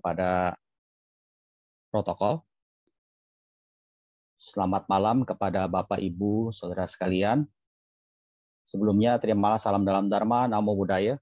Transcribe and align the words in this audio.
kepada 0.00 0.56
protokol. 1.92 2.40
Selamat 4.40 4.88
malam 4.88 5.28
kepada 5.28 5.68
Bapak, 5.68 6.00
Ibu, 6.00 6.56
Saudara 6.56 6.88
sekalian. 6.88 7.44
Sebelumnya, 8.64 9.20
terimalah 9.20 9.60
salam 9.60 9.84
dalam 9.84 10.08
Dharma, 10.08 10.48
Namo 10.48 10.72
Buddhaya. 10.72 11.20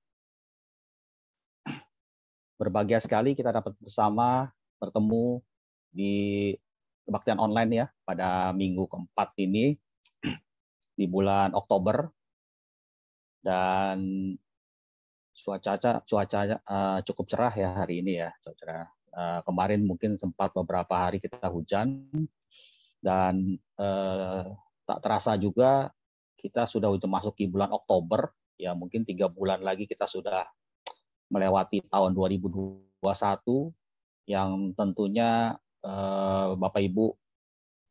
Berbahagia 2.54 3.02
sekali 3.02 3.34
kita 3.34 3.50
dapat 3.50 3.74
bersama 3.82 4.54
bertemu 4.78 5.42
di 5.90 6.54
kebaktian 7.02 7.42
online 7.42 7.72
ya 7.74 7.86
pada 8.06 8.54
minggu 8.54 8.86
keempat 8.86 9.34
ini 9.42 9.74
di 10.94 11.06
bulan 11.06 11.54
Oktober 11.54 12.10
dan 13.42 13.98
cuaca 15.44 16.02
cuaca 16.02 16.40
uh, 16.66 16.98
cukup 17.06 17.26
cerah 17.30 17.54
ya 17.54 17.70
hari 17.74 18.02
ini 18.02 18.18
ya 18.22 18.30
cuaca 18.42 18.58
cerah. 18.58 18.88
Uh, 19.08 19.40
kemarin 19.42 19.82
mungkin 19.82 20.14
sempat 20.20 20.52
beberapa 20.54 20.94
hari 20.94 21.18
kita 21.18 21.48
hujan 21.50 22.06
dan 23.02 23.56
uh, 23.80 24.46
tak 24.84 24.98
terasa 25.02 25.34
juga 25.40 25.90
kita 26.38 26.68
sudah 26.70 26.92
masuk 27.08 27.34
di 27.34 27.50
bulan 27.50 27.72
Oktober 27.72 28.30
ya 28.60 28.76
mungkin 28.76 29.02
tiga 29.02 29.26
bulan 29.26 29.64
lagi 29.64 29.90
kita 29.90 30.06
sudah 30.06 30.46
melewati 31.34 31.82
tahun 31.90 32.14
2021 32.14 33.02
yang 34.30 34.76
tentunya 34.76 35.56
uh, 35.82 36.54
Bapak 36.54 36.82
Ibu 36.84 37.06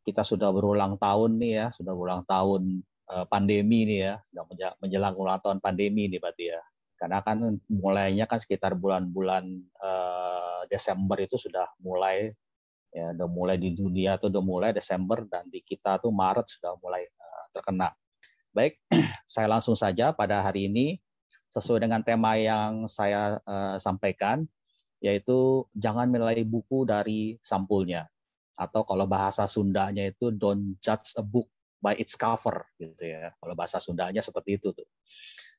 kita 0.08 0.24
sudah 0.24 0.54
berulang 0.56 0.96
tahun 0.96 1.42
nih 1.44 1.54
ya 1.60 1.68
sudah 1.76 1.92
berulang 1.92 2.24
tahun 2.24 2.84
pandemi 3.32 3.88
nih 3.88 4.00
ya 4.04 4.14
sudah 4.32 4.44
menjelang 4.84 5.16
ulang 5.16 5.40
tahun 5.40 5.60
pandemi 5.64 6.12
nih 6.12 6.20
berarti 6.20 6.52
ya 6.52 6.60
karena 6.98 7.22
kan 7.22 7.62
mulainya 7.70 8.26
kan 8.26 8.42
sekitar 8.42 8.74
bulan-bulan 8.74 9.46
uh, 9.80 10.66
Desember 10.66 11.22
itu 11.22 11.38
sudah 11.38 11.70
mulai 11.80 12.34
ya 12.90 13.14
udah 13.14 13.30
mulai 13.30 13.62
di 13.62 13.78
dunia 13.78 14.18
tuh 14.18 14.34
udah 14.34 14.44
mulai 14.44 14.70
Desember 14.74 15.22
dan 15.30 15.46
di 15.48 15.62
kita 15.62 16.02
tuh 16.02 16.10
Maret 16.10 16.50
sudah 16.50 16.74
mulai 16.82 17.06
uh, 17.06 17.46
terkena. 17.54 17.94
Baik, 18.50 18.82
saya 19.30 19.46
langsung 19.46 19.78
saja 19.78 20.10
pada 20.12 20.42
hari 20.42 20.66
ini 20.66 20.98
sesuai 21.54 21.86
dengan 21.86 22.02
tema 22.02 22.36
yang 22.36 22.90
saya 22.90 23.38
uh, 23.46 23.78
sampaikan 23.78 24.44
yaitu 24.98 25.62
jangan 25.78 26.10
menilai 26.10 26.42
buku 26.42 26.82
dari 26.90 27.38
sampulnya 27.46 28.10
atau 28.58 28.82
kalau 28.82 29.06
bahasa 29.06 29.46
Sundanya 29.46 30.10
itu 30.10 30.34
don't 30.34 30.82
judge 30.82 31.14
a 31.14 31.24
book 31.24 31.46
by 31.78 31.94
its 32.02 32.18
cover 32.18 32.66
gitu 32.82 33.06
ya. 33.06 33.30
Kalau 33.38 33.54
bahasa 33.54 33.78
Sundanya 33.78 34.26
seperti 34.26 34.58
itu 34.58 34.74
tuh. 34.74 34.90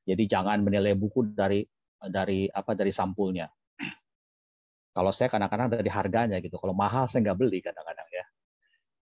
Jadi 0.09 0.25
jangan 0.25 0.65
menilai 0.65 0.97
buku 0.97 1.37
dari 1.37 1.61
dari 2.01 2.49
apa 2.49 2.73
dari 2.73 2.89
sampulnya. 2.89 3.45
Kalau 4.97 5.13
saya 5.13 5.29
kadang-kadang 5.29 5.69
dari 5.69 5.91
harganya 5.93 6.41
gitu. 6.41 6.57
Kalau 6.57 6.73
mahal 6.73 7.05
saya 7.05 7.29
nggak 7.29 7.39
beli 7.39 7.61
kadang-kadang 7.61 8.09
ya. 8.09 8.25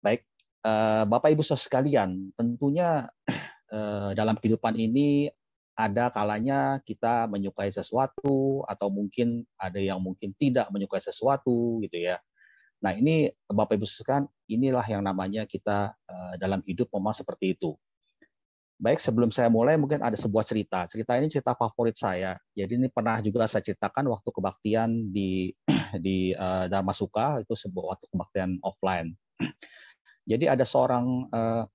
Baik, 0.03 0.27
eh, 0.67 1.05
Bapak 1.07 1.31
Ibu 1.31 1.47
saudara 1.47 1.63
sekalian, 1.63 2.35
tentunya 2.35 3.07
eh, 3.77 4.11
dalam 4.19 4.35
kehidupan 4.35 4.75
ini 4.75 5.31
ada 5.79 6.13
kalanya 6.13 6.83
kita 6.85 7.31
menyukai 7.31 7.73
sesuatu 7.73 8.67
atau 8.69 8.89
mungkin 8.93 9.47
ada 9.57 9.81
yang 9.81 10.03
mungkin 10.03 10.35
tidak 10.37 10.69
menyukai 10.75 11.01
sesuatu 11.01 11.81
gitu 11.87 11.97
ya. 11.97 12.19
Nah 12.81 12.97
ini 12.97 13.29
Bapak 13.47 13.77
Ibu 13.77 13.87
sekalian, 13.87 14.27
inilah 14.51 14.85
yang 14.89 15.07
namanya 15.07 15.47
kita 15.47 15.95
eh, 15.95 16.35
dalam 16.41 16.65
hidup 16.67 16.91
memang 16.91 17.15
seperti 17.15 17.55
itu. 17.55 17.77
Baik, 18.81 18.97
sebelum 18.97 19.29
saya 19.29 19.53
mulai 19.53 19.77
mungkin 19.77 20.01
ada 20.01 20.17
sebuah 20.17 20.41
cerita. 20.41 20.89
Cerita 20.89 21.13
ini 21.21 21.29
cerita 21.29 21.53
favorit 21.53 22.01
saya. 22.01 22.41
Jadi 22.57 22.81
ini 22.81 22.89
pernah 22.89 23.21
juga 23.21 23.45
saya 23.45 23.61
ceritakan 23.61 24.09
waktu 24.09 24.33
kebaktian 24.33 25.13
di 25.13 25.53
di 26.05 26.33
uh, 26.33 26.65
Dharma 26.65 26.97
Suka 26.97 27.45
itu 27.45 27.53
sebuah 27.53 27.93
waktu 27.93 28.09
kebaktian 28.09 28.57
offline. 28.65 29.13
Jadi 30.31 30.49
ada 30.49 30.65
seorang 30.65 31.29
uh, 31.29 31.69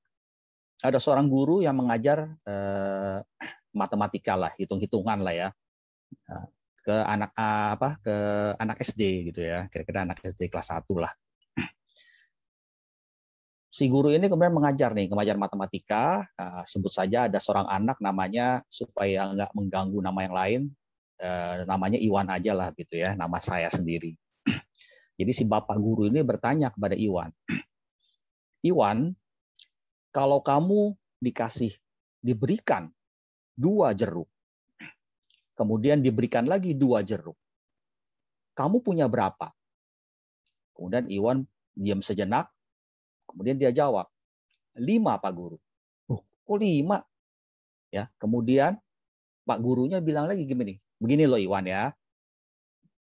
ada 0.81 0.97
seorang 0.97 1.29
guru 1.29 1.61
yang 1.61 1.77
mengajar 1.77 2.25
uh, 2.41 3.21
matematika 3.69 4.33
lah, 4.33 4.51
hitung-hitungan 4.57 5.21
lah 5.21 5.33
ya. 5.33 5.49
ke 6.85 6.93
anak 6.93 7.33
apa 7.33 7.97
ke 7.97 8.15
anak 8.61 8.77
SD 8.81 9.33
gitu 9.33 9.41
ya, 9.41 9.65
kira-kira 9.73 10.05
anak 10.05 10.21
SD 10.21 10.53
kelas 10.53 10.69
1 10.69 10.85
lah 11.01 11.09
si 13.75 13.91
guru 13.91 14.07
ini 14.07 14.31
kemudian 14.31 14.55
mengajar 14.55 14.95
nih, 14.95 15.11
mengajar 15.11 15.35
matematika. 15.35 16.23
Uh, 16.39 16.63
sebut 16.63 16.87
saja 16.87 17.27
ada 17.27 17.43
seorang 17.43 17.67
anak 17.67 17.99
namanya 17.99 18.63
supaya 18.71 19.27
nggak 19.35 19.51
mengganggu 19.51 19.99
nama 19.99 20.19
yang 20.23 20.35
lain, 20.35 20.61
uh, 21.19 21.67
namanya 21.67 21.99
Iwan 21.99 22.31
aja 22.31 22.55
lah 22.55 22.71
gitu 22.71 22.95
ya, 22.95 23.19
nama 23.19 23.35
saya 23.43 23.67
sendiri. 23.67 24.15
Jadi 25.19 25.31
si 25.35 25.43
bapak 25.43 25.75
guru 25.75 26.07
ini 26.07 26.23
bertanya 26.23 26.71
kepada 26.71 26.95
Iwan, 26.95 27.35
Iwan, 28.71 29.11
kalau 30.15 30.39
kamu 30.39 30.95
dikasih 31.19 31.75
diberikan 32.23 32.87
dua 33.59 33.91
jeruk, 33.91 34.31
kemudian 35.59 35.99
diberikan 35.99 36.47
lagi 36.47 36.71
dua 36.71 37.03
jeruk, 37.03 37.35
kamu 38.55 38.79
punya 38.79 39.11
berapa? 39.11 39.51
Kemudian 40.79 41.11
Iwan 41.11 41.43
diam 41.75 41.99
sejenak, 41.99 42.54
Kemudian 43.35 43.59
dia 43.59 43.75
jawab, 43.75 44.07
lima 44.79 45.19
Pak 45.19 45.33
Guru. 45.35 45.59
Oh, 46.07 46.23
kok 46.23 46.55
lima? 46.55 47.03
Ya, 47.91 48.07
kemudian 48.15 48.79
Pak 49.43 49.59
Gurunya 49.59 49.99
bilang 49.99 50.31
lagi 50.31 50.47
gini, 50.47 50.79
begini 50.95 51.27
loh 51.27 51.35
Iwan 51.35 51.67
ya, 51.67 51.91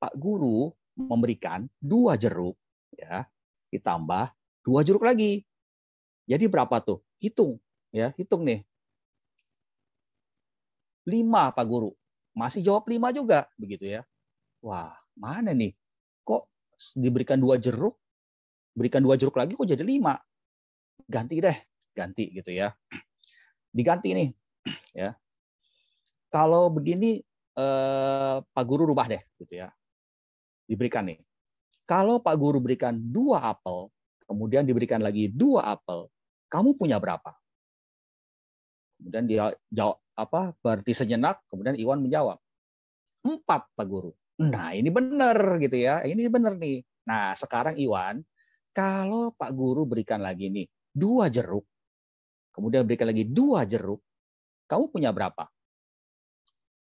Pak 0.01 0.17
Guru 0.17 0.73
memberikan 0.97 1.69
dua 1.77 2.17
jeruk, 2.17 2.57
ya, 2.97 3.29
ditambah 3.69 4.33
dua 4.65 4.81
jeruk 4.81 5.05
lagi. 5.05 5.45
Jadi 6.25 6.49
berapa 6.49 6.81
tuh? 6.81 7.05
Hitung, 7.21 7.61
ya, 7.93 8.17
hitung 8.17 8.41
nih. 8.49 8.65
Lima 11.05 11.53
Pak 11.53 11.67
Guru. 11.69 11.93
Masih 12.33 12.65
jawab 12.65 12.89
lima 12.89 13.13
juga, 13.13 13.53
begitu 13.61 13.85
ya. 13.85 14.01
Wah, 14.65 14.97
mana 15.13 15.53
nih? 15.53 15.77
Kok 16.25 16.49
diberikan 16.97 17.37
dua 17.37 17.61
jeruk, 17.61 18.01
berikan 18.77 19.01
dua 19.01 19.17
jeruk 19.17 19.41
lagi 19.41 19.57
kok 19.57 19.65
jadi 19.65 19.81
lima. 19.81 20.15
Ganti 21.09 21.41
deh. 21.41 21.57
Ganti 21.97 22.29
gitu 22.29 22.53
ya. 22.53 22.69
Diganti 23.73 24.13
nih 24.13 24.29
ya. 24.93 25.17
Kalau 26.29 26.69
begini 26.69 27.25
eh, 27.57 28.37
Pak 28.45 28.65
Guru 28.69 28.85
rubah 28.85 29.09
deh 29.09 29.23
gitu 29.41 29.65
ya. 29.65 29.73
Diberikan 30.69 31.09
nih. 31.09 31.19
Kalau 31.89 32.21
Pak 32.21 32.37
Guru 32.37 32.61
berikan 32.61 32.99
dua 33.01 33.41
apel 33.49 33.89
kemudian 34.27 34.67
diberikan 34.67 35.01
lagi 35.01 35.31
dua 35.31 35.73
apel 35.73 36.11
kamu 36.53 36.77
punya 36.77 37.01
berapa? 37.01 37.33
Kemudian 39.01 39.25
dia 39.25 39.55
jawab 39.73 40.03
apa 40.17 40.57
berarti 40.65 40.93
sejenak 40.97 41.45
kemudian 41.49 41.77
Iwan 41.77 42.01
menjawab 42.05 42.41
empat 43.25 43.73
Pak 43.73 43.87
Guru. 43.87 44.13
Nah 44.43 44.77
ini 44.77 44.93
benar 44.93 45.57
gitu 45.63 45.77
ya. 45.79 46.03
Ini 46.05 46.29
benar 46.29 46.59
nih. 46.59 46.85
Nah 47.07 47.33
sekarang 47.39 47.79
Iwan 47.79 48.21
kalau 48.77 49.33
Pak 49.33 49.57
Guru 49.57 49.89
berikan 49.89 50.21
lagi 50.21 50.53
nih 50.53 50.69
dua 50.93 51.33
jeruk, 51.33 51.65
kemudian 52.53 52.85
berikan 52.85 53.09
lagi 53.09 53.25
dua 53.25 53.65
jeruk, 53.65 54.05
kamu 54.69 54.93
punya 54.93 55.17
berapa? 55.17 55.49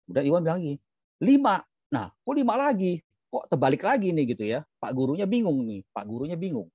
Kemudian 0.09 0.25
Iwan 0.25 0.41
bilang 0.41 0.59
lagi, 0.65 0.75
lima. 1.21 1.61
Nah, 1.93 2.09
kok 2.09 2.33
lima 2.33 2.55
lagi? 2.57 2.97
Kok 3.29 3.53
terbalik 3.53 3.85
lagi 3.85 4.09
nih 4.17 4.25
gitu 4.33 4.45
ya? 4.49 4.65
Pak 4.81 4.97
gurunya 4.97 5.29
bingung 5.29 5.61
nih, 5.69 5.85
Pak 5.93 6.05
gurunya 6.09 6.41
bingung. 6.41 6.73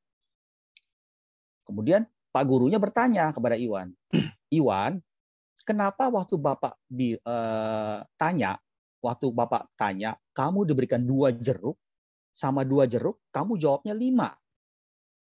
Kemudian 1.66 2.06
Pak 2.30 2.44
gurunya 2.46 2.78
bertanya 2.78 3.32
kepada 3.34 3.58
Iwan, 3.58 3.96
Iwan, 4.60 5.00
kenapa 5.64 6.12
waktu 6.12 6.36
Bapak 6.36 6.78
di, 6.86 7.16
uh, 7.16 8.04
tanya, 8.20 8.60
waktu 9.02 9.32
Bapak 9.34 9.72
tanya, 9.80 10.20
kamu 10.36 10.68
diberikan 10.68 11.02
dua 11.04 11.32
jeruk, 11.32 11.80
sama 12.36 12.68
dua 12.68 12.88
jeruk, 12.88 13.20
kamu 13.32 13.60
jawabnya 13.60 13.96
lima. 13.96 14.41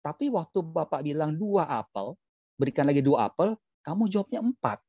Tapi 0.07 0.31
waktu 0.31 0.63
Bapak 0.63 1.03
bilang 1.03 1.35
dua 1.35 1.67
apel, 1.67 2.15
berikan 2.55 2.87
lagi 2.87 3.03
dua 3.03 3.27
apel, 3.27 3.59
kamu 3.83 4.07
jawabnya 4.07 4.39
empat. 4.39 4.79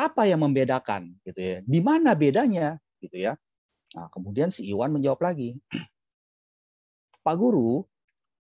Apa 0.00 0.24
yang 0.24 0.40
membedakan? 0.40 1.12
Gitu 1.20 1.36
ya. 1.36 1.56
Di 1.60 1.84
mana 1.84 2.16
bedanya? 2.16 2.80
Gitu 2.96 3.28
ya. 3.28 3.36
Nah, 3.92 4.08
kemudian 4.08 4.48
si 4.48 4.64
Iwan 4.72 4.88
menjawab 4.88 5.20
lagi, 5.20 5.52
Pak 7.28 7.36
Guru, 7.36 7.84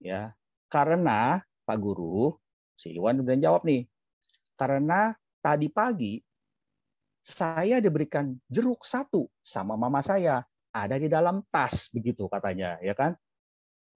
ya, 0.02 0.34
karena 0.66 1.46
Pak 1.62 1.78
Guru, 1.78 2.34
si 2.74 2.98
Iwan 2.98 3.22
kemudian 3.22 3.46
jawab 3.46 3.62
nih, 3.70 3.86
karena 4.58 5.14
tadi 5.46 5.70
pagi 5.70 6.18
saya 7.22 7.78
diberikan 7.78 8.34
jeruk 8.50 8.82
satu 8.82 9.30
sama 9.46 9.78
mama 9.78 10.02
saya 10.02 10.42
ada 10.74 10.98
di 10.98 11.06
dalam 11.06 11.46
tas 11.54 11.88
begitu 11.94 12.26
katanya 12.32 12.82
ya 12.82 12.96
kan 12.96 13.14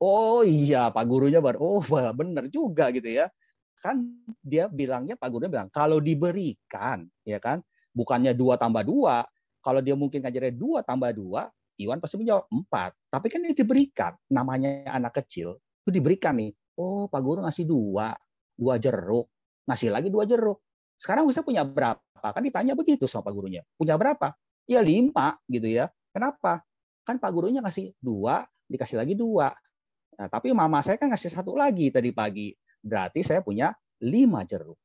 Oh 0.04 0.44
iya, 0.44 0.92
Pak 0.92 1.08
gurunya 1.08 1.40
baru, 1.40 1.80
oh 1.80 1.84
benar 2.12 2.52
juga 2.52 2.92
gitu 2.92 3.08
ya. 3.08 3.32
Kan 3.80 4.20
dia 4.44 4.68
bilangnya, 4.68 5.16
Pak 5.16 5.32
gurunya 5.32 5.48
bilang, 5.48 5.72
kalau 5.72 6.04
diberikan, 6.04 7.08
ya 7.24 7.40
kan, 7.40 7.64
bukannya 7.96 8.36
dua 8.36 8.60
tambah 8.60 8.84
dua, 8.84 9.24
kalau 9.64 9.80
dia 9.80 9.96
mungkin 9.96 10.20
ngajarnya 10.20 10.60
dua 10.60 10.84
tambah 10.84 11.16
dua, 11.16 11.48
Iwan 11.80 12.04
pasti 12.04 12.20
menjawab 12.20 12.52
empat. 12.52 12.92
Tapi 13.08 13.32
kan 13.32 13.48
ini 13.48 13.56
diberikan, 13.56 14.12
namanya 14.28 14.92
anak 14.92 15.24
kecil, 15.24 15.56
itu 15.88 15.90
diberikan 15.96 16.36
nih. 16.36 16.52
Oh, 16.76 17.08
Pak 17.08 17.22
Guru 17.24 17.40
ngasih 17.48 17.64
dua, 17.64 18.12
dua 18.60 18.76
jeruk. 18.82 19.32
Ngasih 19.72 19.88
lagi 19.88 20.12
dua 20.12 20.28
jeruk. 20.28 20.60
Sekarang 21.00 21.30
Ustaz 21.30 21.48
punya 21.48 21.64
berapa? 21.64 22.02
Kan 22.20 22.44
ditanya 22.44 22.76
begitu 22.76 23.08
sama 23.08 23.30
Pak 23.30 23.34
Gurunya. 23.40 23.64
Punya 23.80 23.96
berapa? 23.96 24.36
Ya 24.68 24.84
lima 24.84 25.40
gitu 25.48 25.70
ya. 25.70 25.88
Kenapa? 26.12 26.60
Kan 27.08 27.24
Pak 27.24 27.32
Gurunya 27.32 27.64
ngasih 27.64 27.96
dua, 28.04 28.44
dikasih 28.68 29.00
lagi 29.00 29.14
dua. 29.16 29.54
Nah, 30.18 30.28
tapi 30.30 30.54
mama 30.54 30.80
saya 30.86 31.00
kan 31.02 31.10
ngasih 31.10 31.34
satu 31.34 31.58
lagi 31.58 31.90
tadi 31.90 32.14
pagi. 32.14 32.54
Berarti 32.84 33.24
saya 33.24 33.40
punya 33.42 33.72
lima 34.04 34.44
jeruk. 34.44 34.78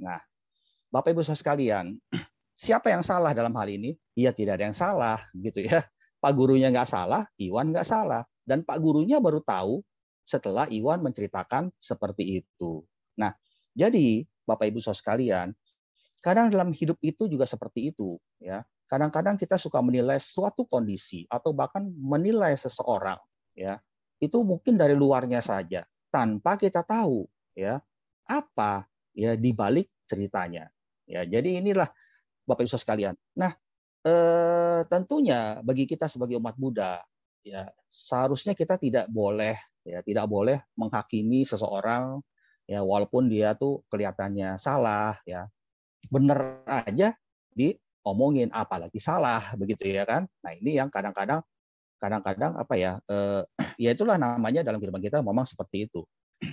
Nah, 0.00 0.20
Bapak 0.92 1.12
Ibu 1.16 1.24
saudara 1.24 1.40
sekalian, 1.40 1.96
siapa 2.54 2.92
yang 2.92 3.02
salah 3.02 3.32
dalam 3.32 3.52
hal 3.56 3.68
ini? 3.68 3.96
Iya 4.14 4.32
tidak 4.32 4.60
ada 4.60 4.64
yang 4.70 4.76
salah 4.76 5.18
gitu 5.34 5.64
ya. 5.64 5.82
Pak 6.22 6.32
gurunya 6.32 6.72
nggak 6.72 6.88
salah, 6.88 7.28
Iwan 7.36 7.72
nggak 7.72 7.86
salah. 7.86 8.24
Dan 8.46 8.62
Pak 8.62 8.78
gurunya 8.78 9.18
baru 9.18 9.42
tahu 9.42 9.82
setelah 10.26 10.66
Iwan 10.70 11.02
menceritakan 11.02 11.70
seperti 11.78 12.42
itu. 12.42 12.82
Nah, 13.18 13.34
jadi 13.74 14.26
Bapak 14.46 14.70
Ibu 14.70 14.78
saudara 14.80 15.00
sekalian, 15.02 15.48
kadang 16.22 16.50
dalam 16.50 16.70
hidup 16.74 16.98
itu 17.02 17.26
juga 17.26 17.44
seperti 17.44 17.94
itu, 17.94 18.18
ya. 18.42 18.62
Kadang-kadang 18.86 19.34
kita 19.34 19.58
suka 19.58 19.82
menilai 19.82 20.22
suatu 20.22 20.62
kondisi 20.62 21.26
atau 21.26 21.50
bahkan 21.50 21.82
menilai 21.98 22.54
seseorang, 22.54 23.18
ya. 23.58 23.82
Itu 24.18 24.42
mungkin 24.42 24.80
dari 24.80 24.96
luarnya 24.96 25.44
saja 25.44 25.84
tanpa 26.08 26.56
kita 26.56 26.80
tahu, 26.82 27.28
ya, 27.52 27.80
apa 28.26 28.88
ya 29.12 29.36
di 29.36 29.52
balik 29.52 29.88
ceritanya. 30.08 30.68
Ya, 31.06 31.22
jadi 31.22 31.62
inilah 31.62 31.86
Bapak 32.46 32.66
Ibu 32.66 32.78
sekalian. 32.78 33.14
Nah, 33.38 33.52
eh, 34.02 34.80
tentunya 34.88 35.60
bagi 35.62 35.86
kita 35.86 36.10
sebagai 36.10 36.38
umat 36.40 36.58
Buddha, 36.58 37.02
ya 37.46 37.70
seharusnya 37.94 38.58
kita 38.58 38.74
tidak 38.76 39.06
boleh 39.06 39.54
ya 39.86 40.02
tidak 40.02 40.26
boleh 40.26 40.58
menghakimi 40.74 41.46
seseorang 41.46 42.18
ya 42.66 42.82
walaupun 42.82 43.30
dia 43.30 43.54
tuh 43.54 43.86
kelihatannya 43.86 44.58
salah 44.58 45.14
ya 45.22 45.46
bener 46.10 46.66
aja 46.66 47.14
diomongin 47.54 48.50
apalagi 48.50 48.98
salah 48.98 49.54
begitu 49.54 49.86
ya 49.86 50.02
kan 50.02 50.26
nah 50.42 50.52
ini 50.58 50.74
yang 50.74 50.90
kadang-kadang 50.90 51.40
kadang-kadang 51.96 52.56
apa 52.56 52.74
ya 52.76 52.92
eh, 53.08 53.42
ya 53.84 53.90
itulah 53.92 54.16
namanya 54.20 54.62
dalam 54.62 54.78
kehidupan 54.80 55.02
kita 55.02 55.20
memang 55.20 55.48
seperti 55.48 55.88
itu. 55.88 56.04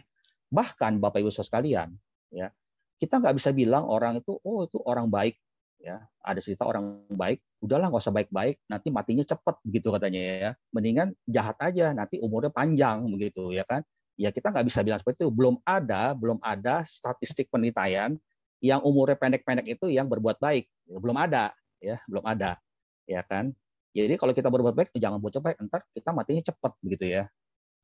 Bahkan 0.55 0.99
bapak 0.99 1.23
ibu 1.23 1.29
saudara 1.29 1.49
sekalian 1.49 1.89
ya 2.33 2.49
kita 2.97 3.19
nggak 3.19 3.35
bisa 3.35 3.51
bilang 3.51 3.83
orang 3.85 4.23
itu 4.23 4.39
oh 4.41 4.63
itu 4.63 4.79
orang 4.87 5.11
baik 5.11 5.35
ya. 5.81 5.99
Ada 6.23 6.39
cerita 6.39 6.63
orang 6.63 7.03
baik 7.11 7.43
udahlah 7.59 7.91
nggak 7.91 8.03
usah 8.03 8.15
baik-baik 8.15 8.59
nanti 8.67 8.87
matinya 8.91 9.25
cepat 9.27 9.59
begitu 9.67 9.91
katanya 9.91 10.21
ya. 10.21 10.51
Mendingan 10.71 11.11
jahat 11.27 11.59
aja 11.59 11.91
nanti 11.91 12.19
umurnya 12.23 12.51
panjang 12.53 13.03
begitu 13.11 13.51
ya 13.51 13.67
kan. 13.67 13.83
Ya 14.15 14.29
kita 14.29 14.53
nggak 14.53 14.65
bisa 14.69 14.79
bilang 14.85 14.99
seperti 15.03 15.25
itu. 15.25 15.31
Belum 15.33 15.59
ada 15.67 16.15
belum 16.15 16.39
ada 16.39 16.87
statistik 16.87 17.51
penelitian 17.51 18.15
yang 18.63 18.79
umurnya 18.79 19.19
pendek-pendek 19.19 19.75
itu 19.75 19.91
yang 19.91 20.07
berbuat 20.07 20.39
baik. 20.39 20.69
Belum 20.87 21.19
ada 21.19 21.51
ya 21.83 21.99
belum 22.07 22.23
ada 22.23 22.55
ya 23.03 23.19
kan 23.27 23.51
jadi 23.93 24.17
kalau 24.17 24.33
kita 24.33 24.49
berbuat 24.49 24.73
baik 24.73 24.89
jangan 24.97 25.21
buat 25.21 25.37
baik 25.37 25.57
entar 25.61 25.85
kita 25.93 26.09
matinya 26.09 26.43
cepat 26.49 26.73
begitu 26.81 27.05
ya 27.13 27.23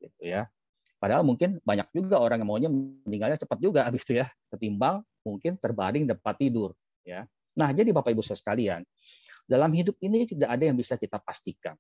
gitu 0.02 0.22
ya 0.26 0.50
padahal 1.00 1.24
mungkin 1.24 1.62
banyak 1.64 1.88
juga 1.96 2.20
orang 2.20 2.44
yang 2.44 2.50
maunya 2.50 2.70
meninggalnya 2.70 3.38
cepat 3.40 3.58
juga 3.62 3.86
gitu 3.96 4.18
ya 4.18 4.28
ketimbang 4.50 5.06
mungkin 5.24 5.56
terbaring 5.62 6.10
dapat 6.10 6.36
tidur 6.42 6.74
ya 7.06 7.24
Nah, 7.60 7.76
jadi 7.76 7.92
Bapak 7.92 8.16
Ibu 8.16 8.24
Saudara 8.24 8.40
sekalian, 8.40 8.82
dalam 9.44 9.72
hidup 9.76 10.00
ini 10.00 10.24
tidak 10.24 10.56
ada 10.56 10.64
yang 10.64 10.80
bisa 10.80 10.96
kita 10.96 11.20
pastikan. 11.20 11.76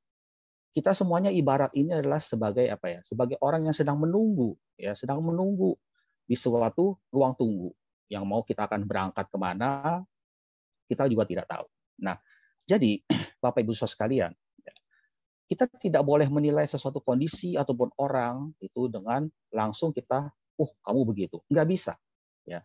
Kita 0.76 0.92
semuanya 0.92 1.32
ibarat 1.32 1.72
ini 1.72 1.96
adalah 1.96 2.20
sebagai 2.20 2.68
apa 2.68 3.00
ya? 3.00 3.00
Sebagai 3.02 3.40
orang 3.40 3.72
yang 3.72 3.76
sedang 3.76 3.96
menunggu, 3.96 4.60
ya, 4.76 4.92
sedang 4.92 5.24
menunggu 5.24 5.80
di 6.28 6.36
suatu 6.36 7.00
ruang 7.10 7.34
tunggu 7.34 7.72
yang 8.12 8.28
mau 8.28 8.44
kita 8.44 8.68
akan 8.68 8.84
berangkat 8.86 9.26
ke 9.32 9.38
mana, 9.40 10.02
kita 10.92 11.08
juga 11.08 11.24
tidak 11.26 11.46
tahu. 11.48 11.66
Nah, 12.04 12.20
jadi 12.68 13.02
Bapak 13.40 13.64
Ibu 13.64 13.72
Saudara 13.72 13.96
sekalian, 13.96 14.32
ya, 14.62 14.74
kita 15.48 15.66
tidak 15.80 16.04
boleh 16.04 16.28
menilai 16.28 16.68
sesuatu 16.68 17.00
kondisi 17.00 17.56
ataupun 17.56 17.96
orang 18.00 18.52
itu 18.60 18.92
dengan 18.92 19.28
langsung 19.50 19.96
kita, 19.96 20.30
uh 20.32 20.72
kamu 20.84 21.02
begitu, 21.08 21.40
nggak 21.48 21.68
bisa. 21.68 21.94
Ya, 22.44 22.64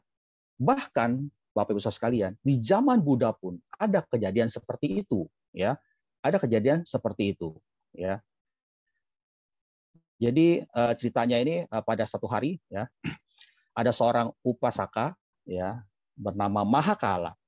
bahkan 0.59 1.31
Bapak 1.55 1.75
Ibu 1.75 1.81
Saudara 1.81 1.99
sekalian, 1.99 2.33
di 2.43 2.59
zaman 2.59 2.99
Buddha 2.99 3.31
pun 3.31 3.63
ada 3.79 4.03
kejadian 4.03 4.51
seperti 4.51 5.07
itu, 5.07 5.31
ya. 5.55 5.79
Ada 6.25 6.41
kejadian 6.41 6.89
seperti 6.89 7.37
itu, 7.37 7.55
ya. 7.95 8.19
Jadi 10.19 10.65
uh, 10.65 10.95
ceritanya 10.97 11.37
ini 11.37 11.69
uh, 11.69 11.85
pada 11.85 12.09
satu 12.09 12.25
hari, 12.27 12.59
ya, 12.73 12.91
ada 13.81 13.93
seorang 13.93 14.33
upasaka, 14.43 15.15
ya, 15.47 15.85
bernama 16.17 16.65
Mahakala. 16.65 17.39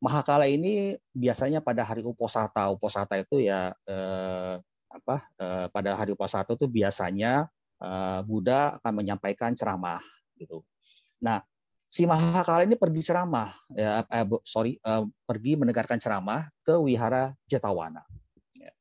Mahakala 0.00 0.48
ini 0.48 0.96
biasanya 1.12 1.60
pada 1.60 1.84
hari 1.84 2.00
uposata, 2.00 2.72
uposata 2.72 3.20
itu 3.20 3.44
ya 3.44 3.76
eh, 3.84 4.56
apa? 4.88 5.16
Eh, 5.36 5.66
pada 5.68 5.92
hari 5.92 6.16
uposata 6.16 6.56
itu 6.56 6.64
biasanya 6.64 7.52
eh, 7.76 8.20
Buddha 8.24 8.80
akan 8.80 8.92
menyampaikan 9.04 9.52
ceramah, 9.52 10.00
gitu. 10.40 10.64
Nah, 11.20 11.44
si 11.84 12.08
Mahakala 12.08 12.64
ini 12.64 12.80
pergi 12.80 13.12
ceramah, 13.12 13.52
ya, 13.76 14.00
eh, 14.08 14.24
sorry, 14.40 14.80
eh, 14.80 15.04
pergi 15.28 15.60
mendengarkan 15.60 16.00
ceramah 16.00 16.48
ke 16.64 16.80
wihara 16.80 17.36
Jetawana. 17.44 18.00
Ya. 18.56 18.72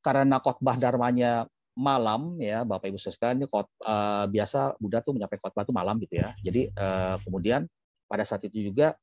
Karena 0.00 0.40
khotbah 0.40 0.80
dharmanya 0.80 1.44
malam, 1.76 2.40
ya 2.40 2.64
Bapak 2.64 2.88
Ibu 2.88 2.96
sekalian, 2.96 3.44
ini 3.44 3.46
kot, 3.52 3.68
eh, 3.84 4.24
biasa 4.32 4.80
Buddha 4.80 5.04
tuh 5.04 5.12
menyampaikan 5.12 5.52
khotbah 5.52 5.68
itu 5.68 5.74
malam 5.76 6.00
gitu 6.00 6.16
ya. 6.16 6.32
Jadi 6.40 6.72
eh, 6.72 7.16
kemudian 7.28 7.68
pada 8.08 8.24
saat 8.24 8.40
itu 8.48 8.72
juga 8.72 8.96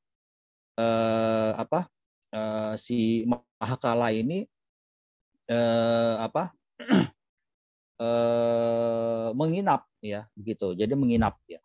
eh, 0.79 1.51
apa 1.57 1.89
eh, 2.33 2.73
si 2.79 3.23
Mahakala 3.27 4.13
ini 4.13 4.45
eh, 5.49 6.15
apa 6.19 6.53
eh, 8.03 9.29
menginap 9.35 9.87
ya 10.03 10.25
begitu. 10.37 10.73
Jadi 10.77 10.93
menginap 10.95 11.37
ya 11.49 11.63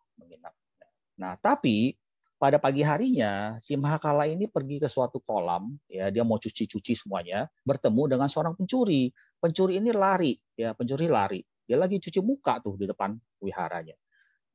Nah, 1.19 1.35
tapi 1.35 1.93
pada 2.39 2.55
pagi 2.55 2.79
harinya 2.79 3.59
si 3.59 3.75
Mahakala 3.75 4.23
ini 4.23 4.47
pergi 4.47 4.79
ke 4.79 4.87
suatu 4.87 5.19
kolam, 5.19 5.75
ya 5.91 6.07
dia 6.07 6.23
mau 6.23 6.39
cuci-cuci 6.39 6.95
semuanya, 6.95 7.51
bertemu 7.67 8.15
dengan 8.15 8.31
seorang 8.31 8.55
pencuri. 8.55 9.11
Pencuri 9.39 9.83
ini 9.83 9.91
lari, 9.91 10.35
ya 10.55 10.71
pencuri 10.71 11.11
lari. 11.11 11.43
Dia 11.67 11.75
lagi 11.75 11.99
cuci 11.99 12.23
muka 12.23 12.63
tuh 12.63 12.79
di 12.79 12.87
depan 12.87 13.13
wiharanya. 13.43 13.95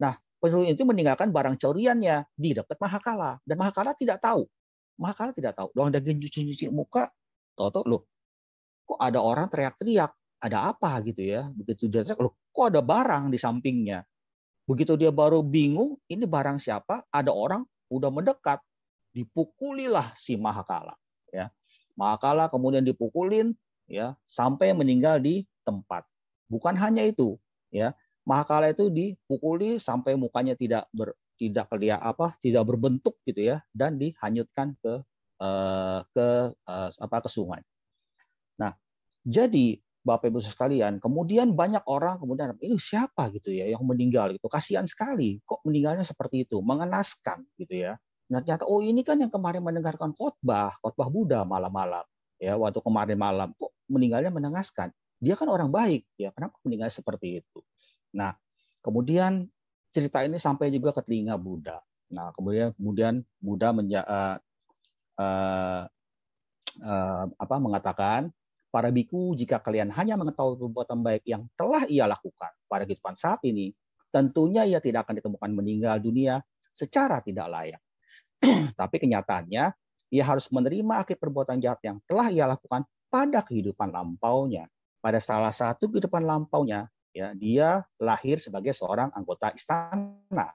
Nah, 0.00 0.16
pencuri 0.44 0.76
itu 0.76 0.84
meninggalkan 0.84 1.32
barang 1.32 1.56
curiannya 1.56 2.28
di 2.36 2.52
dekat 2.52 2.76
Mahakala 2.76 3.40
dan 3.48 3.56
Mahakala 3.56 3.96
tidak 3.96 4.20
tahu. 4.20 4.44
Mahakala 5.00 5.32
tidak 5.32 5.56
tahu. 5.56 5.72
Doang 5.72 5.88
dia 5.88 6.04
cuci-cuci 6.04 6.68
muka, 6.68 7.08
tahu-tahu 7.56 7.84
loh, 7.88 8.02
kok 8.84 9.00
ada 9.00 9.24
orang 9.24 9.48
teriak-teriak, 9.48 10.12
ada 10.44 10.68
apa 10.68 11.00
gitu 11.08 11.24
ya? 11.24 11.48
Begitu 11.48 11.88
dia 11.88 12.04
teriak, 12.04 12.20
loh, 12.20 12.36
kok 12.52 12.76
ada 12.76 12.84
barang 12.84 13.32
di 13.32 13.40
sampingnya? 13.40 14.04
Begitu 14.68 15.00
dia 15.00 15.08
baru 15.08 15.40
bingung, 15.40 15.96
ini 16.12 16.28
barang 16.28 16.60
siapa? 16.60 17.08
Ada 17.08 17.32
orang 17.32 17.64
udah 17.88 18.12
mendekat, 18.12 18.60
dipukulilah 19.16 20.12
si 20.12 20.36
Mahakala. 20.36 20.92
Ya, 21.32 21.48
Mahakala 21.96 22.52
kemudian 22.52 22.84
dipukulin, 22.84 23.56
ya, 23.88 24.12
sampai 24.28 24.76
meninggal 24.76 25.18
di 25.24 25.48
tempat. 25.64 26.04
Bukan 26.52 26.76
hanya 26.76 27.02
itu, 27.02 27.40
ya, 27.72 27.96
Mahakala 28.24 28.72
itu 28.72 28.88
dipukuli 28.88 29.76
sampai 29.76 30.16
mukanya 30.16 30.56
tidak 30.56 30.88
ber, 30.96 31.12
tidak 31.36 31.68
kelihatan 31.68 32.00
apa, 32.00 32.32
tidak 32.40 32.64
berbentuk 32.64 33.20
gitu 33.28 33.52
ya, 33.52 33.60
dan 33.76 34.00
dihanyutkan 34.00 34.72
ke 34.80 35.04
uh, 35.44 36.00
ke 36.12 36.26
uh, 36.64 36.90
apa 36.90 37.16
ke 37.24 37.28
sungai. 37.28 37.60
Nah, 38.56 38.72
jadi 39.24 39.76
Bapak 40.04 40.28
Ibu 40.28 40.40
sekalian, 40.40 41.00
kemudian 41.00 41.56
banyak 41.56 41.80
orang 41.88 42.20
kemudian 42.20 42.52
ini 42.60 42.76
siapa 42.76 43.32
gitu 43.32 43.48
ya 43.48 43.72
yang 43.72 43.80
meninggal 43.88 44.36
gitu. 44.36 44.48
Kasihan 44.52 44.84
sekali 44.84 45.40
kok 45.48 45.64
meninggalnya 45.64 46.04
seperti 46.04 46.44
itu, 46.44 46.60
mengenaskan 46.60 47.44
gitu 47.56 47.88
ya. 47.88 47.96
Nah, 48.28 48.40
ternyata 48.44 48.68
oh 48.68 48.84
ini 48.84 49.00
kan 49.00 49.20
yang 49.20 49.32
kemarin 49.32 49.64
mendengarkan 49.64 50.12
khotbah, 50.16 50.76
khotbah 50.80 51.08
Buddha 51.08 51.44
malam-malam 51.44 52.04
ya 52.44 52.60
waktu 52.60 52.80
kemarin 52.84 53.16
malam 53.16 53.48
kok 53.56 53.72
meninggalnya 53.88 54.28
menengaskan. 54.28 54.92
Dia 55.24 55.40
kan 55.40 55.48
orang 55.48 55.72
baik 55.72 56.04
ya, 56.20 56.28
kenapa 56.36 56.60
meninggal 56.68 56.92
seperti 56.92 57.40
itu? 57.40 57.64
Nah, 58.14 58.32
kemudian 58.80 59.50
cerita 59.90 60.22
ini 60.22 60.38
sampai 60.38 60.70
juga 60.70 60.94
ke 60.94 61.02
telinga 61.02 61.34
Buddha. 61.36 61.82
Nah, 62.14 62.30
kemudian 62.32 62.70
kemudian 62.78 63.26
Buddha 63.42 63.74
menja, 63.74 64.00
uh, 64.06 64.36
uh, 65.18 65.82
uh, 66.82 67.24
apa 67.34 67.56
mengatakan 67.58 68.30
Para 68.74 68.90
biku, 68.90 69.38
jika 69.38 69.62
kalian 69.62 69.86
hanya 69.94 70.18
mengetahui 70.18 70.58
perbuatan 70.58 70.98
baik 70.98 71.22
yang 71.30 71.46
telah 71.54 71.86
ia 71.86 72.10
lakukan 72.10 72.50
pada 72.66 72.82
kehidupan 72.82 73.14
saat 73.14 73.38
ini, 73.46 73.70
tentunya 74.10 74.66
ia 74.66 74.82
tidak 74.82 75.06
akan 75.06 75.22
ditemukan 75.22 75.50
meninggal 75.54 76.02
dunia 76.02 76.42
secara 76.74 77.22
tidak 77.22 77.46
layak. 77.54 77.78
Tapi 78.74 78.96
kenyataannya, 78.98 79.64
ia 80.10 80.24
harus 80.26 80.50
menerima 80.50 81.06
akibat 81.06 81.22
perbuatan 81.22 81.62
jahat 81.62 81.86
yang 81.86 82.02
telah 82.10 82.34
ia 82.34 82.50
lakukan 82.50 82.82
pada 83.06 83.46
kehidupan 83.46 83.94
lampaunya. 83.94 84.66
pada 84.98 85.20
salah 85.22 85.54
satu 85.54 85.92
kehidupan 85.94 86.24
lampaunya 86.26 86.90
ya 87.14 87.30
dia 87.38 87.86
lahir 88.02 88.42
sebagai 88.42 88.74
seorang 88.74 89.14
anggota 89.14 89.54
istana 89.54 90.50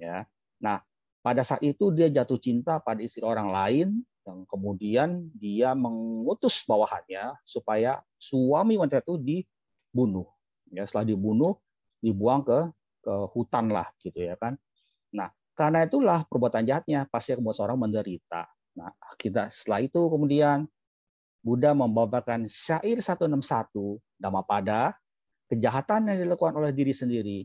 ya. 0.00 0.24
Nah, 0.58 0.80
pada 1.20 1.44
saat 1.44 1.60
itu 1.60 1.92
dia 1.92 2.08
jatuh 2.08 2.40
cinta 2.40 2.80
pada 2.80 3.04
istri 3.04 3.20
orang 3.20 3.52
lain 3.52 3.88
yang 4.24 4.48
kemudian 4.48 5.28
dia 5.36 5.76
mengutus 5.76 6.64
bawahannya 6.64 7.36
supaya 7.44 8.00
suami 8.16 8.80
wanita 8.80 9.04
itu 9.04 9.20
dibunuh. 9.20 10.26
Ya, 10.72 10.88
setelah 10.88 11.12
dibunuh 11.12 11.60
dibuang 12.00 12.44
ke 12.44 12.72
ke 13.04 13.14
hutan 13.36 13.68
lah 13.68 13.88
gitu 14.00 14.24
ya 14.24 14.34
kan. 14.40 14.56
Nah, 15.14 15.28
karena 15.56 15.84
itulah 15.84 16.24
perbuatan 16.28 16.64
jahatnya 16.64 17.08
pasti 17.08 17.36
membuat 17.36 17.56
seorang 17.56 17.78
menderita. 17.80 18.48
Nah, 18.76 18.92
kita 19.16 19.48
setelah 19.48 19.80
itu 19.84 20.00
kemudian 20.08 20.68
Buddha 21.42 21.72
membawakan 21.72 22.50
syair 22.50 23.00
161 23.00 23.32
pada 24.44 24.92
kejahatan 25.48 26.12
yang 26.12 26.18
dilakukan 26.28 26.54
oleh 26.56 26.70
diri 26.76 26.92
sendiri 26.92 27.42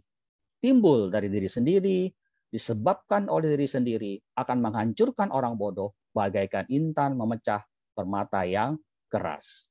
timbul 0.64 1.12
dari 1.12 1.28
diri 1.28 1.52
sendiri 1.52 2.08
disebabkan 2.48 3.28
oleh 3.28 3.52
diri 3.60 3.68
sendiri 3.68 4.14
akan 4.40 4.64
menghancurkan 4.64 5.28
orang 5.28 5.60
bodoh 5.60 5.92
bagaikan 6.16 6.64
intan 6.72 7.20
memecah 7.20 7.66
permata 7.92 8.48
yang 8.48 8.80
keras. 9.12 9.68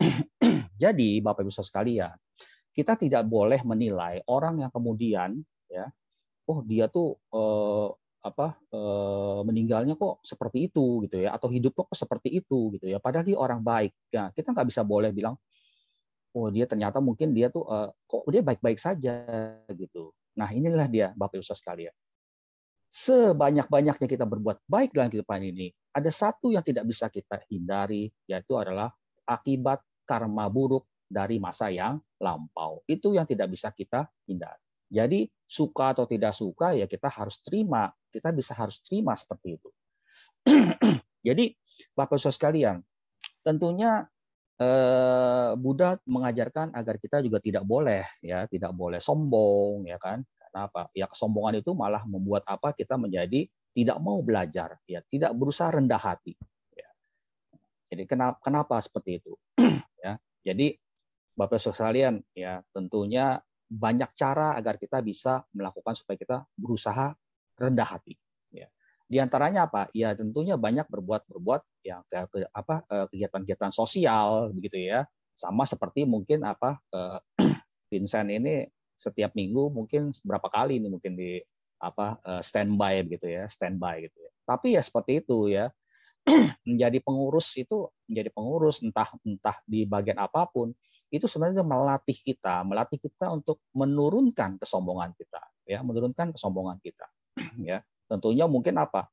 Jadi 0.82 1.20
Bapak 1.20 1.44
Ibu 1.44 1.52
sekalian, 1.52 2.14
kita 2.72 2.96
tidak 2.96 3.28
boleh 3.28 3.60
menilai 3.66 4.24
orang 4.30 4.64
yang 4.64 4.72
kemudian 4.72 5.42
ya, 5.68 5.90
oh 6.48 6.64
dia 6.64 6.88
tuh 6.88 7.18
eh, 7.34 7.88
apa 8.20 8.56
eh, 8.72 9.40
meninggalnya 9.44 9.98
kok 9.98 10.24
seperti 10.24 10.72
itu 10.72 11.04
gitu 11.04 11.20
ya 11.20 11.36
atau 11.36 11.52
hidupnya 11.52 11.84
kok 11.88 11.98
seperti 11.98 12.40
itu 12.40 12.78
gitu 12.78 12.86
ya 12.88 13.00
padahal 13.00 13.24
dia 13.24 13.36
orang 13.40 13.64
baik 13.64 13.96
ya 14.12 14.28
kita 14.36 14.52
nggak 14.52 14.68
bisa 14.68 14.84
boleh 14.84 15.08
bilang 15.08 15.40
oh 16.36 16.48
dia 16.48 16.64
ternyata 16.66 16.98
mungkin 17.02 17.34
dia 17.34 17.50
tuh 17.50 17.66
eh, 17.66 17.88
kok 18.06 18.24
dia 18.30 18.42
baik-baik 18.42 18.78
saja 18.78 19.14
gitu 19.70 20.14
nah 20.36 20.48
inilah 20.50 20.86
dia 20.86 21.12
bapak 21.14 21.40
ibu 21.40 21.44
sekalian 21.46 21.94
sebanyak-banyaknya 22.90 24.06
kita 24.10 24.26
berbuat 24.26 24.66
baik 24.66 24.94
dalam 24.94 25.10
kehidupan 25.10 25.42
ini 25.46 25.70
ada 25.94 26.10
satu 26.10 26.50
yang 26.50 26.62
tidak 26.62 26.86
bisa 26.86 27.06
kita 27.10 27.42
hindari 27.50 28.10
yaitu 28.26 28.58
adalah 28.58 28.90
akibat 29.26 29.82
karma 30.06 30.50
buruk 30.50 30.86
dari 31.10 31.38
masa 31.38 31.70
yang 31.70 31.98
lampau 32.18 32.82
itu 32.86 33.14
yang 33.14 33.26
tidak 33.26 33.50
bisa 33.50 33.70
kita 33.74 34.10
hindari 34.26 34.62
jadi 34.90 35.30
suka 35.46 35.94
atau 35.94 36.06
tidak 36.06 36.34
suka 36.34 36.74
ya 36.74 36.90
kita 36.90 37.06
harus 37.06 37.38
terima. 37.42 37.94
Kita 38.10 38.34
bisa 38.34 38.58
harus 38.58 38.82
terima 38.82 39.14
seperti 39.14 39.58
itu. 39.58 39.70
Jadi 41.26 41.54
Bapak 41.94 42.18
Saudara 42.18 42.34
sekalian, 42.34 42.76
tentunya 43.46 44.10
eh, 44.60 45.50
Buddha 45.56 45.96
mengajarkan 46.04 46.76
agar 46.76 47.00
kita 47.00 47.24
juga 47.24 47.40
tidak 47.40 47.64
boleh 47.64 48.04
ya, 48.20 48.44
tidak 48.46 48.76
boleh 48.76 49.00
sombong 49.00 49.88
ya 49.88 49.96
kan. 49.96 50.20
Karena 50.36 50.68
apa? 50.68 50.92
Ya 50.92 51.08
kesombongan 51.08 51.64
itu 51.64 51.72
malah 51.72 52.04
membuat 52.04 52.44
apa? 52.46 52.76
Kita 52.76 53.00
menjadi 53.00 53.48
tidak 53.70 53.98
mau 54.02 54.18
belajar, 54.20 54.76
ya, 54.84 54.98
tidak 55.06 55.30
berusaha 55.38 55.70
rendah 55.70 56.02
hati. 56.02 56.34
Ya. 56.74 56.90
Jadi 57.94 58.02
kenapa 58.04 58.36
kenapa 58.42 58.76
seperti 58.82 59.22
itu? 59.22 59.32
ya. 60.04 60.18
Jadi 60.44 60.76
Bapak 61.30 61.56
sekalian, 61.56 62.20
ya 62.36 62.60
tentunya 62.74 63.40
banyak 63.70 64.12
cara 64.18 64.58
agar 64.58 64.76
kita 64.76 65.00
bisa 65.00 65.46
melakukan 65.54 65.94
supaya 65.96 66.18
kita 66.18 66.36
berusaha 66.58 67.14
rendah 67.56 67.88
hati. 67.88 68.18
Di 69.10 69.18
antaranya 69.18 69.66
apa? 69.66 69.90
Ya 69.90 70.14
tentunya 70.14 70.54
banyak 70.54 70.86
berbuat 70.86 71.26
berbuat 71.26 71.66
yang 71.82 72.06
ke, 72.06 72.46
apa 72.54 72.86
eh, 72.86 73.06
kegiatan-kegiatan 73.10 73.74
sosial 73.74 74.54
begitu 74.54 74.78
ya. 74.78 75.02
Sama 75.34 75.66
seperti 75.66 76.06
mungkin 76.06 76.46
apa 76.46 76.78
eh, 76.94 77.18
Vincent 77.90 78.30
ini 78.30 78.70
setiap 78.94 79.34
minggu 79.34 79.74
mungkin 79.74 80.14
berapa 80.22 80.46
kali 80.46 80.78
ini 80.78 80.86
mungkin 80.86 81.18
di 81.18 81.42
apa 81.82 82.22
eh, 82.22 82.42
standby 82.46 83.02
begitu 83.02 83.26
ya, 83.26 83.50
standby 83.50 84.06
gitu 84.06 84.14
ya. 84.22 84.30
Tapi 84.46 84.78
ya 84.78 84.82
seperti 84.86 85.26
itu 85.26 85.50
ya. 85.50 85.66
menjadi 86.68 87.00
pengurus 87.00 87.56
itu 87.56 87.88
menjadi 88.04 88.28
pengurus 88.30 88.84
entah 88.84 89.08
entah 89.24 89.56
di 89.64 89.88
bagian 89.88 90.20
apa 90.20 90.44
pun 90.52 90.68
itu 91.10 91.26
sebenarnya 91.26 91.66
melatih 91.66 92.14
kita, 92.14 92.62
melatih 92.62 93.00
kita 93.02 93.34
untuk 93.34 93.58
menurunkan 93.74 94.62
kesombongan 94.62 95.10
kita, 95.18 95.42
ya, 95.66 95.82
menurunkan 95.82 96.30
kesombongan 96.30 96.78
kita, 96.78 97.10
ya. 97.66 97.82
Tentunya 98.10 98.50
mungkin 98.50 98.74
apa? 98.82 99.06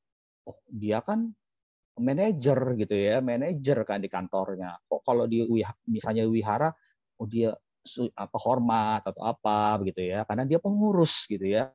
Oh, 0.49 0.57
dia 0.65 1.05
kan 1.05 1.29
manajer 2.01 2.57
gitu 2.81 2.95
ya, 2.97 3.21
manajer 3.21 3.85
kan 3.85 4.01
di 4.01 4.09
kantornya. 4.09 4.81
Kok 4.89 5.01
kalau 5.05 5.29
di 5.29 5.45
misalnya 5.85 6.25
wihara, 6.25 6.73
oh 7.21 7.27
dia 7.29 7.53
apa 8.17 8.37
hormat 8.41 9.05
atau 9.05 9.21
apa 9.23 9.77
begitu 9.79 10.01
ya, 10.09 10.25
karena 10.25 10.43
dia 10.49 10.57
pengurus 10.57 11.29
gitu 11.29 11.45
ya. 11.45 11.69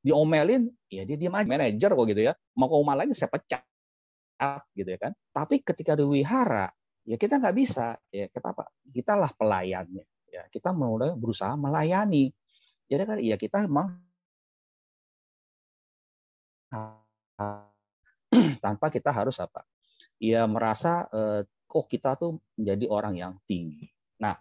Diomelin, 0.00 0.72
ya 0.88 1.04
dia 1.04 1.16
aja 1.20 1.44
manajer 1.44 1.90
kok 1.92 2.06
gitu 2.08 2.22
ya. 2.24 2.32
Mau 2.56 2.72
ke 2.72 2.76
rumah 2.80 2.96
lain 2.96 3.12
saya 3.12 3.28
pecat 3.28 3.60
gitu 4.72 4.88
ya 4.88 4.98
kan. 4.98 5.12
Tapi 5.36 5.60
ketika 5.60 5.92
di 5.92 6.04
wihara 6.08 6.72
ya 7.04 7.20
kita 7.20 7.36
nggak 7.36 7.56
bisa 7.56 8.00
ya 8.08 8.24
kita 8.32 8.56
apa? 8.56 8.72
Kita 8.88 9.12
lah 9.20 9.28
pelayannya 9.36 10.04
ya. 10.32 10.48
Kita 10.48 10.72
mulai 10.72 11.12
berusaha 11.12 11.52
melayani. 11.60 12.32
Jadi 12.90 13.02
kan 13.06 13.18
ya 13.22 13.38
kita 13.38 13.70
memang 13.70 13.94
tanpa 18.64 18.86
kita 18.90 19.14
harus 19.14 19.38
apa? 19.38 19.62
Ya 20.18 20.42
merasa 20.50 21.06
eh, 21.14 21.46
kok 21.70 21.86
kita 21.86 22.18
tuh 22.18 22.42
menjadi 22.58 22.86
orang 22.90 23.14
yang 23.14 23.32
tinggi. 23.46 23.86
Nah, 24.18 24.34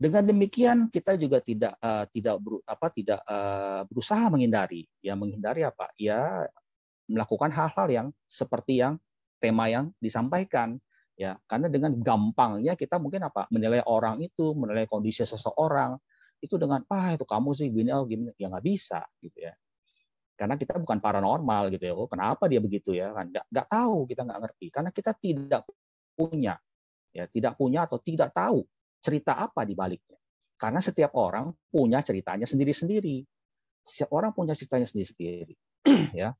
dengan 0.00 0.24
demikian 0.24 0.88
kita 0.90 1.14
juga 1.14 1.38
tidak 1.38 1.78
uh, 1.78 2.08
tidak 2.10 2.40
ber, 2.42 2.58
apa 2.66 2.90
tidak 2.90 3.20
uh, 3.22 3.86
berusaha 3.86 4.26
menghindari. 4.32 4.88
Ya 5.04 5.14
menghindari 5.14 5.62
apa? 5.62 5.92
Ya 5.94 6.48
melakukan 7.06 7.52
hal-hal 7.54 7.88
yang 7.92 8.08
seperti 8.26 8.80
yang 8.82 8.96
tema 9.38 9.68
yang 9.68 9.92
disampaikan 10.00 10.80
ya 11.12 11.36
karena 11.44 11.68
dengan 11.68 11.92
gampangnya 12.00 12.72
kita 12.72 12.96
mungkin 12.96 13.26
apa 13.26 13.44
menilai 13.52 13.84
orang 13.84 14.22
itu 14.24 14.56
menilai 14.56 14.88
kondisi 14.88 15.22
seseorang 15.28 15.98
itu 16.42 16.58
dengan 16.58 16.82
ah 16.90 17.14
itu 17.14 17.22
kamu 17.22 17.54
sih 17.54 17.70
gini 17.70 17.90
oh 17.94 18.04
gini. 18.04 18.34
Ya 18.34 18.50
nggak 18.50 18.66
bisa 18.66 19.06
gitu 19.22 19.38
ya. 19.38 19.54
Karena 20.34 20.58
kita 20.58 20.74
bukan 20.76 20.98
paranormal 20.98 21.70
gitu 21.70 21.84
ya. 21.86 21.94
Oh 21.94 22.10
kenapa 22.10 22.50
dia 22.50 22.58
begitu 22.58 22.90
ya? 22.92 23.14
Kan 23.14 23.30
nggak 23.30 23.46
nggak 23.46 23.66
tahu 23.70 23.96
kita 24.10 24.20
nggak 24.26 24.40
ngerti. 24.42 24.66
Karena 24.74 24.90
kita 24.90 25.12
tidak 25.14 25.62
punya 26.18 26.54
ya 27.12 27.24
tidak 27.30 27.54
punya 27.54 27.86
atau 27.86 28.02
tidak 28.02 28.34
tahu 28.34 28.66
cerita 28.98 29.38
apa 29.38 29.62
di 29.62 29.78
baliknya. 29.78 30.18
Karena 30.58 30.82
setiap 30.82 31.14
orang 31.14 31.54
punya 31.70 32.02
ceritanya 32.02 32.44
sendiri-sendiri. 32.44 33.22
Setiap 33.82 34.10
orang 34.14 34.34
punya 34.34 34.54
ceritanya 34.58 34.86
sendiri-sendiri 34.90 35.54
ya. 36.26 36.34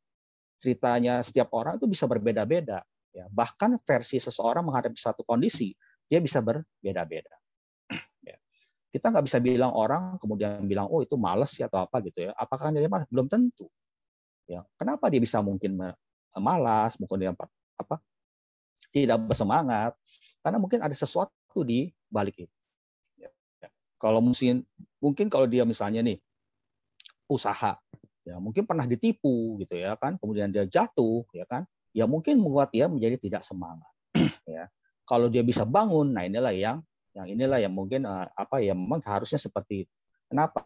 Ceritanya 0.58 1.22
setiap 1.22 1.50
orang 1.54 1.78
itu 1.78 1.86
bisa 1.90 2.06
berbeda-beda 2.06 2.82
Ya, 3.12 3.28
bahkan 3.28 3.76
versi 3.84 4.16
seseorang 4.16 4.64
menghadapi 4.64 4.96
satu 4.96 5.20
kondisi 5.28 5.76
dia 6.08 6.18
bisa 6.24 6.40
berbeda-beda. 6.40 7.36
Kita 8.92 9.08
nggak 9.08 9.24
bisa 9.24 9.40
bilang 9.40 9.72
orang 9.72 10.20
kemudian 10.20 10.68
bilang 10.68 10.84
oh 10.92 11.00
itu 11.00 11.16
males 11.16 11.56
ya 11.56 11.66
atau 11.66 11.88
apa 11.88 12.04
gitu 12.04 12.28
ya. 12.28 12.36
Apakah 12.36 12.68
dia 12.70 12.84
malas? 12.92 13.08
Belum 13.08 13.24
tentu. 13.26 13.72
Ya, 14.44 14.68
kenapa 14.76 15.08
dia 15.08 15.22
bisa 15.22 15.40
mungkin 15.40 15.80
malas, 16.36 17.00
mungkin 17.00 17.16
dia 17.24 17.32
apa 17.32 17.96
tidak 18.92 19.16
bersemangat? 19.24 19.96
Karena 20.44 20.58
mungkin 20.60 20.84
ada 20.84 20.92
sesuatu 20.92 21.64
di 21.64 21.88
balik 22.12 22.44
itu. 22.44 22.56
Ya. 23.16 23.32
ya. 23.64 23.68
Kalau 23.96 24.20
mungkin 24.20 24.68
mungkin 25.00 25.26
kalau 25.32 25.48
dia 25.48 25.64
misalnya 25.64 26.04
nih 26.04 26.20
usaha 27.32 27.80
ya 28.22 28.36
mungkin 28.38 28.68
pernah 28.68 28.84
ditipu 28.84 29.56
gitu 29.58 29.74
ya 29.74 29.96
kan 29.98 30.14
kemudian 30.20 30.52
dia 30.52 30.62
jatuh 30.68 31.26
ya 31.32 31.42
kan 31.48 31.66
ya 31.96 32.06
mungkin 32.06 32.38
membuat 32.38 32.72
dia 32.72 32.88
menjadi 32.88 33.16
tidak 33.20 33.42
semangat. 33.46 33.88
ya. 34.48 34.68
Kalau 35.02 35.28
dia 35.28 35.42
bisa 35.44 35.66
bangun, 35.66 36.14
nah 36.14 36.24
inilah 36.24 36.54
yang 36.54 36.78
yang 37.12 37.26
inilah 37.28 37.60
yang 37.60 37.72
mungkin 37.72 38.08
uh, 38.08 38.28
apa 38.32 38.64
ya 38.64 38.72
memang 38.72 39.04
harusnya 39.04 39.36
seperti 39.36 39.84
itu. 39.86 39.94
Kenapa? 40.32 40.64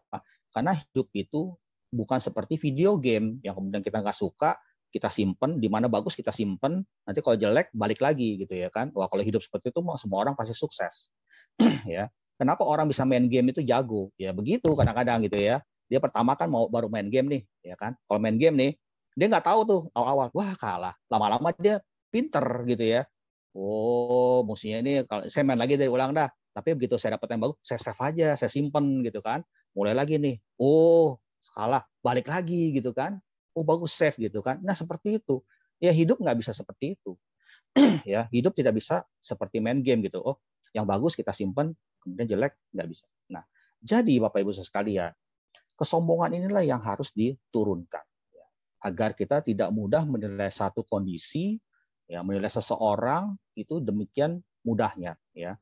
Karena 0.55 0.79
hidup 0.79 1.11
itu 1.11 1.55
bukan 1.91 2.19
seperti 2.23 2.59
video 2.59 2.95
game 2.99 3.43
yang 3.43 3.59
kemudian 3.59 3.83
kita 3.83 3.99
nggak 4.03 4.15
suka 4.15 4.55
kita 4.91 5.11
simpen 5.11 5.59
di 5.59 5.67
mana 5.67 5.91
bagus 5.91 6.15
kita 6.15 6.31
simpen 6.31 6.81
nanti 7.05 7.19
kalau 7.21 7.37
jelek 7.37 7.75
balik 7.75 7.99
lagi 7.99 8.39
gitu 8.39 8.55
ya 8.55 8.71
kan. 8.71 8.95
Wah 8.95 9.11
kalau 9.11 9.27
hidup 9.27 9.43
seperti 9.43 9.75
itu 9.75 9.81
semua 9.99 10.19
orang 10.23 10.35
pasti 10.39 10.55
sukses. 10.55 11.11
Ya. 11.87 12.11
Kenapa 12.37 12.69
orang 12.69 12.85
bisa 12.93 13.09
main 13.09 13.33
game 13.33 13.49
itu 13.49 13.65
jago? 13.65 14.13
Ya 14.21 14.29
begitu 14.31 14.69
kadang-kadang 14.77 15.25
gitu 15.25 15.41
ya. 15.41 15.65
Dia 15.89 16.05
pertama 16.05 16.37
kan 16.37 16.53
mau 16.53 16.69
baru 16.69 16.93
main 16.93 17.09
game 17.09 17.27
nih 17.33 17.43
ya 17.65 17.75
kan. 17.81 17.97
Kalau 18.07 18.21
main 18.21 18.37
game 18.37 18.55
nih 18.55 18.73
dia 19.17 19.27
nggak 19.33 19.47
tahu 19.49 19.61
tuh 19.65 19.81
awal-awal 19.97 20.29
wah 20.37 20.53
kalah. 20.55 20.95
Lama-lama 21.09 21.51
dia 21.57 21.81
pinter 22.13 22.45
gitu 22.69 22.85
ya 22.85 23.09
oh 23.57 24.45
musuhnya 24.45 24.85
ini 24.85 24.93
kalau 25.09 25.25
saya 25.33 25.49
main 25.49 25.57
lagi 25.57 25.81
dari 25.81 25.89
ulang 25.89 26.13
dah. 26.13 26.29
Tapi 26.53 26.77
begitu 26.77 26.97
saya 27.01 27.17
dapat 27.21 27.37
yang 27.37 27.41
bagus 27.49 27.57
saya 27.65 27.81
save 27.81 28.01
aja 28.01 28.29
saya 28.37 28.53
simpen 28.53 29.01
gitu 29.01 29.25
kan. 29.25 29.41
Mulai 29.73 29.97
lagi 29.97 30.21
nih. 30.21 30.37
Oh 30.61 31.17
kalah. 31.57 31.85
Balik 32.05 32.29
lagi 32.29 32.77
gitu 32.77 32.93
kan. 32.93 33.17
Oh 33.57 33.65
bagus 33.65 33.97
save 33.97 34.17
gitu 34.21 34.45
kan. 34.45 34.61
Nah 34.61 34.77
seperti 34.77 35.21
itu. 35.21 35.41
Ya 35.81 35.93
hidup 35.93 36.21
nggak 36.21 36.37
bisa 36.41 36.53
seperti 36.53 37.01
itu. 37.01 37.17
Ya 38.09 38.25
hidup 38.33 38.57
tidak 38.57 38.77
bisa 38.77 39.05
seperti 39.21 39.61
main 39.61 39.85
game 39.85 40.01
gitu. 40.05 40.21
Oh, 40.25 40.41
yang 40.73 40.89
bagus 40.89 41.13
kita 41.13 41.33
simpan, 41.37 41.73
kemudian 42.01 42.29
jelek 42.29 42.57
nggak 42.73 42.89
bisa. 42.89 43.05
Nah, 43.29 43.45
jadi 43.81 44.21
Bapak 44.21 44.41
Ibu 44.41 44.53
sekalian, 44.57 45.13
kesombongan 45.77 46.37
inilah 46.37 46.65
yang 46.65 46.81
harus 46.81 47.13
diturunkan. 47.13 48.05
Ya, 48.33 48.47
agar 48.81 49.13
kita 49.13 49.45
tidak 49.45 49.69
mudah 49.73 50.09
menilai 50.09 50.49
satu 50.49 50.85
kondisi, 50.89 51.61
ya 52.07 52.23
menilai 52.23 52.51
seseorang 52.51 53.35
itu 53.59 53.83
demikian 53.83 54.43
mudahnya 54.63 55.19
ya. 55.35 55.59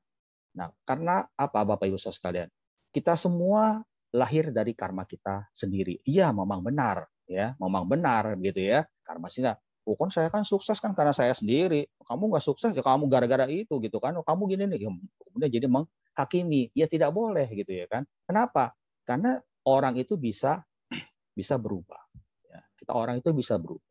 Nah, 0.54 0.70
karena 0.86 1.26
apa 1.34 1.66
Bapak 1.66 1.90
Ibu 1.90 1.98
sekalian? 1.98 2.46
Kita 2.94 3.18
semua 3.18 3.82
lahir 4.14 4.54
dari 4.54 4.72
karma 4.78 5.02
kita 5.02 5.50
sendiri. 5.50 5.98
Iya, 6.06 6.30
memang 6.30 6.62
benar 6.62 7.10
ya, 7.26 7.58
memang 7.58 7.90
benar 7.90 8.38
gitu 8.38 8.62
ya. 8.62 8.86
Karma 9.02 9.26
sih 9.26 9.42
oh 9.84 10.00
kan 10.00 10.08
saya 10.08 10.32
kan 10.32 10.48
sukses 10.48 10.80
kan 10.80 10.94
karena 10.96 11.12
saya 11.12 11.34
sendiri. 11.34 11.90
Kamu 12.06 12.30
nggak 12.32 12.44
sukses 12.44 12.70
ya 12.72 12.80
kamu 12.80 13.10
gara-gara 13.10 13.44
itu 13.50 13.76
gitu 13.82 13.98
kan. 13.98 14.14
Oh, 14.16 14.24
kamu 14.24 14.54
gini 14.54 14.64
nih. 14.70 14.88
Ya, 14.88 14.90
kemudian 15.28 15.50
jadi 15.50 15.66
menghakimi. 15.68 16.70
Ya 16.72 16.86
tidak 16.88 17.10
boleh 17.12 17.44
gitu 17.50 17.74
ya 17.74 17.90
kan. 17.90 18.06
Kenapa? 18.24 18.72
Karena 19.04 19.42
orang 19.66 19.98
itu 19.98 20.16
bisa 20.16 20.62
bisa 21.38 21.58
berubah. 21.58 22.00
Ya, 22.48 22.62
kita 22.78 22.94
orang 22.94 23.20
itu 23.20 23.34
bisa 23.34 23.58
berubah. 23.58 23.84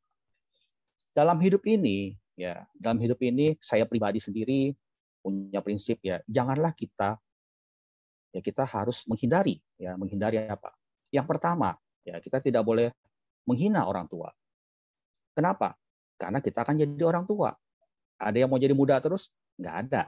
Dalam 1.14 1.38
hidup 1.46 1.62
ini, 1.70 2.18
ya 2.34 2.66
dalam 2.74 2.98
hidup 3.02 3.20
ini 3.22 3.58
saya 3.62 3.86
pribadi 3.86 4.18
sendiri 4.18 4.74
punya 5.24 5.62
prinsip 5.62 6.02
ya 6.02 6.20
janganlah 6.26 6.74
kita 6.74 7.18
ya 8.34 8.42
kita 8.42 8.66
harus 8.66 9.06
menghindari 9.06 9.62
ya 9.78 9.94
menghindari 9.94 10.42
apa 10.42 10.74
yang 11.14 11.30
pertama 11.30 11.78
ya 12.02 12.18
kita 12.18 12.42
tidak 12.42 12.66
boleh 12.66 12.90
menghina 13.46 13.86
orang 13.86 14.10
tua 14.10 14.34
kenapa 15.38 15.78
karena 16.24 16.40
kita 16.40 16.64
akan 16.64 16.76
jadi 16.80 17.04
orang 17.04 17.26
tua. 17.28 17.52
Ada 18.16 18.46
yang 18.46 18.50
mau 18.52 18.62
jadi 18.62 18.72
muda 18.72 18.96
terus? 19.04 19.28
Nggak 19.60 19.76
ada. 19.88 20.04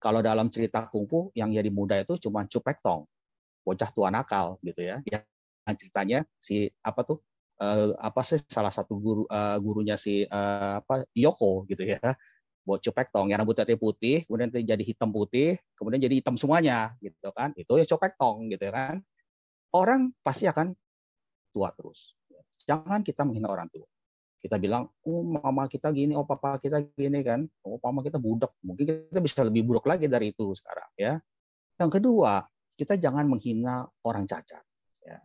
Kalau 0.00 0.24
dalam 0.24 0.48
cerita 0.48 0.88
kungfu, 0.88 1.30
yang 1.36 1.52
jadi 1.52 1.68
muda 1.68 2.00
itu 2.00 2.16
cuma 2.16 2.48
Cupek 2.48 2.80
Tong, 2.80 3.04
bocah 3.62 3.90
tua 3.92 4.08
nakal 4.08 4.56
gitu 4.64 4.82
ya. 4.82 5.04
Yang 5.04 5.76
ceritanya 5.78 6.24
si 6.40 6.72
apa 6.82 7.04
tuh 7.06 7.20
uh, 7.60 7.92
apa 7.98 8.20
sih 8.24 8.40
salah 8.48 8.70
satu 8.70 8.96
guru 8.96 9.22
uh, 9.28 9.56
gurunya 9.58 9.98
si 10.00 10.24
uh, 10.24 10.80
apa 10.80 11.04
Yoko 11.12 11.68
gitu 11.68 11.84
ya. 11.84 12.00
Buat 12.62 12.78
Cupek 12.86 13.10
Tong 13.10 13.26
yang 13.26 13.42
rambutnya 13.42 13.66
putih, 13.74 14.22
kemudian 14.22 14.54
jadi 14.54 14.78
hitam 14.86 15.10
putih, 15.10 15.58
kemudian 15.74 15.98
jadi 15.98 16.14
hitam 16.22 16.38
semuanya 16.38 16.94
gitu 17.02 17.34
kan. 17.34 17.50
Itu 17.58 17.74
ya 17.74 17.84
Cupek 17.84 18.14
Tong 18.14 18.46
gitu 18.54 18.70
kan. 18.70 19.02
Orang 19.74 20.14
pasti 20.22 20.46
akan 20.46 20.70
tua 21.50 21.74
terus. 21.74 22.14
Jangan 22.62 23.02
kita 23.02 23.26
menghina 23.26 23.50
orang 23.50 23.66
tua 23.66 23.88
kita 24.42 24.58
bilang, 24.58 24.90
oh 25.06 25.22
mama 25.22 25.70
kita 25.70 25.94
gini, 25.94 26.18
oh 26.18 26.26
papa 26.26 26.58
kita 26.58 26.82
gini 26.98 27.22
kan, 27.22 27.46
oh 27.62 27.78
mama 27.78 28.02
kita 28.02 28.18
budak, 28.18 28.50
mungkin 28.66 29.06
kita 29.06 29.22
bisa 29.22 29.46
lebih 29.46 29.62
buruk 29.62 29.86
lagi 29.86 30.10
dari 30.10 30.34
itu 30.34 30.50
sekarang 30.50 30.90
ya. 30.98 31.22
Yang 31.78 32.02
kedua, 32.02 32.42
kita 32.74 32.98
jangan 32.98 33.30
menghina 33.30 33.86
orang 34.02 34.26
cacat. 34.26 34.66
Ya. 35.06 35.22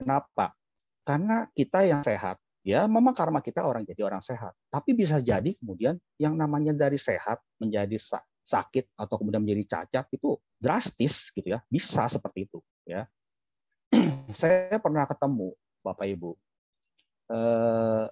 Kenapa? 0.00 0.56
Karena 1.02 1.50
kita 1.50 1.82
yang 1.82 2.02
sehat, 2.06 2.38
ya 2.62 2.86
memang 2.86 3.10
karma 3.14 3.42
kita 3.42 3.66
orang 3.66 3.82
jadi 3.82 4.06
orang 4.06 4.22
sehat. 4.22 4.54
Tapi 4.70 4.94
bisa 4.94 5.18
jadi 5.18 5.50
kemudian 5.58 5.98
yang 6.18 6.38
namanya 6.38 6.70
dari 6.70 6.98
sehat 6.98 7.42
menjadi 7.58 7.98
sakit 8.42 8.94
atau 8.94 9.14
kemudian 9.18 9.42
menjadi 9.42 9.82
cacat 9.82 10.06
itu 10.14 10.38
drastis 10.62 11.34
gitu 11.34 11.58
ya, 11.58 11.58
bisa 11.66 12.06
seperti 12.06 12.46
itu 12.46 12.58
ya. 12.86 13.06
Saya 14.30 14.78
pernah 14.78 15.04
ketemu 15.04 15.52
Bapak 15.82 16.06
Ibu 16.06 16.32
eh, 17.32 18.06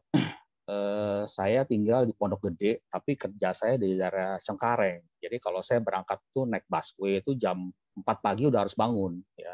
eh, 0.70 1.22
saya 1.28 1.60
tinggal 1.66 2.08
di 2.08 2.12
Pondok 2.16 2.50
Gede, 2.50 2.84
tapi 2.88 3.14
kerja 3.18 3.52
saya 3.52 3.74
di 3.76 3.98
daerah 3.98 4.40
Cengkareng. 4.40 5.02
Jadi 5.20 5.36
kalau 5.42 5.60
saya 5.60 5.82
berangkat 5.84 6.18
tuh 6.32 6.48
naik 6.48 6.64
busway 6.70 7.20
itu 7.20 7.36
jam 7.36 7.68
4 7.96 8.06
pagi 8.24 8.48
udah 8.48 8.64
harus 8.66 8.76
bangun. 8.76 9.20
Ya. 9.36 9.52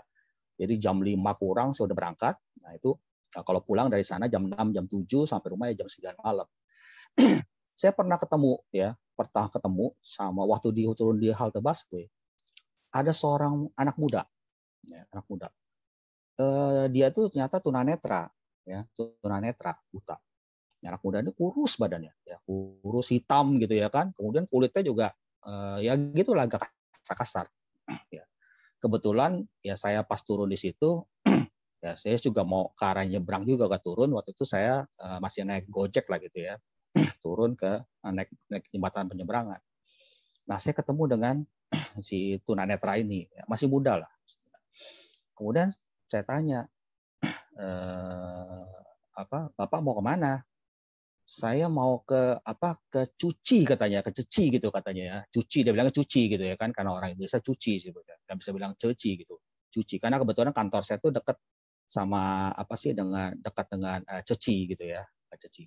Jadi 0.56 0.74
jam 0.80 1.02
5 1.02 1.10
kurang 1.40 1.74
saya 1.74 1.90
udah 1.90 1.96
berangkat. 1.98 2.34
Nah 2.62 2.72
itu 2.76 2.94
nah 3.34 3.42
kalau 3.42 3.60
pulang 3.64 3.90
dari 3.90 4.04
sana 4.06 4.30
jam 4.30 4.46
6, 4.46 4.54
jam 4.76 4.84
7, 4.86 5.26
sampai 5.26 5.48
rumah 5.50 5.66
ya 5.72 5.82
jam 5.82 5.88
9 5.88 6.22
malam. 6.22 6.48
saya 7.80 7.92
pernah 7.92 8.16
ketemu 8.16 8.60
ya, 8.72 8.94
pernah 9.16 9.46
ketemu 9.48 9.92
sama 10.04 10.42
waktu 10.44 10.72
di 10.72 10.82
turun 10.94 11.16
di 11.18 11.32
halte 11.32 11.58
busway, 11.58 12.06
ada 12.92 13.12
seorang 13.12 13.68
anak 13.76 13.96
muda, 14.00 14.24
ya, 14.88 15.04
anak 15.12 15.26
muda. 15.28 15.48
Eh, 16.36 16.84
dia 16.92 17.08
tuh 17.08 17.32
ternyata 17.32 17.64
tunanetra 17.64 18.28
ya 18.68 18.84
tunanetra 18.92 19.72
buta 19.88 20.20
anak 20.84 21.00
muda 21.00 21.24
ini 21.24 21.32
kurus 21.32 21.80
badannya 21.80 22.12
ya 22.28 22.36
kurus 22.44 23.08
hitam 23.08 23.56
gitu 23.56 23.72
ya 23.72 23.88
kan 23.88 24.12
kemudian 24.12 24.44
kulitnya 24.44 24.84
juga 24.84 25.06
uh, 25.48 25.80
ya 25.80 25.96
gitulah 25.96 26.44
agak 26.44 26.68
kasar 27.02 27.48
ya 28.20 28.22
kebetulan 28.84 29.48
ya 29.64 29.80
saya 29.80 30.04
pas 30.04 30.20
turun 30.20 30.52
di 30.52 30.60
situ 30.60 31.08
ya 31.86 31.94
saya 31.94 32.18
juga 32.18 32.42
mau 32.42 32.74
ke 32.74 32.82
arah 32.82 33.06
nyebrang 33.06 33.46
juga 33.46 33.70
ke 33.70 33.78
turun. 33.86 34.10
Waktu 34.18 34.34
itu 34.34 34.42
saya 34.42 34.82
uh, 34.98 35.18
masih 35.22 35.46
naik 35.46 35.70
gojek 35.70 36.10
lah 36.10 36.18
gitu 36.18 36.42
ya. 36.42 36.58
Turun 37.22 37.54
ke 37.54 37.78
uh, 37.86 38.12
naik, 38.12 38.34
naik 38.50 38.66
jembatan 38.74 39.06
penyeberangan. 39.06 39.62
Nah 40.50 40.58
saya 40.58 40.74
ketemu 40.74 41.02
dengan 41.06 41.36
si 42.06 42.42
tunanetra 42.42 42.98
ini. 42.98 43.30
Ya, 43.30 43.46
masih 43.46 43.70
muda 43.70 44.02
lah. 44.02 44.10
Kemudian 45.38 45.70
saya 46.10 46.26
tanya 46.26 46.66
eh, 47.62 48.66
apa 49.14 49.54
bapak 49.54 49.80
mau 49.82 49.94
ke 49.94 50.02
mana? 50.02 50.42
Saya 51.26 51.66
mau 51.66 52.06
ke 52.06 52.38
apa 52.42 52.78
ke 52.86 53.10
cuci 53.18 53.66
katanya. 53.66 54.02
Ke 54.02 54.10
cuci 54.14 54.58
gitu 54.58 54.70
katanya 54.70 55.02
ya. 55.02 55.18
Cuci 55.26 55.66
dia 55.66 55.74
bilang 55.74 55.90
cuci 55.90 56.22
gitu 56.30 56.42
ya 56.42 56.54
kan. 56.54 56.70
Karena 56.70 56.94
orang 56.94 57.14
Indonesia 57.14 57.42
cuci 57.42 57.72
sih 57.82 57.90
nggak 57.90 58.38
bisa 58.38 58.50
bilang 58.54 58.78
cuci 58.78 59.10
gitu. 59.26 59.38
Cuci. 59.74 59.98
Karena 59.98 60.22
kebetulan 60.22 60.54
kantor 60.54 60.82
saya 60.86 61.02
tuh 61.02 61.10
dekat 61.10 61.36
sama 61.86 62.50
apa 62.50 62.74
sih 62.74 62.92
dengan 62.92 63.34
dekat 63.38 63.66
dengan 63.70 64.02
uh, 64.06 64.22
cuci 64.26 64.74
gitu 64.74 64.84
ya 64.86 65.06
cuci. 65.36 65.64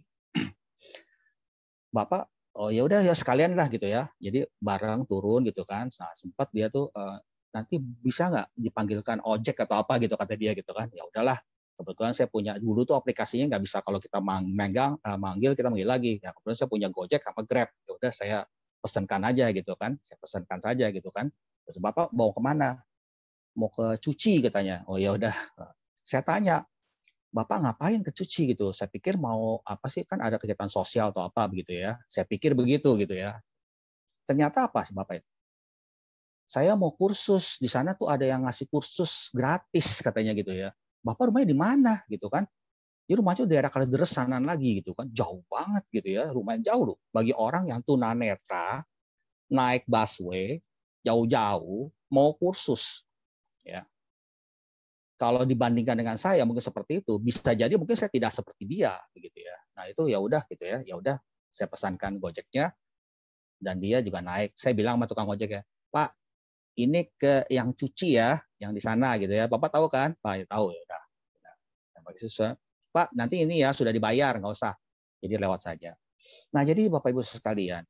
Bapak 1.96 2.30
oh 2.60 2.70
ya 2.74 2.84
udah 2.84 3.06
ya 3.06 3.14
sekalian 3.14 3.54
lah 3.54 3.70
gitu 3.70 3.86
ya. 3.86 4.10
Jadi 4.18 4.46
barang 4.60 5.06
turun 5.06 5.46
gitu 5.48 5.64
kan. 5.64 5.88
Nah, 5.90 6.12
sempat 6.18 6.50
dia 6.52 6.68
tuh 6.68 6.90
uh, 6.94 7.18
nanti 7.50 7.82
bisa 7.82 8.30
nggak 8.30 8.48
dipanggilkan 8.54 9.18
ojek 9.26 9.58
atau 9.66 9.82
apa 9.82 9.98
gitu 10.02 10.18
kata 10.18 10.34
dia 10.36 10.52
gitu 10.58 10.74
kan. 10.74 10.90
Ya 10.92 11.06
udahlah 11.06 11.38
kebetulan 11.80 12.12
saya 12.12 12.28
punya 12.28 12.60
dulu 12.60 12.84
tuh 12.84 13.00
aplikasinya 13.00 13.56
nggak 13.56 13.64
bisa 13.64 13.80
kalau 13.80 14.04
kita 14.04 14.20
megang 14.44 15.00
uh, 15.00 15.18
manggil 15.18 15.56
kita 15.56 15.72
manggil 15.72 15.88
lagi. 15.88 16.20
Ya 16.20 16.34
kebetulan 16.36 16.58
saya 16.58 16.70
punya 16.70 16.88
Gojek 16.92 17.22
sama 17.24 17.42
Grab. 17.46 17.70
Ya 17.88 17.92
udah 17.96 18.12
saya 18.12 18.38
pesankan 18.80 19.22
aja 19.26 19.46
gitu 19.54 19.74
kan. 19.80 19.98
Saya 20.04 20.18
pesankan 20.20 20.60
saja 20.60 20.86
gitu 20.92 21.10
kan. 21.14 21.30
Bapak 21.70 22.10
mau 22.18 22.34
ke 22.34 22.42
mana? 22.42 22.82
Mau 23.54 23.70
ke 23.70 23.98
cuci 24.02 24.42
katanya. 24.46 24.82
Oh 24.90 24.98
ya 24.98 25.14
udah 25.14 25.34
saya 26.10 26.26
tanya 26.26 26.66
bapak 27.30 27.62
ngapain 27.62 28.02
ke 28.02 28.10
cuci 28.10 28.58
gitu. 28.58 28.74
Saya 28.74 28.90
pikir 28.90 29.22
mau 29.22 29.62
apa 29.62 29.86
sih? 29.86 30.02
Kan 30.10 30.26
ada 30.26 30.42
kegiatan 30.42 30.66
sosial 30.66 31.14
atau 31.14 31.30
apa 31.30 31.46
begitu 31.46 31.78
ya. 31.78 32.02
Saya 32.10 32.26
pikir 32.26 32.58
begitu 32.58 32.98
gitu 32.98 33.14
ya. 33.14 33.38
Ternyata 34.26 34.66
apa 34.66 34.82
sih 34.82 34.98
bapak? 34.98 35.22
Itu 35.22 35.30
saya 36.50 36.74
mau 36.74 36.90
kursus. 36.98 37.62
Di 37.62 37.70
sana 37.70 37.94
tuh 37.94 38.10
ada 38.10 38.26
yang 38.26 38.50
ngasih 38.50 38.66
kursus 38.74 39.30
gratis 39.30 40.02
katanya 40.02 40.34
gitu 40.34 40.50
ya. 40.50 40.74
Bapak 41.06 41.30
rumahnya 41.30 41.54
di 41.54 41.58
mana? 41.58 41.94
Gitu 42.10 42.26
kan? 42.26 42.50
Ya 43.06 43.22
rumahnya 43.22 43.46
daerah 43.46 43.70
Kalideres 43.70 44.10
sanan 44.10 44.50
lagi 44.50 44.82
gitu 44.82 44.98
kan. 44.98 45.06
Jauh 45.14 45.46
banget 45.46 45.86
gitu 45.94 46.10
ya, 46.18 46.34
rumahnya 46.34 46.74
jauh 46.74 46.94
loh. 46.94 46.98
Bagi 47.14 47.38
orang 47.38 47.70
yang 47.70 47.86
tunanetra, 47.86 48.82
naik 49.54 49.86
busway, 49.86 50.58
jauh-jauh, 51.06 51.94
mau 52.10 52.34
kursus. 52.34 53.06
ya 53.62 53.86
Kalau 55.20 55.44
dibandingkan 55.44 56.00
dengan 56.00 56.16
saya 56.16 56.48
mungkin 56.48 56.64
seperti 56.64 57.04
itu, 57.04 57.20
bisa 57.20 57.52
jadi 57.52 57.76
mungkin 57.76 58.00
saya 58.00 58.08
tidak 58.08 58.32
seperti 58.32 58.64
dia 58.64 58.96
begitu 59.12 59.44
ya. 59.44 59.58
Nah, 59.76 59.84
itu 59.92 60.08
ya 60.08 60.18
udah 60.24 60.48
gitu 60.48 60.64
ya. 60.64 60.80
Ya 60.88 60.96
udah 60.96 61.20
saya 61.52 61.68
pesankan 61.68 62.24
Gojeknya 62.24 62.72
dan 63.60 63.84
dia 63.84 64.00
juga 64.00 64.24
naik. 64.24 64.56
Saya 64.56 64.72
bilang 64.72 64.96
sama 64.96 65.12
tukang 65.12 65.28
Gojek 65.28 65.60
ya, 65.60 65.62
"Pak, 65.92 66.16
ini 66.80 67.12
ke 67.20 67.44
yang 67.52 67.76
cuci 67.76 68.16
ya, 68.16 68.40
yang 68.64 68.72
di 68.72 68.80
sana 68.80 69.20
gitu 69.20 69.36
ya. 69.36 69.52
Bapak 69.52 69.76
tahu 69.76 69.92
kan? 69.92 70.16
Pak 70.24 70.34
ya 70.40 70.46
tahu 70.48 70.72
ya 70.72 70.80
udah. 70.88 71.04
Pak 72.90 73.14
nanti 73.14 73.44
ini 73.44 73.62
ya 73.62 73.76
sudah 73.76 73.92
dibayar 73.92 74.40
nggak 74.40 74.54
usah. 74.56 74.74
Jadi 75.20 75.36
lewat 75.36 75.62
saja. 75.62 75.92
Nah 76.56 76.64
jadi 76.64 76.88
Bapak 76.88 77.12
Ibu 77.12 77.22
sekalian, 77.22 77.84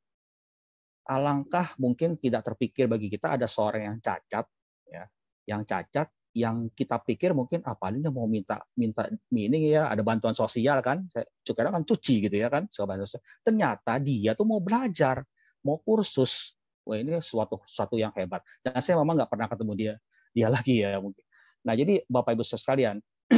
alangkah 1.06 1.72
mungkin 1.78 2.18
tidak 2.18 2.44
terpikir 2.50 2.90
bagi 2.90 3.06
kita 3.06 3.38
ada 3.38 3.46
seorang 3.46 3.86
yang 3.86 3.96
cacat, 4.02 4.44
ya, 4.90 5.04
yang 5.46 5.62
cacat, 5.62 6.10
yang 6.30 6.70
kita 6.70 7.02
pikir 7.02 7.34
mungkin 7.34 7.58
apa 7.66 7.90
ini 7.90 8.06
mau 8.06 8.30
minta 8.30 8.62
minta 8.78 9.10
ini 9.34 9.74
ya 9.74 9.90
ada 9.90 10.02
bantuan 10.06 10.30
sosial 10.30 10.78
kan, 10.78 11.10
cukup 11.42 11.74
kan 11.74 11.82
cuci 11.82 12.30
gitu 12.30 12.36
ya 12.38 12.46
kan, 12.46 12.70
ternyata 13.42 13.98
dia 13.98 14.38
tuh 14.38 14.46
mau 14.46 14.62
belajar, 14.62 15.26
mau 15.66 15.82
kursus, 15.82 16.54
wah 16.86 16.94
ini 16.94 17.18
suatu 17.18 17.58
suatu 17.66 17.98
yang 17.98 18.14
hebat. 18.14 18.46
Dan 18.62 18.78
saya 18.78 19.02
memang 19.02 19.18
nggak 19.18 19.30
pernah 19.30 19.48
ketemu 19.50 19.72
dia 19.74 19.94
dia 20.30 20.46
lagi 20.54 20.86
ya 20.86 21.02
mungkin. 21.02 21.24
Nah 21.66 21.74
jadi 21.74 22.06
Bapak 22.06 22.38
Ibu 22.38 22.44
sekalian, 22.46 23.02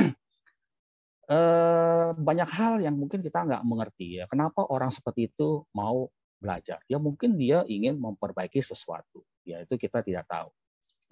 eh, 1.32 2.08
banyak 2.12 2.48
hal 2.52 2.84
yang 2.84 2.94
mungkin 2.94 3.24
kita 3.24 3.40
nggak 3.40 3.62
mengerti 3.64 4.20
ya. 4.20 4.28
Kenapa 4.28 4.68
orang 4.68 4.92
seperti 4.92 5.32
itu 5.32 5.64
mau 5.72 6.12
belajar? 6.38 6.84
Ya 6.92 7.00
mungkin 7.00 7.40
dia 7.40 7.64
ingin 7.64 7.96
memperbaiki 7.96 8.60
sesuatu. 8.60 9.24
Ya 9.42 9.64
itu 9.64 9.74
kita 9.80 10.04
tidak 10.04 10.28
tahu. 10.28 10.52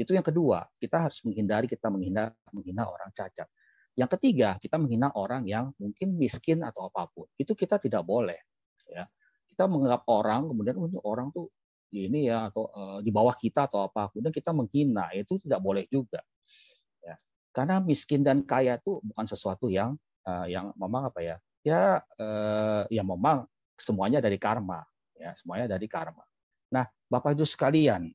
Itu 0.01 0.17
yang 0.17 0.25
kedua, 0.25 0.65
kita 0.81 1.05
harus 1.05 1.21
menghindari 1.29 1.69
kita 1.69 1.93
menghina 1.93 2.33
menghina 2.57 2.89
orang 2.89 3.13
cacat. 3.13 3.45
Yang 3.93 4.17
ketiga, 4.17 4.57
kita 4.57 4.81
menghina 4.81 5.13
orang 5.13 5.45
yang 5.45 5.77
mungkin 5.77 6.17
miskin 6.17 6.65
atau 6.65 6.89
apa 6.89 7.05
pun. 7.13 7.29
Itu 7.37 7.53
kita 7.53 7.77
tidak 7.77 8.09
boleh. 8.09 8.41
Ya. 8.89 9.05
Kita 9.53 9.69
menganggap 9.69 10.09
orang, 10.09 10.49
kemudian 10.49 10.81
oh, 10.81 11.05
orang 11.05 11.29
tuh 11.37 11.53
ini 11.93 12.33
ya 12.33 12.49
atau 12.49 12.71
uh, 12.73 12.99
di 13.05 13.13
bawah 13.13 13.37
kita 13.37 13.69
atau 13.69 13.85
apa, 13.85 14.09
kemudian 14.09 14.33
kita 14.33 14.57
menghina, 14.57 15.13
itu 15.13 15.37
tidak 15.45 15.61
boleh 15.61 15.85
juga. 15.93 16.25
Ya. 17.05 17.21
Karena 17.53 17.85
miskin 17.85 18.25
dan 18.25 18.41
kaya 18.41 18.81
itu 18.81 19.05
bukan 19.05 19.27
sesuatu 19.29 19.69
yang 19.69 20.01
uh, 20.25 20.49
yang 20.49 20.73
memang 20.81 21.13
apa 21.13 21.21
ya? 21.21 21.37
Ya, 21.61 22.01
uh, 22.17 22.89
ya 22.89 23.05
memang 23.05 23.45
semuanya 23.77 24.25
dari 24.25 24.41
karma. 24.41 24.81
Ya, 25.13 25.37
semuanya 25.37 25.77
dari 25.77 25.85
karma. 25.85 26.25
Nah, 26.73 26.89
Bapak 27.13 27.37
Ibu 27.37 27.45
sekalian, 27.45 28.09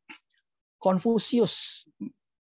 Konfusius 0.86 1.82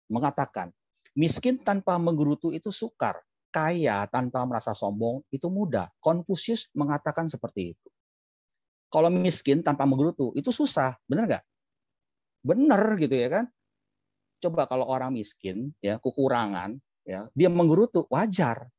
mengatakan, 0.07 0.71
miskin 1.11 1.59
tanpa 1.59 1.99
menggerutu 1.99 2.55
itu 2.55 2.71
sukar 2.71 3.19
kaya 3.51 4.07
tanpa 4.07 4.47
merasa 4.47 4.71
sombong 4.71 5.27
itu 5.27 5.51
mudah. 5.51 5.91
Konfusius 5.99 6.71
mengatakan 6.71 7.27
seperti 7.27 7.75
itu. 7.75 7.87
Kalau 8.87 9.11
miskin 9.11 9.59
tanpa 9.59 9.83
menggerutu 9.83 10.31
itu 10.39 10.55
susah, 10.55 10.95
benar 11.03 11.27
nggak? 11.27 11.43
Benar 12.47 12.95
gitu 12.95 13.11
ya 13.11 13.27
kan? 13.27 13.45
Coba 14.39 14.71
kalau 14.71 14.87
orang 14.87 15.19
miskin 15.19 15.75
ya 15.83 15.99
kekurangan 15.99 16.79
ya 17.03 17.27
dia 17.35 17.51
menggerutu 17.51 18.07
wajar, 18.07 18.71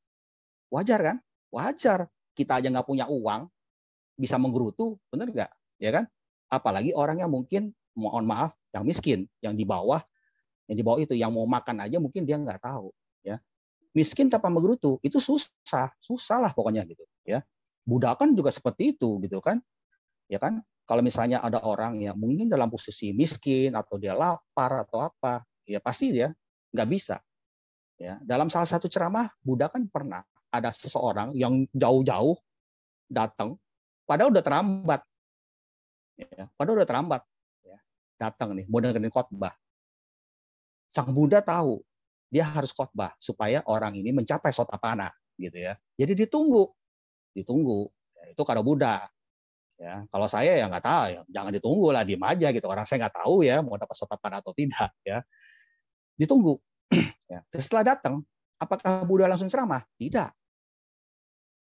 wajar 0.73 1.01
kan? 1.05 1.17
Wajar. 1.53 2.09
Kita 2.33 2.65
aja 2.65 2.73
nggak 2.73 2.89
punya 2.89 3.05
uang 3.13 3.45
bisa 4.17 4.41
menggerutu, 4.41 4.97
benar 5.13 5.29
nggak? 5.29 5.53
Ya 5.77 5.91
kan? 5.93 6.05
Apalagi 6.49 6.97
orang 6.97 7.21
yang 7.21 7.29
mungkin 7.29 7.77
mohon 7.93 8.25
maaf 8.25 8.57
yang 8.71 8.85
miskin, 8.87 9.27
yang 9.43 9.55
di 9.59 9.67
bawah, 9.67 10.01
yang 10.71 10.77
di 10.79 10.85
bawah 10.87 11.01
itu 11.03 11.15
yang 11.19 11.35
mau 11.35 11.47
makan 11.47 11.83
aja 11.83 11.99
mungkin 11.99 12.23
dia 12.23 12.39
nggak 12.39 12.63
tahu 12.63 12.95
ya 13.27 13.43
miskin 13.95 14.31
tanpa 14.31 14.47
menggerutu 14.51 15.03
itu 15.03 15.19
susah, 15.19 15.91
susah 15.99 16.39
lah 16.39 16.53
pokoknya 16.55 16.87
gitu 16.87 17.03
ya. 17.27 17.43
Budakan 17.83 18.39
juga 18.39 18.55
seperti 18.55 18.95
itu 18.95 19.19
gitu 19.25 19.43
kan. 19.43 19.59
Ya 20.31 20.39
kan? 20.39 20.63
Kalau 20.87 21.03
misalnya 21.03 21.43
ada 21.43 21.63
orang 21.63 21.99
yang 22.03 22.19
mungkin 22.19 22.51
dalam 22.51 22.71
posisi 22.71 23.15
miskin 23.15 23.75
atau 23.75 23.99
dia 23.99 24.15
lapar 24.15 24.87
atau 24.87 25.07
apa, 25.07 25.43
ya 25.67 25.79
pasti 25.83 26.15
dia 26.15 26.35
nggak 26.75 26.89
bisa. 26.91 27.19
Ya, 28.01 28.17
dalam 28.25 28.49
salah 28.49 28.67
satu 28.67 28.89
ceramah 28.89 29.29
Buddha 29.45 29.69
kan 29.69 29.85
pernah 29.87 30.25
ada 30.51 30.73
seseorang 30.73 31.37
yang 31.37 31.69
jauh-jauh 31.77 32.33
datang, 33.07 33.61
padahal 34.09 34.33
udah 34.33 34.43
terlambat. 34.43 35.01
Ya, 36.17 36.49
padahal 36.57 36.81
udah 36.83 36.89
terlambat. 36.89 37.23
Datang 38.21 38.53
nih, 38.53 38.69
mau 38.69 38.85
dengerin 38.85 39.09
khotbah. 39.09 39.57
Sang 40.93 41.09
Buddha 41.17 41.41
tahu 41.41 41.81
dia 42.29 42.45
harus 42.45 42.71
khotbah 42.77 43.17
supaya 43.17 43.65
orang 43.65 43.97
ini 43.97 44.13
mencapai 44.13 44.53
sotapana 44.53 45.09
gitu 45.41 45.57
ya. 45.57 45.75
Jadi 45.97 46.29
ditunggu, 46.29 46.69
ditunggu. 47.33 47.89
Ya, 48.21 48.37
itu 48.37 48.43
kado 48.45 48.61
Buddha. 48.61 49.09
Ya, 49.81 50.05
kalau 50.13 50.29
saya 50.29 50.61
ya 50.61 50.69
nggak 50.69 50.85
tahu, 50.85 51.05
ya, 51.09 51.21
jangan 51.33 51.53
ditunggu 51.57 51.89
lah, 51.89 52.05
diem 52.05 52.21
aja 52.21 52.53
gitu. 52.53 52.69
Orang 52.69 52.85
saya 52.85 53.09
nggak 53.09 53.25
tahu 53.25 53.41
ya 53.41 53.65
mau 53.65 53.81
dapat 53.81 53.97
sotapana 53.97 54.45
atau 54.45 54.53
tidak 54.53 54.93
ya. 55.01 55.25
Ditunggu. 56.21 56.61
ya. 57.33 57.41
Setelah 57.57 57.97
datang, 57.97 58.21
apakah 58.61 59.09
Buddha 59.09 59.25
langsung 59.25 59.49
ceramah? 59.49 59.81
Tidak. 59.97 60.29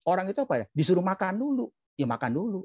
Orang 0.04 0.28
itu 0.28 0.44
apa 0.44 0.54
ya? 0.60 0.66
Disuruh 0.76 1.00
makan 1.00 1.40
dulu. 1.40 1.72
Ya 1.96 2.04
makan 2.04 2.36
dulu. 2.36 2.60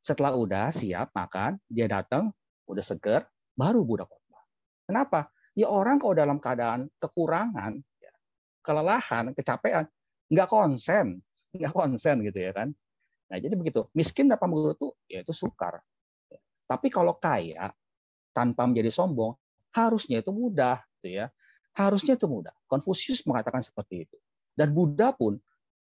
Setelah 0.00 0.32
udah 0.32 0.72
siap 0.72 1.12
makan, 1.12 1.60
dia 1.68 1.84
datang, 1.84 2.32
udah 2.72 2.84
seger, 2.84 3.26
baru 3.58 3.82
Buddha 3.82 4.06
khotbah. 4.06 4.42
Kenapa? 4.86 5.30
ya 5.58 5.66
orang 5.68 5.98
kalau 5.98 6.14
dalam 6.14 6.38
keadaan 6.38 6.86
kekurangan, 6.96 7.82
kelelahan, 8.62 9.24
kecapean, 9.34 9.84
nggak 10.30 10.48
konsen, 10.48 11.18
nggak 11.52 11.72
konsen 11.74 12.22
gitu 12.22 12.38
ya 12.38 12.52
kan. 12.54 12.68
Nah 13.30 13.38
jadi 13.38 13.54
begitu, 13.54 13.86
miskin 13.94 14.30
tanpa 14.30 14.46
menggerutu, 14.46 14.94
ya 15.06 15.22
itu 15.22 15.34
sukar. 15.34 15.78
Tapi 16.66 16.86
kalau 16.88 17.18
kaya 17.18 17.74
tanpa 18.30 18.66
menjadi 18.66 18.94
sombong, 18.94 19.34
harusnya 19.74 20.22
itu 20.22 20.30
mudah, 20.30 20.78
gitu 20.98 21.18
ya. 21.22 21.26
Harusnya 21.74 22.14
itu 22.14 22.26
mudah. 22.26 22.54
Konfusius 22.66 23.22
mengatakan 23.26 23.62
seperti 23.62 24.06
itu. 24.06 24.16
Dan 24.54 24.74
Buddha 24.74 25.14
pun 25.14 25.38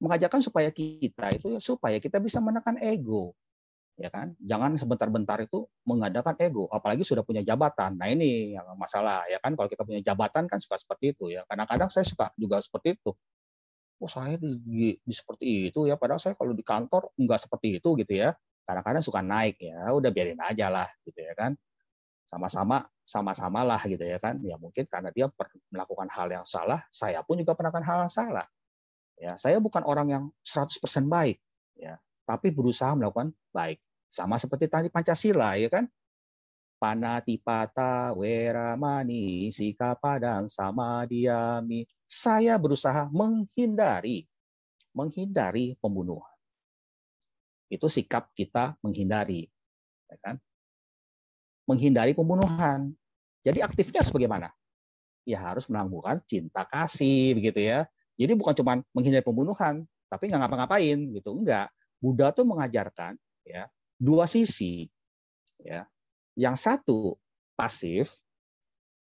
mengajarkan 0.03 0.43
supaya 0.43 0.71
kita 0.75 1.31
itu 1.35 1.63
supaya 1.63 2.03
kita 2.03 2.19
bisa 2.19 2.43
menekan 2.43 2.75
ego 2.83 3.35
ya 3.97 4.09
kan? 4.09 4.33
Jangan 4.41 4.81
sebentar-bentar 4.81 5.45
itu 5.45 5.69
mengadakan 5.85 6.37
ego 6.41 6.69
apalagi 6.73 7.05
sudah 7.05 7.21
punya 7.27 7.45
jabatan. 7.45 7.97
Nah 8.01 8.09
ini 8.09 8.57
yang 8.57 8.65
masalah 8.77 9.25
ya 9.29 9.37
kan? 9.43 9.53
Kalau 9.57 9.69
kita 9.69 9.85
punya 9.85 10.01
jabatan 10.01 10.49
kan 10.49 10.59
suka 10.61 10.81
seperti 10.81 11.13
itu 11.17 11.33
ya. 11.33 11.45
Kadang-kadang 11.45 11.89
saya 11.93 12.07
suka 12.09 12.33
juga 12.39 12.61
seperti 12.65 12.97
itu. 12.97 13.13
Oh 14.03 14.11
saya 14.11 14.35
di, 14.41 14.59
di, 14.65 14.89
di 14.99 15.15
seperti 15.15 15.73
itu 15.73 15.87
ya. 15.87 16.01
Padahal 16.01 16.21
saya 16.21 16.35
kalau 16.35 16.57
di 16.57 16.65
kantor 16.65 17.13
enggak 17.21 17.45
seperti 17.45 17.79
itu 17.83 17.89
gitu 18.01 18.13
ya. 18.17 18.33
Kadang-kadang 18.65 19.03
suka 19.05 19.21
naik 19.21 19.61
ya. 19.61 19.93
Udah 19.93 20.11
biarin 20.11 20.41
aja 20.41 20.73
lah 20.73 20.89
gitu 21.05 21.21
ya 21.21 21.37
kan? 21.37 21.53
Sama-sama 22.27 22.89
sama-sama 23.05 23.61
lah 23.61 23.83
gitu 23.85 24.03
ya 24.03 24.17
kan? 24.17 24.41
Ya 24.41 24.57
mungkin 24.57 24.89
karena 24.89 25.13
dia 25.13 25.29
melakukan 25.69 26.09
hal 26.09 26.33
yang 26.33 26.47
salah 26.49 26.81
saya 26.89 27.21
pun 27.21 27.37
juga 27.37 27.53
melakukan 27.59 27.85
hal 27.85 28.09
yang 28.09 28.13
salah. 28.13 28.47
Ya 29.21 29.37
saya 29.37 29.61
bukan 29.61 29.85
orang 29.85 30.09
yang 30.09 30.25
100% 30.43 30.81
baik 31.07 31.39
ya 31.77 32.01
tapi 32.27 32.55
berusaha 32.55 32.93
melakukan 32.95 33.35
baik. 33.51 33.81
Sama 34.13 34.37
seperti 34.37 34.69
tadi 34.69 34.89
Pancasila, 34.93 35.57
ya 35.57 35.73
kan? 35.73 35.89
Panatipata 36.77 38.13
weramani 38.13 39.49
sika 39.55 39.95
padang 39.95 40.51
sama 40.51 41.07
diami. 41.07 41.87
Saya 42.05 42.59
berusaha 42.59 43.09
menghindari 43.09 44.27
menghindari 44.93 45.75
pembunuhan. 45.81 46.29
Itu 47.73 47.89
sikap 47.89 48.29
kita 48.37 48.77
menghindari, 48.85 49.49
ya 50.13 50.17
kan? 50.21 50.37
Menghindari 51.65 52.13
pembunuhan. 52.13 52.93
Jadi 53.43 53.65
aktifnya 53.65 54.05
harus 54.05 54.13
bagaimana? 54.13 54.49
Ya 55.25 55.41
harus 55.41 55.65
menangguhkan 55.73 56.21
cinta 56.29 56.69
kasih 56.69 57.33
begitu 57.33 57.65
ya. 57.65 57.89
Jadi 58.21 58.37
bukan 58.37 58.53
cuma 58.53 58.73
menghindari 58.93 59.25
pembunuhan, 59.25 59.89
tapi 60.13 60.29
nggak 60.29 60.41
ngapa-ngapain 60.45 60.99
gitu, 61.17 61.33
enggak. 61.33 61.73
Buddha 62.03 62.35
tuh 62.35 62.43
mengajarkan 62.43 63.15
ya 63.47 63.71
dua 63.95 64.27
sisi 64.27 64.91
ya. 65.63 65.87
Yang 66.35 66.57
satu 66.67 67.15
pasif 67.55 68.11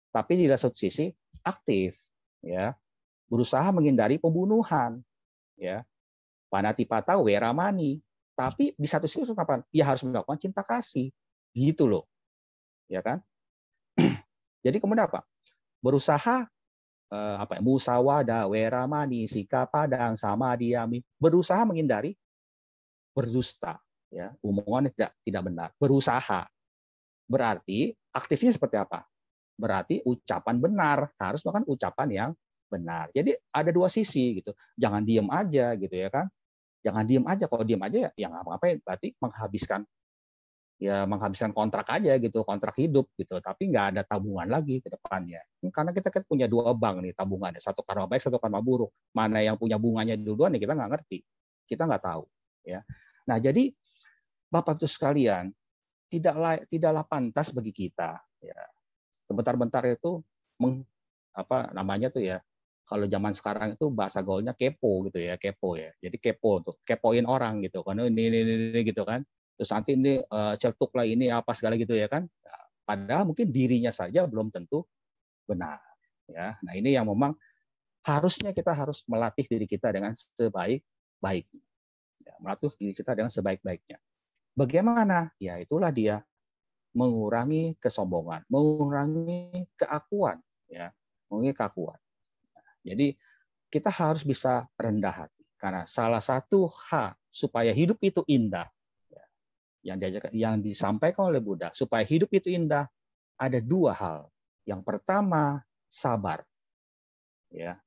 tapi 0.09 0.41
di 0.41 0.49
satu 0.49 0.73
sisi 0.73 1.13
aktif 1.45 1.93
ya. 2.41 2.73
Berusaha 3.29 3.69
menghindari 3.69 4.17
pembunuhan 4.17 5.05
ya. 5.53 5.85
Panatipata 6.49 7.13
weramani. 7.21 8.01
Tapi 8.33 8.73
di 8.73 8.87
satu 8.89 9.05
sisi 9.05 9.29
kapan? 9.37 9.61
Ya 9.69 9.85
harus 9.85 10.01
melakukan 10.01 10.41
cinta 10.41 10.65
kasih. 10.65 11.13
Gitu 11.53 11.85
loh. 11.85 12.09
Ya 12.89 13.05
kan? 13.05 13.21
Jadi 14.65 14.81
kemudian 14.81 15.05
apa? 15.05 15.21
Berusaha 15.83 16.49
eh, 17.13 17.35
apa 17.37 17.57
ya, 17.57 17.61
musawada 17.61 18.45
weramani 18.49 19.25
sika 19.29 19.65
padang 19.69 20.15
sama 20.15 20.53
diami 20.55 21.01
berusaha 21.17 21.61
menghindari 21.65 22.15
berdusta, 23.19 23.75
ya, 24.07 24.31
omongan 24.39 24.95
tidak 24.95 25.11
tidak 25.27 25.43
benar, 25.43 25.69
berusaha. 25.75 26.47
Berarti 27.27 27.91
aktifnya 28.15 28.55
seperti 28.55 28.79
apa? 28.79 29.03
Berarti 29.59 29.99
ucapan 30.07 30.55
benar, 30.55 31.11
harus 31.19 31.43
melakukan 31.43 31.67
ucapan 31.67 32.07
yang 32.09 32.31
benar. 32.71 33.11
Jadi 33.11 33.35
ada 33.51 33.69
dua 33.75 33.91
sisi 33.91 34.39
gitu. 34.39 34.55
Jangan 34.79 35.03
diem 35.03 35.27
aja 35.27 35.75
gitu 35.75 35.91
ya 35.91 36.07
kan. 36.07 36.31
Jangan 36.79 37.03
diem 37.03 37.25
aja. 37.27 37.45
Kalau 37.49 37.65
diem 37.67 37.81
aja 37.81 37.97
ya, 38.07 38.09
ya 38.15 38.27
ngapa-ngapain. 38.31 38.79
Berarti 38.79 39.17
menghabiskan 39.19 39.83
ya 40.79 41.03
menghabiskan 41.03 41.51
kontrak 41.51 41.91
aja 41.91 42.15
gitu, 42.15 42.47
kontrak 42.47 42.71
hidup 42.79 43.11
gitu. 43.19 43.35
Tapi 43.43 43.67
nggak 43.67 43.85
ada 43.97 44.01
tabungan 44.07 44.47
lagi 44.47 44.79
ke 44.79 44.87
depannya. 44.87 45.43
Karena 45.75 45.91
kita 45.91 46.07
kan 46.07 46.23
punya 46.23 46.47
dua 46.47 46.71
bank 46.71 47.03
nih 47.03 47.11
tabungannya, 47.11 47.59
satu 47.59 47.83
karma 47.83 48.07
baik, 48.07 48.23
satu 48.23 48.39
karma 48.39 48.63
buruk. 48.63 48.95
Mana 49.11 49.43
yang 49.43 49.59
punya 49.59 49.75
bunganya 49.75 50.15
duluan 50.15 50.55
ya 50.55 50.59
kita 50.63 50.71
nggak 50.79 50.91
ngerti. 50.95 51.19
Kita 51.67 51.83
nggak 51.83 52.03
tahu 52.05 52.23
ya. 52.63 52.79
Nah, 53.29 53.37
jadi 53.37 53.69
Bapak 54.49 54.81
Ibu 54.81 54.89
sekalian, 54.89 55.53
tidaklah 56.09 56.57
tidaklah 56.65 57.05
pantas 57.05 57.53
bagi 57.53 57.69
kita 57.69 58.17
ya. 58.41 58.57
Sebentar-bentar 59.29 59.85
itu 59.85 60.25
meng, 60.57 60.81
apa 61.37 61.69
namanya 61.77 62.09
tuh 62.09 62.25
ya. 62.25 62.41
Kalau 62.89 63.05
zaman 63.05 63.37
sekarang 63.37 63.77
itu 63.77 63.85
bahasa 63.93 64.25
gaulnya 64.25 64.57
kepo 64.57 65.05
gitu 65.05 65.21
ya, 65.21 65.37
kepo 65.37 65.77
ya. 65.77 65.93
Jadi 66.01 66.17
kepo 66.17 66.57
tuh, 66.65 66.75
kepoin 66.81 67.29
orang 67.29 67.61
gitu 67.61 67.85
kan. 67.85 68.01
Ini 68.01 68.09
ini, 68.09 68.37
ini, 68.41 68.53
ini 68.73 68.81
gitu 68.81 69.05
kan. 69.05 69.21
Terus 69.53 69.69
nanti 69.69 69.93
ini 69.93 70.17
uh, 70.17 70.57
celtuk 70.57 70.89
lah 70.97 71.05
ini 71.05 71.29
apa 71.29 71.53
segala 71.53 71.77
gitu 71.77 71.93
ya 71.93 72.09
kan. 72.09 72.25
Nah, 72.25 72.63
padahal 72.89 73.29
mungkin 73.29 73.53
dirinya 73.53 73.93
saja 73.93 74.25
belum 74.25 74.49
tentu 74.49 74.81
benar 75.45 75.77
ya. 76.25 76.57
Nah, 76.65 76.73
ini 76.73 76.97
yang 76.97 77.05
memang 77.05 77.37
harusnya 78.01 78.57
kita 78.57 78.73
harus 78.73 79.05
melatih 79.05 79.45
diri 79.45 79.69
kita 79.69 79.93
dengan 79.93 80.17
sebaik-baiknya. 80.17 81.68
Ya, 82.29 82.37
melatih 82.37 82.69
diri 82.77 82.93
kita 82.93 83.17
dengan 83.17 83.33
sebaik-baiknya. 83.33 83.97
Bagaimana? 84.53 85.33
Ya 85.41 85.57
itulah 85.57 85.89
dia 85.89 86.21
mengurangi 86.93 87.73
kesombongan, 87.81 88.45
mengurangi 88.45 89.65
keakuan, 89.73 90.37
ya, 90.69 90.93
mengurangi 91.29 91.57
keakuan. 91.57 91.97
Jadi 92.85 93.17
kita 93.73 93.89
harus 93.89 94.21
bisa 94.21 94.69
rendah 94.77 95.25
hati 95.25 95.45
karena 95.57 95.85
salah 95.89 96.21
satu 96.21 96.69
hak 96.69 97.17
supaya 97.29 97.69
hidup 97.69 98.01
itu 98.01 98.25
indah 98.25 98.65
ya, 99.09 99.23
yang 99.85 99.97
diajarkan 100.01 100.31
yang 100.33 100.55
disampaikan 100.61 101.29
oleh 101.29 101.41
Buddha 101.41 101.69
supaya 101.77 102.01
hidup 102.05 102.29
itu 102.33 102.49
indah 102.53 102.85
ada 103.37 103.57
dua 103.57 103.93
hal. 103.97 104.29
Yang 104.69 104.81
pertama 104.85 105.65
sabar, 105.89 106.45
ya. 107.49 107.81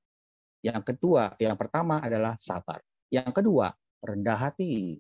Yang 0.63 0.95
kedua, 0.95 1.35
yang 1.43 1.59
pertama 1.59 1.99
adalah 1.99 2.39
sabar. 2.39 2.79
Yang 3.11 3.43
kedua 3.43 3.75
rendah 4.03 4.37
hati. 4.37 4.99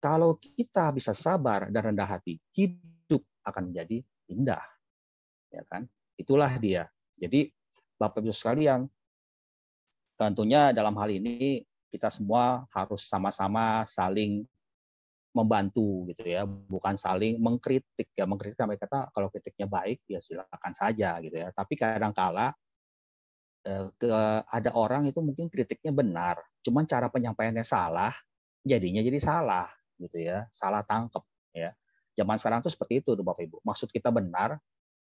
Kalau 0.00 0.36
kita 0.36 0.92
bisa 0.92 1.12
sabar 1.12 1.68
dan 1.72 1.92
rendah 1.92 2.08
hati, 2.08 2.40
hidup 2.56 3.24
akan 3.44 3.72
menjadi 3.72 4.04
indah. 4.28 4.64
Ya 5.52 5.64
kan? 5.68 5.88
Itulah 6.16 6.56
dia. 6.60 6.88
Jadi 7.16 7.48
Bapak 7.96 8.20
Ibu 8.20 8.34
sekalian, 8.34 8.84
tentunya 10.18 10.74
dalam 10.74 10.96
hal 10.98 11.08
ini 11.08 11.62
kita 11.88 12.10
semua 12.10 12.66
harus 12.74 13.06
sama-sama 13.06 13.86
saling 13.86 14.42
membantu 15.34 16.06
gitu 16.10 16.22
ya, 16.26 16.46
bukan 16.46 16.94
saling 16.94 17.38
mengkritik 17.40 18.12
ya. 18.14 18.28
Mengkritik 18.28 18.58
kami 18.58 18.76
kata 18.76 19.10
kalau 19.14 19.30
kritiknya 19.30 19.66
baik 19.66 20.02
ya 20.06 20.20
silakan 20.20 20.72
saja 20.74 21.18
gitu 21.22 21.36
ya. 21.38 21.48
Tapi 21.54 21.74
kadang-kala 21.74 22.52
eh, 23.66 23.88
ke 23.94 24.12
ada 24.46 24.70
orang 24.74 25.08
itu 25.08 25.18
mungkin 25.24 25.48
kritiknya 25.48 25.90
benar, 25.90 26.38
cuman 26.64 26.88
cara 26.88 27.12
penyampaiannya 27.12 27.62
salah, 27.62 28.10
jadinya 28.64 29.04
jadi 29.04 29.20
salah 29.20 29.68
gitu 30.00 30.16
ya, 30.24 30.48
salah 30.50 30.80
tangkep 30.82 31.22
ya. 31.52 31.70
Zaman 32.16 32.40
sekarang 32.40 32.64
tuh 32.64 32.72
seperti 32.72 33.04
itu 33.04 33.12
tuh 33.12 33.26
Bapak 33.26 33.44
Ibu. 33.44 33.60
Maksud 33.66 33.92
kita 33.92 34.08
benar, 34.08 34.56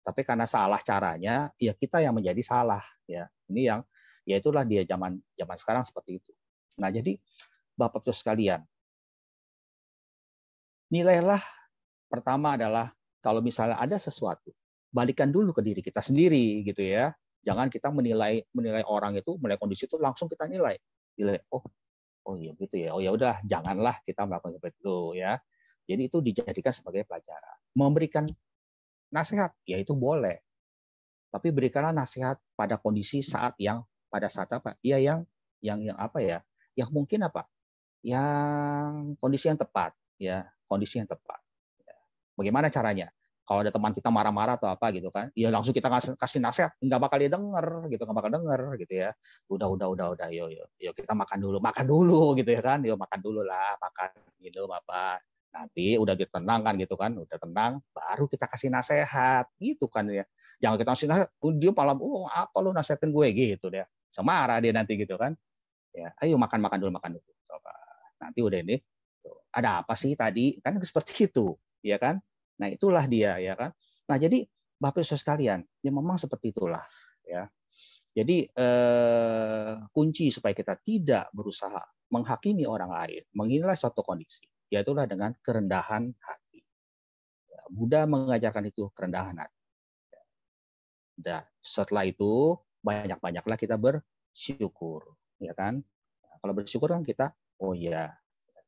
tapi 0.06 0.22
karena 0.22 0.46
salah 0.46 0.78
caranya, 0.80 1.50
ya 1.58 1.74
kita 1.74 1.98
yang 2.00 2.14
menjadi 2.14 2.40
salah 2.44 2.84
ya. 3.10 3.26
Ini 3.50 3.62
yang 3.74 3.80
ya 4.28 4.38
itulah 4.38 4.62
dia 4.62 4.86
zaman 4.86 5.18
zaman 5.34 5.56
sekarang 5.58 5.82
seperti 5.82 6.22
itu. 6.22 6.32
Nah, 6.78 6.88
jadi 6.92 7.18
Bapak 7.74 8.04
Ibu 8.04 8.12
sekalian, 8.14 8.60
nilailah 10.92 11.42
pertama 12.06 12.54
adalah 12.54 12.92
kalau 13.24 13.40
misalnya 13.40 13.80
ada 13.80 13.96
sesuatu, 13.96 14.52
balikan 14.92 15.28
dulu 15.32 15.52
ke 15.56 15.62
diri 15.64 15.80
kita 15.80 16.00
sendiri 16.04 16.62
gitu 16.64 16.84
ya. 16.84 17.12
Jangan 17.40 17.72
kita 17.72 17.88
menilai 17.88 18.44
menilai 18.52 18.84
orang 18.84 19.16
itu, 19.16 19.40
menilai 19.40 19.56
kondisi 19.56 19.88
itu 19.88 19.96
langsung 19.96 20.28
kita 20.28 20.44
nilai. 20.44 20.76
Nilai 21.18 21.38
oh 21.50 21.64
oh 22.26 22.34
iya 22.36 22.52
gitu 22.54 22.76
ya. 22.76 22.94
Oh 22.94 23.00
ya 23.02 23.10
udah, 23.14 23.42
janganlah 23.42 23.98
kita 24.06 24.28
melakukan 24.28 24.60
seperti 24.60 24.76
itu 24.82 24.98
ya. 25.18 25.32
Jadi 25.90 26.02
itu 26.06 26.18
dijadikan 26.22 26.70
sebagai 26.70 27.02
pelajaran. 27.08 27.56
Memberikan 27.74 28.24
nasihat, 29.10 29.50
ya 29.66 29.80
itu 29.80 29.96
boleh. 29.96 30.38
Tapi 31.30 31.50
berikanlah 31.50 31.94
nasihat 31.94 32.38
pada 32.54 32.78
kondisi 32.78 33.22
saat 33.22 33.54
yang 33.58 33.82
pada 34.10 34.30
saat 34.30 34.50
apa? 34.50 34.78
Ya 34.82 34.98
yang 34.98 35.26
yang 35.62 35.82
yang 35.82 35.98
apa 35.98 36.22
ya? 36.22 36.42
Yang 36.78 36.90
mungkin 36.94 37.26
apa? 37.26 37.46
Yang 38.02 39.18
kondisi 39.18 39.46
yang 39.50 39.58
tepat, 39.58 39.94
ya 40.18 40.46
kondisi 40.66 41.02
yang 41.02 41.10
tepat. 41.10 41.38
Ya. 41.82 41.94
Bagaimana 42.38 42.70
caranya? 42.70 43.10
Kalau 43.50 43.66
ada 43.66 43.74
teman 43.74 43.90
kita 43.90 44.14
marah-marah 44.14 44.54
atau 44.54 44.70
apa 44.70 44.94
gitu 44.94 45.10
kan, 45.10 45.26
ya 45.34 45.50
langsung 45.50 45.74
kita 45.74 45.90
kasih, 45.90 46.38
nasihat, 46.38 46.70
nggak 46.78 47.00
bakal 47.02 47.18
dia 47.18 47.34
denger, 47.34 47.66
gitu, 47.90 48.06
nggak 48.06 48.18
bakal 48.22 48.30
denger, 48.30 48.60
gitu 48.78 48.94
ya. 48.94 49.10
Udah, 49.50 49.66
udah, 49.74 49.86
udah, 49.90 50.06
udah, 50.14 50.28
yo, 50.30 50.46
yo, 50.54 50.70
yo 50.78 50.94
kita 50.94 51.18
makan 51.18 51.42
dulu, 51.42 51.58
makan 51.58 51.82
dulu, 51.82 52.38
gitu 52.38 52.46
ya 52.46 52.62
kan, 52.62 52.78
yo 52.86 52.94
makan 52.94 53.18
dulu 53.18 53.42
lah, 53.42 53.74
makan 53.82 54.14
gitu, 54.38 54.70
apa. 54.70 55.18
Nanti 55.50 55.98
udah 55.98 56.14
tenang 56.14 56.62
kan 56.62 56.78
gitu 56.78 56.94
kan, 56.94 57.10
udah 57.18 57.38
tenang, 57.42 57.82
baru 57.90 58.30
kita 58.30 58.46
kasih 58.46 58.70
nasihat, 58.70 59.50
gitu 59.58 59.90
kan 59.90 60.06
ya. 60.06 60.22
Jangan 60.62 60.78
kita 60.78 60.90
kasih 60.94 61.06
nasihat, 61.10 61.30
dia 61.58 61.74
malam, 61.74 61.98
oh 62.06 62.30
apa 62.30 62.54
lu 62.62 62.70
nasihatin 62.70 63.10
gue? 63.10 63.34
gitu 63.34 63.66
deh 63.66 63.82
semarah 64.10 64.58
dia 64.58 64.74
nanti 64.74 64.98
gitu 64.98 65.14
kan. 65.18 65.32
Ya 65.94 66.14
ayo 66.22 66.38
makan 66.38 66.62
makan 66.62 66.78
dulu 66.82 66.90
makan 66.98 67.10
dulu. 67.18 67.32
Coba. 67.46 67.74
Nanti 68.22 68.38
udah 68.42 68.58
ini 68.62 68.76
ada 69.54 69.82
apa 69.82 69.94
sih 69.98 70.14
tadi? 70.14 70.58
Kan 70.62 70.78
seperti 70.82 71.30
itu 71.30 71.54
ya 71.80 71.96
kan 71.96 72.20
nah 72.60 72.68
itulah 72.68 73.08
dia 73.08 73.40
ya 73.40 73.56
kan? 73.56 73.72
Nah 74.06 74.16
jadi 74.20 74.44
bapak 74.76 75.00
ibu 75.00 75.16
sekalian 75.16 75.64
ya 75.80 75.90
memang 75.90 76.20
seperti 76.20 76.52
itulah 76.52 76.84
ya. 77.24 77.48
Jadi 78.10 78.44
eh, 78.44 79.72
kunci 79.94 80.28
supaya 80.34 80.52
kita 80.52 80.76
tidak 80.82 81.32
berusaha 81.32 81.80
menghakimi 82.10 82.66
orang 82.66 82.90
lain 82.90 83.22
menilai 83.32 83.78
suatu 83.78 84.02
kondisi 84.04 84.44
yaitulah 84.70 85.04
dengan 85.04 85.34
kerendahan 85.42 86.14
hati. 86.22 86.62
Ya, 87.50 87.62
Buddha 87.68 88.06
mengajarkan 88.06 88.70
itu 88.70 88.86
kerendahan 88.94 89.34
hati. 89.42 89.58
Dan 91.20 91.44
setelah 91.60 92.08
itu 92.08 92.56
banyak-banyaklah 92.80 93.58
kita 93.60 93.76
bersyukur, 93.76 95.04
ya 95.36 95.52
kan? 95.52 95.84
Nah, 96.24 96.36
kalau 96.40 96.54
bersyukur 96.56 96.88
kan 96.88 97.04
kita, 97.04 97.36
oh 97.60 97.76
ya, 97.76 98.08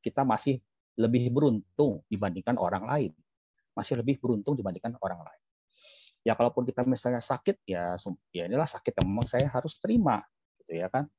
kita 0.05 0.27
masih 0.27 0.61
lebih 1.01 1.33
beruntung 1.33 2.05
dibandingkan 2.13 2.61
orang 2.61 2.85
lain, 2.85 3.13
masih 3.73 4.01
lebih 4.01 4.21
beruntung 4.21 4.57
dibandingkan 4.57 4.97
orang 5.01 5.21
lain. 5.25 5.43
Ya 6.23 6.39
kalaupun 6.39 6.63
kita 6.63 6.87
misalnya 6.87 7.19
sakit, 7.19 7.67
ya, 7.67 7.99
ya 8.31 8.47
inilah 8.47 8.69
sakit 8.69 8.95
yang 9.03 9.07
memang 9.11 9.27
saya 9.27 9.51
harus 9.51 9.83
terima, 9.83 10.23
gitu 10.63 10.79
ya 10.79 10.87
kan? 10.87 11.11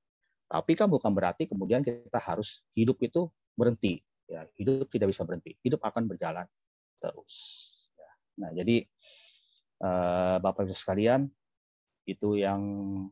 Tapi 0.48 0.72
kan 0.80 0.88
bukan 0.88 1.12
berarti 1.12 1.50
kemudian 1.50 1.84
kita 1.84 2.20
harus 2.24 2.64
hidup 2.72 3.02
itu 3.04 3.28
berhenti. 3.58 4.00
Ya, 4.30 4.48
hidup 4.56 4.88
tidak 4.88 5.12
bisa 5.12 5.28
berhenti. 5.28 5.60
Hidup 5.60 5.84
akan 5.84 6.08
berjalan 6.08 6.48
terus. 7.04 7.36
Ya. 8.00 8.12
Nah, 8.40 8.50
jadi 8.56 8.88
eh, 9.84 10.36
Bapak 10.40 10.64
Ibu 10.64 10.72
sekalian, 10.72 11.28
itu 12.04 12.40
yang 12.40 12.62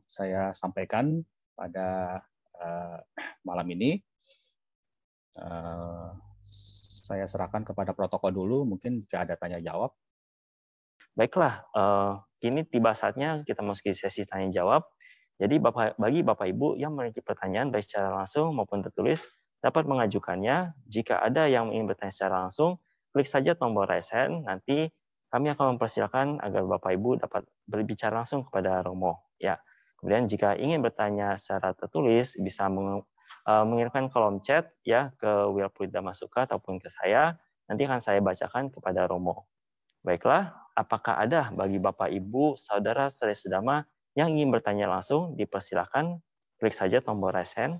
saya 0.04 0.52
sampaikan 0.52 1.24
pada 1.56 2.20
uh, 2.60 2.98
malam 3.44 3.66
ini. 3.72 4.00
Uh, 5.32 6.12
saya 7.02 7.26
serahkan 7.26 7.66
kepada 7.66 7.90
protokol 7.90 8.30
dulu, 8.30 8.62
mungkin 8.62 9.02
jika 9.02 9.26
ada 9.26 9.34
tanya 9.34 9.58
jawab. 9.58 9.90
Baiklah, 11.18 11.66
uh, 11.74 12.22
kini 12.38 12.62
tiba 12.62 12.94
saatnya 12.94 13.42
kita 13.42 13.60
masuki 13.60 13.90
sesi 13.92 14.22
tanya 14.22 14.48
jawab. 14.54 14.86
Jadi 15.42 15.58
bagi 15.98 16.22
Bapak 16.22 16.46
Ibu 16.46 16.78
yang 16.78 16.94
memiliki 16.94 17.18
pertanyaan 17.18 17.74
baik 17.74 17.82
secara 17.82 18.14
langsung 18.14 18.54
maupun 18.54 18.86
tertulis, 18.86 19.26
dapat 19.58 19.90
mengajukannya. 19.90 20.78
Jika 20.86 21.18
ada 21.18 21.50
yang 21.50 21.74
ingin 21.74 21.90
bertanya 21.90 22.14
secara 22.14 22.46
langsung, 22.46 22.78
klik 23.10 23.26
saja 23.26 23.58
tombol 23.58 23.90
raise 23.90 24.08
hand, 24.14 24.46
nanti 24.46 24.94
kami 25.34 25.50
akan 25.50 25.76
mempersilahkan 25.76 26.38
agar 26.38 26.62
Bapak 26.78 26.92
Ibu 26.94 27.18
dapat 27.18 27.42
berbicara 27.66 28.22
langsung 28.22 28.46
kepada 28.46 28.86
Romo. 28.86 29.32
Ya. 29.42 29.58
Kemudian 29.98 30.26
jika 30.30 30.58
ingin 30.58 30.82
bertanya 30.82 31.38
secara 31.38 31.74
tertulis 31.74 32.34
bisa 32.38 32.66
eh, 33.46 33.64
mengirimkan 33.66 34.10
kolom 34.12 34.42
chat 34.42 34.70
ya 34.86 35.10
ke 35.18 35.30
Wilpulida 35.50 36.00
Masuka 36.02 36.46
ataupun 36.46 36.78
ke 36.82 36.88
saya. 36.90 37.38
Nanti 37.70 37.86
akan 37.86 38.00
saya 38.02 38.18
bacakan 38.20 38.68
kepada 38.74 39.06
Romo. 39.06 39.48
Baiklah, 40.02 40.50
apakah 40.74 41.22
ada 41.22 41.48
bagi 41.54 41.78
Bapak 41.78 42.10
Ibu, 42.10 42.58
saudara 42.58 43.06
saudara 43.08 43.38
sedama 43.38 43.76
yang 44.18 44.34
ingin 44.34 44.50
bertanya 44.52 44.90
langsung 44.90 45.38
dipersilahkan 45.38 46.20
klik 46.58 46.74
saja 46.74 46.98
tombol 47.00 47.32
raise 47.32 47.54
hand. 47.56 47.78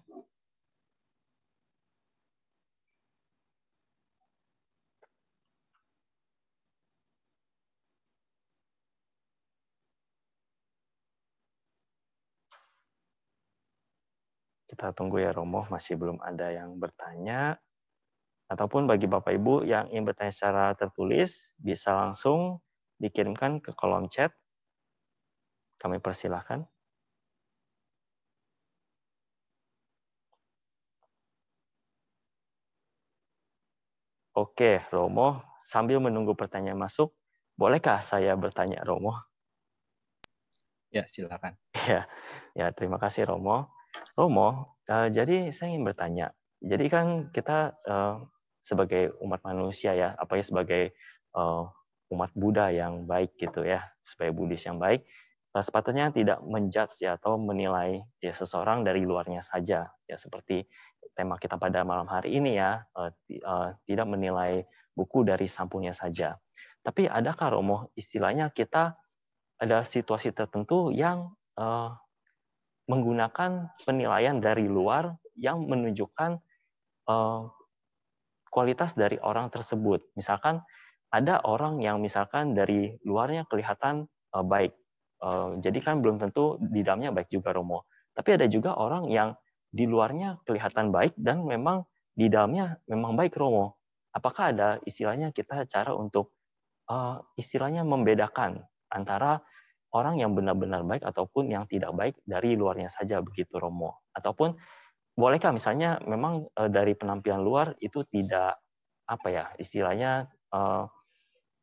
Kita 14.82 14.98
tunggu 14.98 15.22
ya 15.22 15.30
Romo, 15.30 15.62
masih 15.70 15.94
belum 15.94 16.18
ada 16.18 16.50
yang 16.50 16.74
bertanya. 16.74 17.54
Ataupun 18.50 18.90
bagi 18.90 19.06
Bapak 19.06 19.30
Ibu 19.30 19.62
yang 19.62 19.86
ingin 19.94 20.10
bertanya 20.10 20.34
secara 20.34 20.74
tertulis, 20.74 21.54
bisa 21.54 21.94
langsung 21.94 22.58
dikirimkan 22.98 23.62
ke 23.62 23.78
kolom 23.78 24.10
chat. 24.10 24.34
Kami 25.78 26.02
persilahkan. 26.02 26.66
Oke, 34.34 34.82
Romo, 34.90 35.46
sambil 35.62 36.02
menunggu 36.02 36.34
pertanyaan 36.34 36.90
masuk, 36.90 37.14
bolehkah 37.54 38.02
saya 38.02 38.34
bertanya, 38.34 38.82
Romo? 38.82 39.14
Ya, 40.90 41.06
silakan. 41.06 41.54
Ya, 41.86 42.10
ya 42.58 42.74
terima 42.74 42.98
kasih, 42.98 43.30
Romo. 43.30 43.70
Romo, 44.18 44.71
uh, 44.88 45.08
jadi 45.12 45.52
saya 45.54 45.74
ingin 45.74 45.84
bertanya. 45.86 46.26
Jadi 46.62 46.86
kan 46.86 47.06
kita 47.34 47.74
uh, 47.86 48.22
sebagai 48.62 49.18
umat 49.18 49.42
manusia 49.42 49.92
ya, 49.98 50.14
apalagi 50.14 50.46
sebagai 50.46 50.82
uh, 51.34 51.66
umat 52.14 52.30
Buddha 52.38 52.70
yang 52.70 53.04
baik 53.04 53.34
gitu 53.38 53.66
ya, 53.66 53.82
sebagai 54.06 54.38
Buddhis 54.38 54.62
yang 54.62 54.78
baik, 54.78 55.02
sepatutnya 55.60 56.08
tidak 56.16 56.40
menjudge 56.40 57.04
ya 57.04 57.20
atau 57.20 57.36
menilai 57.36 58.00
ya 58.24 58.32
seseorang 58.32 58.88
dari 58.88 59.04
luarnya 59.04 59.44
saja 59.44 59.92
ya 60.08 60.16
seperti 60.16 60.64
tema 61.12 61.36
kita 61.36 61.60
pada 61.60 61.84
malam 61.84 62.08
hari 62.08 62.40
ini 62.40 62.56
ya 62.56 62.80
uh, 62.96 63.12
uh, 63.44 63.76
tidak 63.84 64.08
menilai 64.08 64.64
buku 64.96 65.28
dari 65.28 65.44
sampulnya 65.44 65.92
saja. 65.92 66.40
Tapi 66.80 67.04
adakah 67.04 67.52
Romo 67.52 67.92
istilahnya 67.92 68.48
kita 68.48 68.96
ada 69.60 69.84
situasi 69.84 70.32
tertentu 70.32 70.88
yang 70.88 71.36
uh, 71.60 71.92
menggunakan 72.90 73.70
penilaian 73.86 74.42
dari 74.42 74.66
luar 74.66 75.14
yang 75.38 75.64
menunjukkan 75.66 76.38
uh, 77.08 77.48
kualitas 78.52 78.92
dari 78.98 79.16
orang 79.22 79.48
tersebut. 79.48 80.02
Misalkan 80.18 80.60
ada 81.12 81.40
orang 81.44 81.80
yang 81.80 82.00
misalkan 82.00 82.52
dari 82.52 82.96
luarnya 83.06 83.48
kelihatan 83.48 84.08
uh, 84.34 84.44
baik, 84.44 84.74
uh, 85.24 85.56
jadi 85.60 85.78
kan 85.80 86.04
belum 86.04 86.20
tentu 86.20 86.58
di 86.60 86.84
dalamnya 86.84 87.14
baik 87.14 87.32
juga 87.32 87.54
Romo. 87.54 87.88
Tapi 88.12 88.36
ada 88.36 88.46
juga 88.48 88.76
orang 88.76 89.08
yang 89.08 89.32
di 89.72 89.88
luarnya 89.88 90.36
kelihatan 90.44 90.92
baik 90.92 91.16
dan 91.16 91.48
memang 91.48 91.88
di 92.12 92.28
dalamnya 92.28 92.76
memang 92.90 93.16
baik 93.16 93.32
Romo. 93.40 93.80
Apakah 94.12 94.52
ada 94.52 94.76
istilahnya 94.84 95.32
kita 95.32 95.64
cara 95.64 95.96
untuk 95.96 96.36
uh, 96.92 97.24
istilahnya 97.40 97.80
membedakan 97.88 98.60
antara 98.92 99.40
orang 99.92 100.20
yang 100.20 100.32
benar-benar 100.32 100.82
baik 100.88 101.04
ataupun 101.04 101.52
yang 101.52 101.64
tidak 101.68 101.92
baik 101.92 102.16
dari 102.24 102.56
luarnya 102.56 102.88
saja 102.88 103.20
begitu 103.20 103.60
Romo? 103.60 104.04
Ataupun 104.16 104.56
bolehkah 105.12 105.52
misalnya 105.52 106.00
memang 106.08 106.48
uh, 106.56 106.70
dari 106.72 106.96
penampilan 106.96 107.40
luar 107.44 107.76
itu 107.84 108.04
tidak 108.08 108.56
apa 109.04 109.28
ya 109.28 109.44
istilahnya 109.60 110.30
uh, 110.56 110.88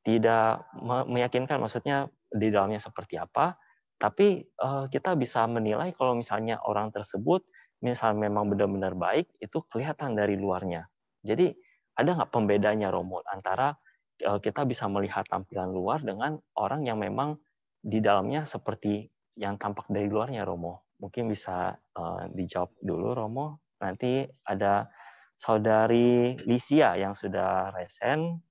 tidak 0.05 0.69
meyakinkan 1.09 1.57
maksudnya 1.59 2.07
di 2.29 2.53
dalamnya 2.53 2.77
seperti 2.77 3.17
apa 3.17 3.57
tapi 3.99 4.45
uh, 4.61 4.85
kita 4.87 5.17
bisa 5.17 5.43
menilai 5.49 5.91
kalau 5.97 6.15
misalnya 6.15 6.61
orang 6.61 6.93
tersebut 6.93 7.41
misalnya 7.81 8.29
memang 8.29 8.47
benar-benar 8.53 8.93
baik 8.93 9.27
itu 9.41 9.65
kelihatan 9.67 10.13
dari 10.13 10.37
luarnya 10.37 10.85
jadi 11.25 11.51
ada 11.97 12.15
nggak 12.15 12.31
pembedanya 12.31 12.93
Romo 12.93 13.19
antara 13.27 13.75
kita 14.19 14.67
bisa 14.67 14.83
melihat 14.91 15.23
tampilan 15.31 15.71
luar 15.71 16.03
dengan 16.03 16.35
orang 16.59 16.83
yang 16.83 16.99
memang 16.99 17.39
di 17.79 17.99
dalamnya 18.03 18.43
seperti 18.43 19.07
yang 19.39 19.55
tampak 19.55 19.87
dari 19.87 20.11
luarnya 20.11 20.43
Romo 20.43 20.91
mungkin 20.99 21.31
bisa 21.31 21.71
uh, 21.95 22.23
dijawab 22.35 22.75
dulu 22.83 23.15
Romo 23.15 23.47
nanti 23.79 24.27
ada 24.43 24.91
saudari 25.39 26.35
Lisia 26.43 26.99
yang 26.99 27.15
sudah 27.15 27.71
resen 27.71 28.43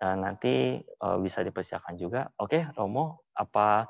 dan 0.00 0.24
nanti 0.24 0.80
uh, 1.04 1.20
bisa 1.20 1.44
dipersiapkan 1.44 1.94
juga. 1.94 2.26
Oke, 2.40 2.66
Romo, 2.74 3.28
apa 3.36 3.86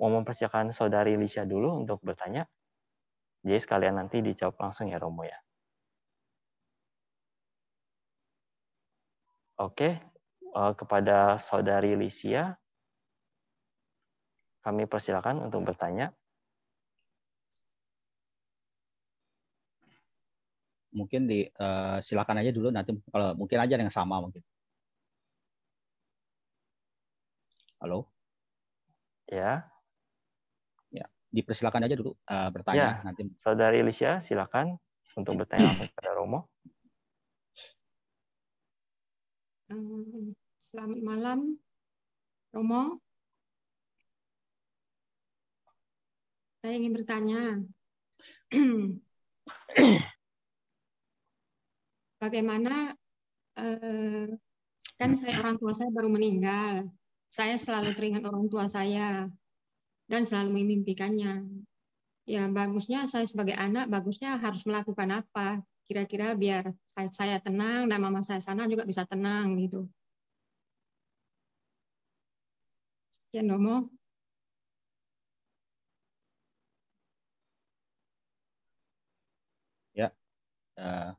mau 0.00 0.08
mempersiapkan 0.08 0.70
saudari 0.72 1.18
Lisha 1.18 1.44
dulu 1.44 1.82
untuk 1.84 2.00
bertanya? 2.00 2.46
Jadi 3.44 3.58
sekalian 3.60 4.00
nanti 4.00 4.22
dijawab 4.24 4.56
langsung 4.56 4.88
ya 4.88 4.96
Romo 4.96 5.26
ya. 5.26 5.36
Oke, 9.60 10.00
uh, 10.56 10.72
kepada 10.72 11.36
saudari 11.36 11.92
Lisia, 11.92 12.56
kami 14.60 14.84
persilakan 14.84 15.48
untuk 15.48 15.64
bertanya. 15.64 16.12
Mungkin 20.90 21.30
di 21.30 21.46
uh, 21.46 22.02
silakan 22.02 22.42
aja 22.42 22.50
dulu 22.50 22.68
nanti 22.74 22.92
kalau 23.08 23.32
mungkin 23.38 23.62
aja 23.62 23.78
yang 23.78 23.94
sama 23.94 24.18
mungkin. 24.18 24.42
Halo? 27.80 28.10
Ya. 29.30 29.70
Ya, 30.90 31.06
dipersilakan 31.30 31.86
aja 31.86 31.94
dulu 31.94 32.18
uh, 32.26 32.50
bertanya 32.50 33.00
ya. 33.00 33.06
nanti. 33.06 33.30
Saudari 33.38 33.80
Alicia, 33.80 34.18
silakan 34.20 34.76
untuk 35.14 35.38
bertanya 35.40 35.72
langsung 35.72 35.88
kepada 35.94 36.10
Romo. 36.18 36.50
Selamat 40.58 41.00
malam, 41.06 41.38
Romo. 42.50 42.98
Saya 46.60 46.76
ingin 46.76 46.92
bertanya, 46.92 47.56
bagaimana 52.22 52.92
eh, 53.56 54.28
kan 55.00 55.10
saya 55.16 55.40
orang 55.40 55.56
tua 55.56 55.72
saya 55.72 55.88
baru 55.88 56.12
meninggal. 56.12 56.92
Saya 57.32 57.56
selalu 57.56 57.96
teringat 57.96 58.22
orang 58.28 58.44
tua 58.52 58.68
saya 58.68 59.24
dan 60.04 60.22
selalu 60.28 60.60
memimpikannya. 60.60 61.48
Ya 62.28 62.44
bagusnya 62.52 63.08
saya 63.08 63.24
sebagai 63.24 63.56
anak 63.56 63.88
bagusnya 63.88 64.36
harus 64.36 64.60
melakukan 64.68 65.24
apa? 65.24 65.64
Kira-kira 65.88 66.36
biar 66.36 66.76
saya 67.16 67.40
tenang 67.40 67.88
dan 67.88 67.98
mama 68.04 68.20
saya 68.20 68.44
sana 68.44 68.68
juga 68.68 68.84
bisa 68.84 69.08
tenang 69.08 69.56
gitu. 69.64 69.88
Sekian 73.30 73.48
Domo 73.48 73.88
ya 79.94 80.08
uh, 80.80 81.12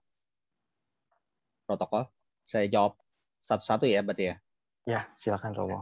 protokol 1.69 2.09
saya 2.41 2.67
jawab 2.67 2.97
satu-satu 3.41 3.85
ya 3.89 4.01
berarti 4.05 4.33
ya. 4.33 4.35
Ya, 4.85 5.01
silakan 5.17 5.53
Romo. 5.53 5.79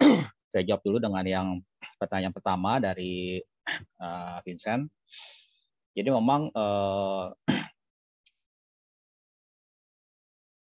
Saya 0.50 0.64
jawab 0.64 0.82
dulu 0.82 0.98
dengan 0.98 1.22
yang 1.22 1.48
pertanyaan 2.00 2.32
pertama 2.32 2.80
dari 2.80 3.38
uh, 4.00 4.40
Vincent. 4.42 4.88
Jadi 5.92 6.08
memang 6.08 6.48
uh, 6.56 7.28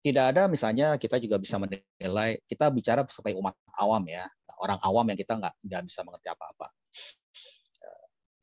tidak 0.06 0.24
ada 0.30 0.46
misalnya 0.46 0.94
kita 0.94 1.18
juga 1.18 1.36
bisa 1.42 1.58
menilai 1.58 2.38
kita 2.46 2.70
bicara 2.70 3.02
sebagai 3.10 3.42
umat 3.42 3.58
awam 3.74 4.06
ya 4.06 4.30
orang 4.62 4.78
awam 4.86 5.02
yang 5.10 5.18
kita 5.18 5.34
nggak 5.34 5.54
nggak 5.66 5.82
bisa 5.82 6.06
mengerti 6.06 6.30
apa-apa 6.30 6.70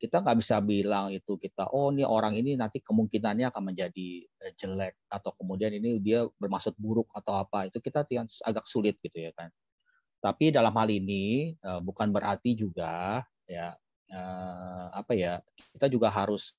kita 0.04 0.20
nggak 0.20 0.36
bisa 0.44 0.60
bilang 0.60 1.08
itu 1.16 1.40
kita 1.40 1.72
oh 1.72 1.88
ini 1.88 2.04
orang 2.04 2.36
ini 2.36 2.60
nanti 2.60 2.84
kemungkinannya 2.84 3.48
akan 3.48 3.72
menjadi 3.72 4.08
eh, 4.44 4.52
jelek 4.52 5.00
atau 5.08 5.32
kemudian 5.40 5.72
ini 5.72 5.96
dia 6.04 6.28
bermaksud 6.36 6.76
buruk 6.76 7.08
atau 7.16 7.40
apa. 7.40 7.72
Itu 7.72 7.80
kita 7.80 8.04
agak 8.44 8.68
sulit 8.68 9.00
gitu 9.00 9.16
ya 9.16 9.32
kan. 9.32 9.48
Tapi 10.20 10.52
dalam 10.52 10.76
hal 10.76 10.92
ini 10.92 11.56
eh, 11.56 11.80
bukan 11.80 12.12
berarti 12.12 12.52
juga 12.52 13.24
ya 13.48 13.72
eh, 14.12 14.86
apa 14.92 15.12
ya 15.16 15.40
kita 15.72 15.88
juga 15.88 16.12
harus 16.12 16.52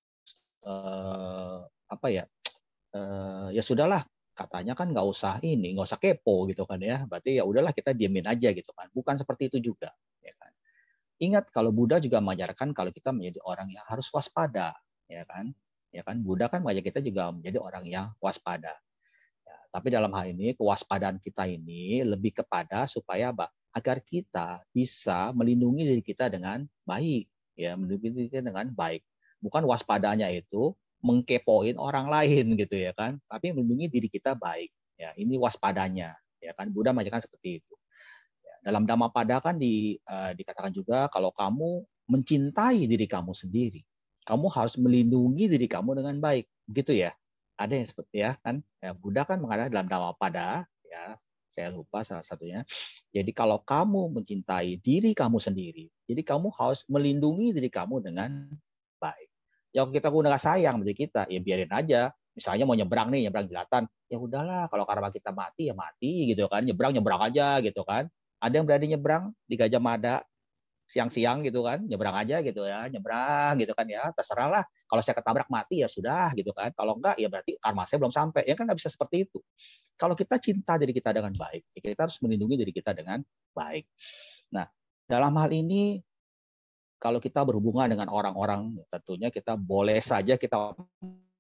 apa 1.86 2.08
ya 2.10 2.26
ya 3.54 3.62
sudahlah 3.62 4.02
katanya 4.34 4.74
kan 4.74 4.90
nggak 4.90 5.06
usah 5.06 5.38
ini 5.46 5.78
nggak 5.78 5.86
usah 5.86 6.02
kepo 6.02 6.50
gitu 6.50 6.66
kan 6.66 6.82
ya. 6.82 7.06
Berarti 7.06 7.38
ya 7.38 7.46
udahlah 7.46 7.70
kita 7.78 7.94
diemin 7.94 8.26
aja 8.26 8.50
gitu 8.50 8.74
kan. 8.74 8.90
Bukan 8.90 9.22
seperti 9.22 9.54
itu 9.54 9.62
juga 9.62 9.94
ya 10.26 10.34
kan 10.42 10.55
Ingat 11.22 11.48
kalau 11.52 11.72
Buddha 11.72 12.02
juga 12.04 12.20
mengajarkan 12.20 12.76
kalau 12.76 12.92
kita 12.92 13.16
menjadi 13.16 13.40
orang 13.48 13.72
yang 13.72 13.86
harus 13.88 14.12
waspada, 14.12 14.76
ya 15.08 15.24
kan? 15.24 15.56
Ya 15.96 16.04
kan 16.04 16.20
Buddha 16.20 16.52
kan 16.52 16.60
mengajak 16.60 16.92
kita 16.92 17.00
juga 17.00 17.32
menjadi 17.32 17.64
orang 17.64 17.88
yang 17.88 18.12
waspada. 18.20 18.76
Ya, 19.48 19.58
tapi 19.72 19.88
dalam 19.96 20.12
hal 20.12 20.36
ini 20.36 20.52
kewaspadaan 20.60 21.24
kita 21.24 21.48
ini 21.48 22.04
lebih 22.04 22.44
kepada 22.44 22.84
supaya 22.90 23.32
apa? 23.32 23.48
agar 23.76 24.00
kita 24.00 24.64
bisa 24.72 25.36
melindungi 25.36 25.84
diri 25.84 26.00
kita 26.00 26.32
dengan 26.32 26.64
baik, 26.88 27.28
ya 27.60 27.76
melindungi 27.76 28.08
diri 28.16 28.28
kita 28.32 28.48
dengan 28.48 28.72
baik. 28.72 29.04
Bukan 29.44 29.68
waspadanya 29.68 30.32
itu 30.32 30.72
mengkepoin 31.04 31.76
orang 31.76 32.08
lain 32.08 32.46
gitu 32.62 32.80
ya 32.80 32.96
kan, 32.96 33.20
tapi 33.28 33.52
melindungi 33.52 33.92
diri 33.92 34.08
kita 34.08 34.32
baik. 34.32 34.72
Ya, 34.96 35.12
ini 35.20 35.36
waspadanya, 35.36 36.16
ya 36.40 36.56
kan 36.56 36.72
Buddha 36.72 36.96
mengajarkan 36.96 37.28
seperti 37.28 37.60
itu. 37.60 37.76
Dalam 38.66 38.90
Dhammapada 38.90 39.38
kan 39.46 39.62
di, 39.62 40.02
uh, 40.10 40.34
dikatakan 40.34 40.74
juga 40.74 41.06
kalau 41.14 41.30
kamu 41.30 41.86
mencintai 42.10 42.90
diri 42.90 43.06
kamu 43.06 43.38
sendiri, 43.38 43.86
kamu 44.26 44.50
harus 44.50 44.74
melindungi 44.82 45.46
diri 45.46 45.70
kamu 45.70 46.02
dengan 46.02 46.18
baik. 46.18 46.50
Begitu 46.66 47.06
ya? 47.06 47.14
Ada 47.62 47.78
yang 47.78 47.88
seperti 47.88 48.26
ya 48.26 48.34
kan? 48.42 48.66
Ya, 48.82 48.98
Buddha 48.98 49.22
kan 49.22 49.38
mengatakan 49.38 49.70
dalam 49.70 49.86
Dhammapada 49.86 50.66
ya, 50.82 51.14
saya 51.54 51.70
lupa 51.70 52.02
salah 52.02 52.26
satunya. 52.26 52.66
Jadi 53.14 53.32
kalau 53.32 53.62
kamu 53.62 54.18
mencintai 54.18 54.82
diri 54.82 55.14
kamu 55.14 55.38
sendiri, 55.38 55.88
jadi 56.10 56.26
kamu 56.26 56.50
harus 56.58 56.84
melindungi 56.90 57.54
diri 57.54 57.70
kamu 57.70 58.02
dengan 58.02 58.50
baik. 59.00 59.30
Ya 59.72 59.86
kita 59.86 60.10
udah 60.10 60.42
sayang 60.42 60.82
diri 60.84 61.08
kita, 61.08 61.30
ya 61.30 61.40
biarin 61.40 61.72
aja. 61.72 62.12
Misalnya 62.36 62.68
mau 62.68 62.76
nyebrang 62.76 63.08
nih, 63.14 63.30
nyebrang 63.30 63.48
jelatan, 63.48 63.88
ya 64.12 64.18
udahlah 64.20 64.68
kalau 64.68 64.84
karma 64.84 65.08
kita 65.08 65.32
mati 65.32 65.72
ya 65.72 65.76
mati 65.78 66.36
gitu 66.36 66.52
kan, 66.52 66.68
nyebrang 66.68 66.92
nyebrang 66.92 67.22
aja 67.32 67.64
gitu 67.64 67.88
kan. 67.88 68.12
Ada 68.40 68.62
yang 68.62 68.66
berani 68.68 68.86
nyebrang 68.96 69.32
di 69.48 69.56
Gajah 69.56 69.82
Mada 69.82 70.22
siang-siang 70.86 71.42
gitu 71.42 71.66
kan, 71.66 71.82
nyebrang 71.82 72.14
aja 72.14 72.46
gitu 72.46 72.62
ya, 72.62 72.86
nyebrang 72.86 73.58
gitu 73.58 73.74
kan 73.74 73.90
ya, 73.90 74.14
terserah 74.14 74.62
lah. 74.62 74.64
Kalau 74.86 75.02
saya 75.02 75.18
ketabrak 75.18 75.50
mati 75.50 75.82
ya 75.82 75.90
sudah 75.90 76.30
gitu 76.38 76.54
kan. 76.54 76.70
Kalau 76.78 76.94
enggak 77.02 77.18
ya 77.18 77.26
berarti 77.26 77.58
karma 77.58 77.90
saya 77.90 77.98
belum 78.06 78.14
sampai. 78.14 78.46
Ya 78.46 78.54
kan 78.54 78.70
nggak 78.70 78.78
bisa 78.78 78.94
seperti 78.94 79.26
itu. 79.26 79.42
Kalau 79.98 80.14
kita 80.14 80.38
cinta 80.38 80.78
diri 80.78 80.94
kita 80.94 81.10
dengan 81.10 81.34
baik, 81.34 81.64
ya 81.74 81.80
kita 81.90 82.06
harus 82.06 82.22
melindungi 82.22 82.56
diri 82.62 82.74
kita 82.76 82.94
dengan 82.94 83.26
baik. 83.58 83.90
Nah, 84.54 84.70
dalam 85.10 85.34
hal 85.42 85.50
ini 85.50 85.98
kalau 87.02 87.18
kita 87.18 87.42
berhubungan 87.46 87.90
dengan 87.90 88.10
orang-orang 88.10 88.78
tentunya 88.90 89.30
kita 89.30 89.54
boleh 89.58 90.02
saja 90.02 90.38
kita 90.42 90.74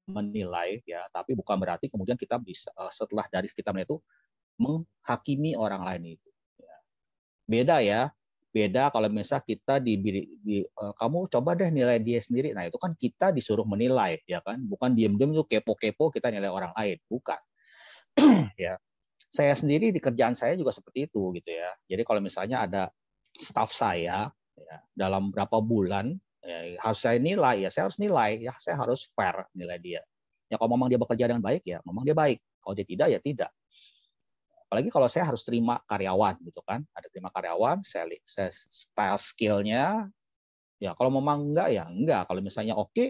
menilai 0.06 0.86
ya 0.86 1.02
tapi 1.10 1.34
bukan 1.34 1.58
berarti 1.58 1.90
kemudian 1.90 2.14
kita 2.14 2.38
bisa 2.38 2.70
eh, 2.78 2.94
setelah 2.94 3.26
dari 3.26 3.50
kita 3.50 3.74
itu 3.82 3.98
menghakimi 4.62 5.58
orang 5.58 5.82
lain 5.84 6.16
itu. 6.20 6.30
Beda 7.46 7.82
ya 7.82 8.10
beda 8.56 8.88
kalau 8.88 9.12
misalnya 9.12 9.44
kita 9.44 9.84
di, 9.84 10.00
di 10.00 10.64
uh, 10.80 10.96
kamu 10.96 11.28
coba 11.28 11.60
deh 11.60 11.68
nilai 11.68 12.00
dia 12.00 12.24
sendiri. 12.24 12.56
Nah 12.56 12.64
itu 12.72 12.80
kan 12.80 12.96
kita 12.96 13.36
disuruh 13.36 13.68
menilai 13.68 14.24
ya 14.24 14.40
kan? 14.40 14.64
Bukan 14.64 14.96
diem-diem 14.96 15.36
tuh 15.36 15.44
kepo-kepo 15.44 16.08
kita 16.08 16.32
nilai 16.32 16.48
orang 16.48 16.72
lain 16.72 16.96
bukan. 17.12 17.42
Ya. 18.56 18.80
Saya 19.28 19.52
sendiri 19.52 19.92
di 19.92 20.00
kerjaan 20.00 20.32
saya 20.32 20.56
juga 20.56 20.72
seperti 20.72 21.12
itu 21.12 21.36
gitu 21.36 21.52
ya. 21.52 21.68
Jadi 21.92 22.08
kalau 22.08 22.24
misalnya 22.24 22.64
ada 22.64 22.88
staff 23.36 23.76
saya 23.76 24.32
ya, 24.56 24.78
dalam 24.96 25.36
berapa 25.36 25.60
bulan 25.60 26.16
ya, 26.40 26.80
harus 26.80 27.04
saya 27.04 27.20
nilai 27.20 27.68
ya 27.68 27.68
saya 27.68 27.92
harus 27.92 28.00
nilai 28.00 28.40
ya 28.40 28.56
saya 28.56 28.80
harus 28.80 29.12
fair 29.12 29.36
nilai 29.52 29.76
dia. 29.84 30.02
Ya 30.48 30.56
kalau 30.56 30.80
memang 30.80 30.88
dia 30.88 30.96
bekerja 30.96 31.28
dengan 31.28 31.44
baik 31.44 31.68
ya 31.68 31.84
memang 31.84 32.08
dia 32.08 32.16
baik. 32.16 32.40
Kalau 32.64 32.72
dia 32.80 32.88
tidak 32.88 33.08
ya 33.12 33.20
tidak 33.20 33.52
apalagi 34.66 34.90
kalau 34.90 35.06
saya 35.06 35.30
harus 35.30 35.46
terima 35.46 35.80
karyawan 35.86 36.42
gitu 36.42 36.60
kan. 36.66 36.82
Ada 36.98 37.08
terima 37.14 37.30
karyawan 37.30 37.86
saya, 37.86 38.10
saya 38.26 38.50
style 38.52 39.20
skillnya. 39.22 40.10
Ya 40.82 40.92
kalau 40.98 41.14
memang 41.14 41.54
enggak 41.54 41.70
ya 41.72 41.86
enggak. 41.88 42.26
Kalau 42.28 42.42
misalnya 42.42 42.74
oke 42.76 42.92
okay, 42.92 43.08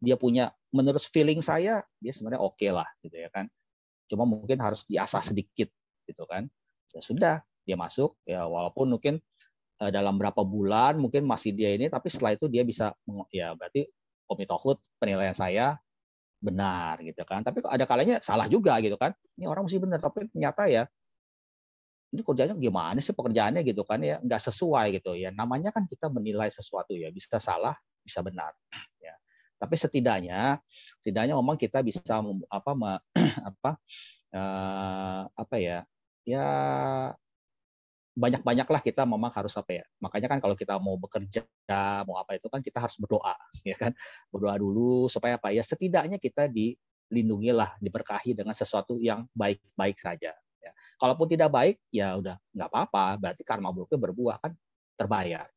dia 0.00 0.16
punya 0.16 0.50
menurut 0.74 1.04
feeling 1.12 1.38
saya 1.44 1.84
dia 2.02 2.12
sebenarnya 2.12 2.42
oke 2.42 2.58
okay 2.58 2.72
lah 2.72 2.88
gitu 3.04 3.14
ya 3.14 3.28
kan. 3.30 3.46
Cuma 4.08 4.24
mungkin 4.24 4.58
harus 4.58 4.82
diasah 4.88 5.22
sedikit 5.22 5.68
gitu 6.08 6.24
kan. 6.24 6.48
Ya 6.90 7.00
sudah 7.04 7.34
dia 7.68 7.76
masuk. 7.76 8.16
Ya 8.24 8.48
walaupun 8.48 8.88
mungkin 8.96 9.20
eh, 9.84 9.90
dalam 9.92 10.16
berapa 10.16 10.40
bulan 10.40 10.96
mungkin 10.96 11.28
masih 11.28 11.52
dia 11.52 11.76
ini 11.76 11.92
tapi 11.92 12.08
setelah 12.08 12.32
itu 12.34 12.48
dia 12.48 12.64
bisa 12.64 12.96
ya 13.30 13.52
berarti 13.52 13.86
komitohut 14.24 14.80
penilaian 14.96 15.36
saya 15.36 15.76
benar 16.44 17.00
gitu 17.00 17.24
kan. 17.24 17.40
Tapi 17.40 17.64
ada 17.64 17.84
kalanya 17.88 18.20
salah 18.20 18.44
juga 18.46 18.76
gitu 18.84 19.00
kan. 19.00 19.16
Ini 19.40 19.48
orang 19.48 19.64
mesti 19.64 19.80
benar 19.80 19.98
tapi 20.04 20.28
ternyata 20.28 20.68
ya 20.68 20.84
ini 22.14 22.22
kerjanya 22.22 22.54
gimana 22.54 23.02
sih 23.02 23.10
pekerjaannya 23.10 23.66
gitu 23.66 23.82
kan 23.82 23.98
ya 24.04 24.20
nggak 24.20 24.42
sesuai 24.44 25.00
gitu 25.00 25.16
ya. 25.16 25.32
Namanya 25.32 25.72
kan 25.72 25.88
kita 25.88 26.12
menilai 26.12 26.52
sesuatu 26.52 26.92
ya 26.92 27.08
bisa 27.08 27.40
salah 27.40 27.74
bisa 28.04 28.20
benar 28.20 28.52
ya. 29.00 29.16
Tapi 29.56 29.74
setidaknya 29.80 30.60
setidaknya 31.00 31.34
memang 31.34 31.56
kita 31.56 31.80
bisa 31.80 32.20
apa 32.52 32.70
apa 33.50 33.70
uh, 34.36 35.22
apa 35.32 35.56
ya 35.56 35.78
ya 36.28 36.46
banyak-banyaklah 38.14 38.78
kita 38.78 39.02
memang 39.02 39.30
harus 39.34 39.58
apa 39.58 39.82
ya. 39.82 39.84
Makanya 39.98 40.30
kan 40.30 40.38
kalau 40.38 40.54
kita 40.54 40.78
mau 40.78 40.94
bekerja, 40.94 41.42
mau 42.06 42.16
apa 42.22 42.38
itu 42.38 42.46
kan 42.46 42.62
kita 42.62 42.78
harus 42.78 42.94
berdoa, 42.96 43.34
ya 43.68 43.74
kan. 43.74 43.90
Berdoa 44.30 44.54
dulu 44.56 45.10
supaya 45.10 45.34
apa 45.34 45.50
ya 45.50 45.66
setidaknya 45.66 46.22
kita 46.22 46.46
dilindungilah, 46.46 47.74
diberkahi 47.82 48.38
dengan 48.38 48.54
sesuatu 48.54 49.02
yang 49.02 49.26
baik-baik 49.34 49.98
saja. 49.98 50.30
Ya. 50.62 50.70
Kalaupun 50.96 51.26
tidak 51.26 51.50
baik, 51.50 51.76
ya 51.90 52.14
udah 52.14 52.38
nggak 52.54 52.68
apa-apa. 52.70 53.04
Berarti 53.18 53.42
karma 53.42 53.74
buruknya 53.74 53.98
berbuah 53.98 54.36
kan 54.38 54.54
terbayar. 54.94 55.50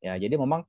Ya, 0.00 0.16
jadi 0.16 0.40
memang 0.40 0.64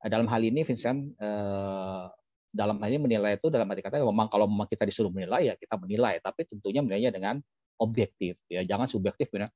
eh, 0.00 0.08
dalam 0.08 0.24
hal 0.24 0.40
ini 0.40 0.64
Vincent 0.64 1.12
eh, 1.20 2.04
dalam 2.48 2.80
hal 2.80 2.88
ini 2.88 3.00
menilai 3.04 3.36
itu 3.36 3.52
dalam 3.52 3.68
arti 3.68 3.84
kata 3.84 4.00
memang 4.00 4.32
kalau 4.32 4.48
memang 4.48 4.64
kita 4.64 4.88
disuruh 4.88 5.12
menilai 5.12 5.52
ya 5.52 5.54
kita 5.60 5.76
menilai, 5.76 6.16
tapi 6.24 6.48
tentunya 6.48 6.80
menilainya 6.80 7.12
dengan 7.12 7.36
objektif 7.78 8.40
ya 8.50 8.66
jangan 8.66 8.90
subjektif 8.90 9.30
ya 9.30 9.46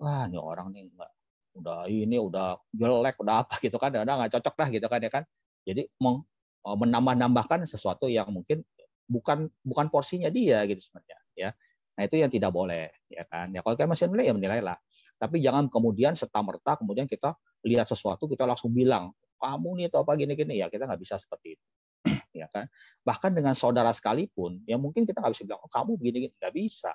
wah 0.00 0.24
ini 0.26 0.40
orang 0.40 0.72
nih 0.72 0.88
enggak 0.88 1.12
udah 1.54 1.90
ini 1.90 2.16
udah 2.16 2.56
jelek 2.72 3.18
udah 3.18 3.44
apa 3.44 3.58
gitu 3.58 3.76
kan 3.76 3.90
udah 3.92 4.06
nggak 4.06 4.32
cocok 4.38 4.54
lah 4.56 4.68
gitu 4.70 4.86
kan 4.86 5.00
ya 5.02 5.10
kan. 5.10 5.24
Jadi 5.66 5.82
eh, 5.86 6.76
menambah-nambahkan 6.78 7.68
sesuatu 7.68 8.06
yang 8.08 8.30
mungkin 8.32 8.64
bukan 9.10 9.50
bukan 9.66 9.86
porsinya 9.90 10.30
dia 10.30 10.62
gitu 10.70 10.80
sebenarnya 10.80 11.18
ya. 11.34 11.50
Nah 11.98 12.02
itu 12.06 12.16
yang 12.16 12.30
tidak 12.30 12.50
boleh 12.54 12.88
ya 13.10 13.26
kan. 13.26 13.50
Ya 13.52 13.60
kalau 13.60 13.74
kita 13.76 13.88
masih 13.90 14.06
menilai 14.08 14.26
ya 14.30 14.34
menilai 14.34 14.60
lah. 14.62 14.78
Tapi 15.20 15.36
jangan 15.44 15.68
kemudian 15.68 16.16
serta 16.16 16.40
merta 16.40 16.80
kemudian 16.80 17.04
kita 17.04 17.36
lihat 17.66 17.84
sesuatu 17.90 18.24
kita 18.24 18.48
langsung 18.48 18.72
bilang 18.72 19.12
kamu 19.36 19.84
nih 19.84 19.86
atau 19.92 20.06
apa 20.06 20.16
gini-gini. 20.16 20.62
Ya 20.62 20.70
kita 20.72 20.86
nggak 20.86 21.00
bisa 21.02 21.18
seperti 21.20 21.58
itu 21.58 21.66
ya 22.40 22.46
kan. 22.48 22.70
Bahkan 23.04 23.36
dengan 23.36 23.52
saudara 23.58 23.90
sekalipun 23.90 24.62
ya 24.64 24.78
mungkin 24.78 25.04
kita 25.04 25.18
nggak 25.20 25.34
bisa 25.34 25.44
bilang 25.44 25.60
oh, 25.60 25.68
kamu 25.68 25.92
gini-gini 25.98 26.34
nggak 26.38 26.54
bisa 26.54 26.94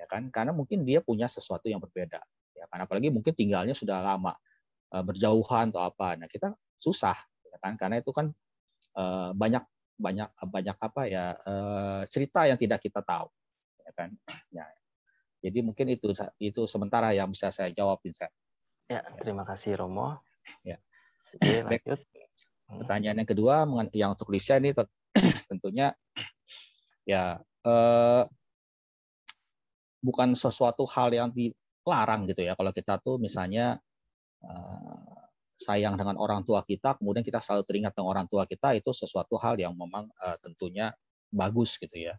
ya 0.00 0.06
kan? 0.08 0.32
Karena 0.32 0.56
mungkin 0.56 0.88
dia 0.88 1.04
punya 1.04 1.28
sesuatu 1.28 1.68
yang 1.68 1.84
berbeda 1.84 2.24
ya 2.56 2.64
kan? 2.72 2.88
Apalagi 2.88 3.12
mungkin 3.12 3.36
tinggalnya 3.36 3.76
sudah 3.76 4.00
lama 4.00 4.32
eh, 4.96 5.04
berjauhan 5.04 5.68
atau 5.76 5.84
apa. 5.84 6.16
Nah 6.16 6.24
kita 6.24 6.56
susah 6.80 7.16
ya 7.44 7.60
kan? 7.60 7.76
Karena 7.76 8.00
itu 8.00 8.08
kan 8.16 8.32
eh, 8.96 9.30
banyak 9.36 9.64
banyak 10.00 10.28
banyak 10.48 10.76
apa 10.80 11.02
ya 11.04 11.36
eh, 11.36 12.02
cerita 12.08 12.48
yang 12.48 12.56
tidak 12.56 12.80
kita 12.80 13.04
tahu 13.04 13.28
ya 13.84 13.92
kan? 13.92 14.10
Ya. 14.56 14.64
Jadi 15.40 15.64
mungkin 15.64 15.88
itu 15.88 16.12
itu 16.36 16.68
sementara 16.68 17.16
yang 17.16 17.32
bisa 17.32 17.48
saya 17.48 17.72
jawab 17.72 18.00
Vincent. 18.04 18.28
Ya 18.92 19.00
terima 19.20 19.44
kasih 19.48 19.76
Romo. 19.80 20.20
Ya. 20.60 20.76
Oke, 21.32 21.64
lanjut. 21.64 22.00
Pertanyaan 22.68 23.24
yang 23.24 23.30
kedua 23.30 23.64
yang 23.96 24.12
untuk 24.12 24.28
Lisa 24.28 24.60
ini 24.60 24.76
tentunya 25.50 25.96
ya 27.08 27.40
eh, 27.64 28.22
bukan 30.00 30.36
sesuatu 30.36 30.84
hal 30.88 31.12
yang 31.12 31.28
dilarang 31.32 32.28
gitu 32.28 32.44
ya. 32.44 32.56
Kalau 32.56 32.72
kita 32.72 33.00
tuh 33.00 33.20
misalnya 33.20 33.78
uh, 34.44 35.20
sayang 35.60 35.96
dengan 36.00 36.16
orang 36.16 36.44
tua 36.44 36.64
kita, 36.64 36.96
kemudian 36.96 37.20
kita 37.24 37.38
selalu 37.38 37.64
teringat 37.68 37.92
dengan 37.92 38.08
orang 38.16 38.26
tua 38.28 38.48
kita, 38.48 38.72
itu 38.76 38.90
sesuatu 38.92 39.36
hal 39.36 39.60
yang 39.60 39.76
memang 39.76 40.08
uh, 40.20 40.36
tentunya 40.40 40.92
bagus 41.30 41.76
gitu 41.76 41.94
ya. 41.94 42.16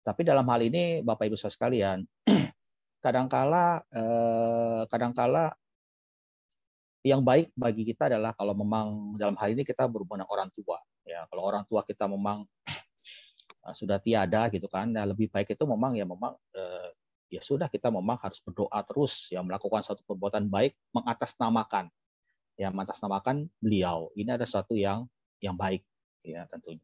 Tapi 0.00 0.24
dalam 0.24 0.48
hal 0.48 0.64
ini 0.64 1.04
Bapak 1.04 1.28
Ibu 1.28 1.36
saudara 1.36 1.56
sekalian, 1.60 1.98
kadangkala 3.04 3.84
uh, 3.92 4.82
kadangkala 4.88 5.52
yang 7.00 7.24
baik 7.24 7.48
bagi 7.56 7.88
kita 7.88 8.12
adalah 8.12 8.36
kalau 8.36 8.52
memang 8.52 9.16
dalam 9.16 9.32
hal 9.40 9.56
ini 9.56 9.64
kita 9.64 9.88
berhubungan 9.88 10.24
dengan 10.24 10.32
orang 10.36 10.48
tua 10.52 10.76
ya 11.08 11.24
kalau 11.32 11.42
orang 11.48 11.64
tua 11.64 11.80
kita 11.80 12.04
memang 12.04 12.44
sudah 13.80 13.96
tiada 13.96 14.52
gitu 14.52 14.68
kan 14.68 14.92
nah 14.92 15.08
lebih 15.08 15.32
baik 15.32 15.56
itu 15.56 15.64
memang 15.64 15.96
ya 15.96 16.04
memang 16.04 16.36
ya 17.30 17.40
sudah 17.40 17.70
kita 17.70 17.94
memang 17.94 18.18
harus 18.18 18.42
berdoa 18.42 18.82
terus 18.82 19.30
ya 19.30 19.40
melakukan 19.40 19.86
suatu 19.86 20.02
perbuatan 20.02 20.50
baik 20.50 20.74
mengatasnamakan. 20.90 21.88
Ya 22.58 22.68
mengatasnamakan 22.74 23.48
beliau. 23.62 24.10
Ini 24.18 24.36
ada 24.36 24.44
sesuatu 24.44 24.74
yang 24.74 25.06
yang 25.38 25.54
baik 25.54 25.86
ya 26.26 26.44
tentunya. 26.50 26.82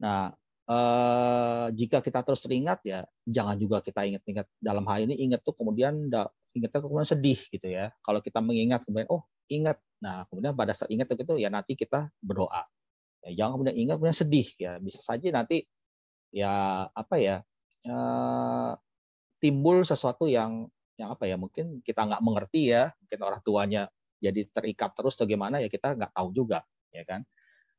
Nah 0.00 0.32
eh, 0.66 1.66
jika 1.76 2.00
kita 2.00 2.24
terus 2.24 2.42
teringat 2.42 2.80
ya 2.88 3.04
jangan 3.28 3.54
juga 3.60 3.84
kita 3.84 4.08
ingat-ingat 4.08 4.48
dalam 4.58 4.82
hal 4.88 5.04
ini. 5.04 5.20
Ingat 5.28 5.44
tuh 5.44 5.54
kemudian 5.54 6.08
ingatnya 6.56 6.80
kemudian 6.80 7.06
sedih 7.06 7.38
gitu 7.52 7.68
ya. 7.68 7.92
Kalau 8.00 8.24
kita 8.24 8.40
mengingat 8.40 8.88
kemudian 8.88 9.06
oh 9.12 9.28
ingat. 9.52 9.76
Nah 10.00 10.24
kemudian 10.32 10.56
pada 10.56 10.72
saat 10.72 10.88
ingat 10.88 11.12
itu 11.12 11.36
ya 11.36 11.52
nanti 11.52 11.76
kita 11.76 12.08
berdoa. 12.24 12.64
Ya, 13.28 13.44
jangan 13.44 13.60
kemudian 13.60 13.76
ingat 13.76 13.94
kemudian 14.00 14.18
sedih 14.18 14.48
ya. 14.56 14.80
Bisa 14.80 15.04
saja 15.04 15.28
nanti 15.30 15.68
ya 16.34 16.88
apa 16.90 17.14
ya 17.20 17.36
eh, 17.86 18.72
timbul 19.44 19.84
sesuatu 19.84 20.24
yang 20.24 20.72
yang 20.96 21.12
apa 21.12 21.28
ya 21.28 21.36
mungkin 21.36 21.84
kita 21.84 22.00
nggak 22.00 22.22
mengerti 22.24 22.72
ya 22.72 22.88
mungkin 22.96 23.18
orang 23.20 23.40
tuanya 23.44 23.82
jadi 24.24 24.48
terikat 24.48 24.96
terus 24.96 25.20
atau 25.20 25.28
gimana 25.28 25.60
ya 25.60 25.68
kita 25.68 25.92
nggak 25.92 26.16
tahu 26.16 26.32
juga 26.32 26.64
ya 26.94 27.04
kan? 27.04 27.20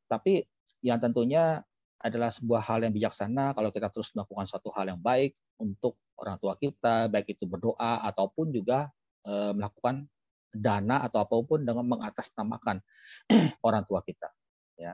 Tapi 0.05 0.45
yang 0.85 1.01
tentunya 1.01 1.65
adalah 1.97 2.29
sebuah 2.29 2.61
hal 2.61 2.85
yang 2.85 2.93
bijaksana 2.93 3.57
kalau 3.57 3.73
kita 3.73 3.89
terus 3.89 4.13
melakukan 4.13 4.45
suatu 4.45 4.69
hal 4.77 4.93
yang 4.93 5.01
baik 5.01 5.33
untuk 5.57 5.97
orang 6.21 6.37
tua 6.37 6.53
kita 6.59 7.09
baik 7.09 7.33
itu 7.33 7.49
berdoa 7.49 8.05
ataupun 8.05 8.53
juga 8.53 8.93
e, 9.25 9.55
melakukan 9.57 10.05
dana 10.53 11.01
atau 11.01 11.25
apa 11.25 11.33
pun 11.41 11.65
dengan 11.65 11.87
mengatasnamakan 11.89 12.77
orang 13.67 13.83
tua 13.89 14.05
kita 14.05 14.29
ya. 14.77 14.93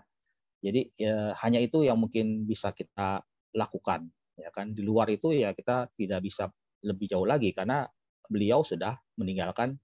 Jadi 0.61 0.93
e, 0.95 1.11
hanya 1.41 1.59
itu 1.59 1.83
yang 1.83 1.99
mungkin 1.99 2.47
bisa 2.47 2.71
kita 2.71 3.25
lakukan 3.51 4.07
ya 4.39 4.47
kan? 4.53 4.71
Di 4.71 4.85
luar 4.85 5.11
itu 5.11 5.35
ya 5.35 5.51
kita 5.51 5.91
tidak 5.99 6.21
bisa 6.23 6.47
lebih 6.81 7.09
jauh 7.09 7.25
lagi 7.25 7.53
karena 7.53 7.85
beliau 8.27 8.65
sudah 8.65 8.97
meninggalkan 9.17 9.77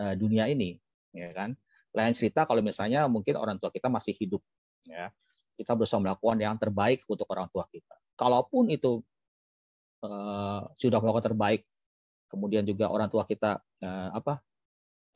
uh, 0.00 0.14
dunia 0.16 0.48
ini, 0.48 0.76
ya 1.12 1.32
kan. 1.32 1.56
Lain 1.96 2.12
cerita 2.12 2.44
kalau 2.44 2.60
misalnya 2.60 3.08
mungkin 3.08 3.40
orang 3.40 3.56
tua 3.56 3.72
kita 3.72 3.88
masih 3.88 4.12
hidup, 4.12 4.44
ya 4.84 5.08
kita 5.56 5.72
berusaha 5.72 5.98
melakukan 5.98 6.36
yang 6.36 6.54
terbaik 6.60 7.02
untuk 7.08 7.24
orang 7.32 7.48
tua 7.48 7.64
kita. 7.72 7.96
Kalaupun 8.14 8.68
itu 8.68 9.00
uh, 10.04 10.62
sudah 10.76 11.00
melakukan 11.00 11.32
terbaik, 11.32 11.64
kemudian 12.28 12.68
juga 12.68 12.92
orang 12.92 13.08
tua 13.08 13.24
kita 13.24 13.64
uh, 13.80 14.10
apa 14.12 14.44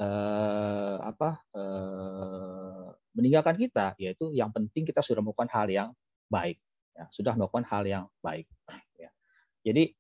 uh, 0.01 0.97
apa 1.05 1.31
uh, 1.53 2.89
meninggalkan 3.13 3.61
kita, 3.61 3.93
yaitu 4.01 4.33
yang 4.33 4.49
penting 4.49 4.89
kita 4.89 5.05
sudah 5.05 5.21
melakukan 5.21 5.53
hal 5.53 5.69
yang 5.69 5.89
baik, 6.33 6.57
ya, 6.97 7.05
sudah 7.13 7.37
melakukan 7.37 7.69
hal 7.69 7.85
yang 7.85 8.05
baik. 8.25 8.49
Ya. 8.97 9.13
Jadi 9.61 9.93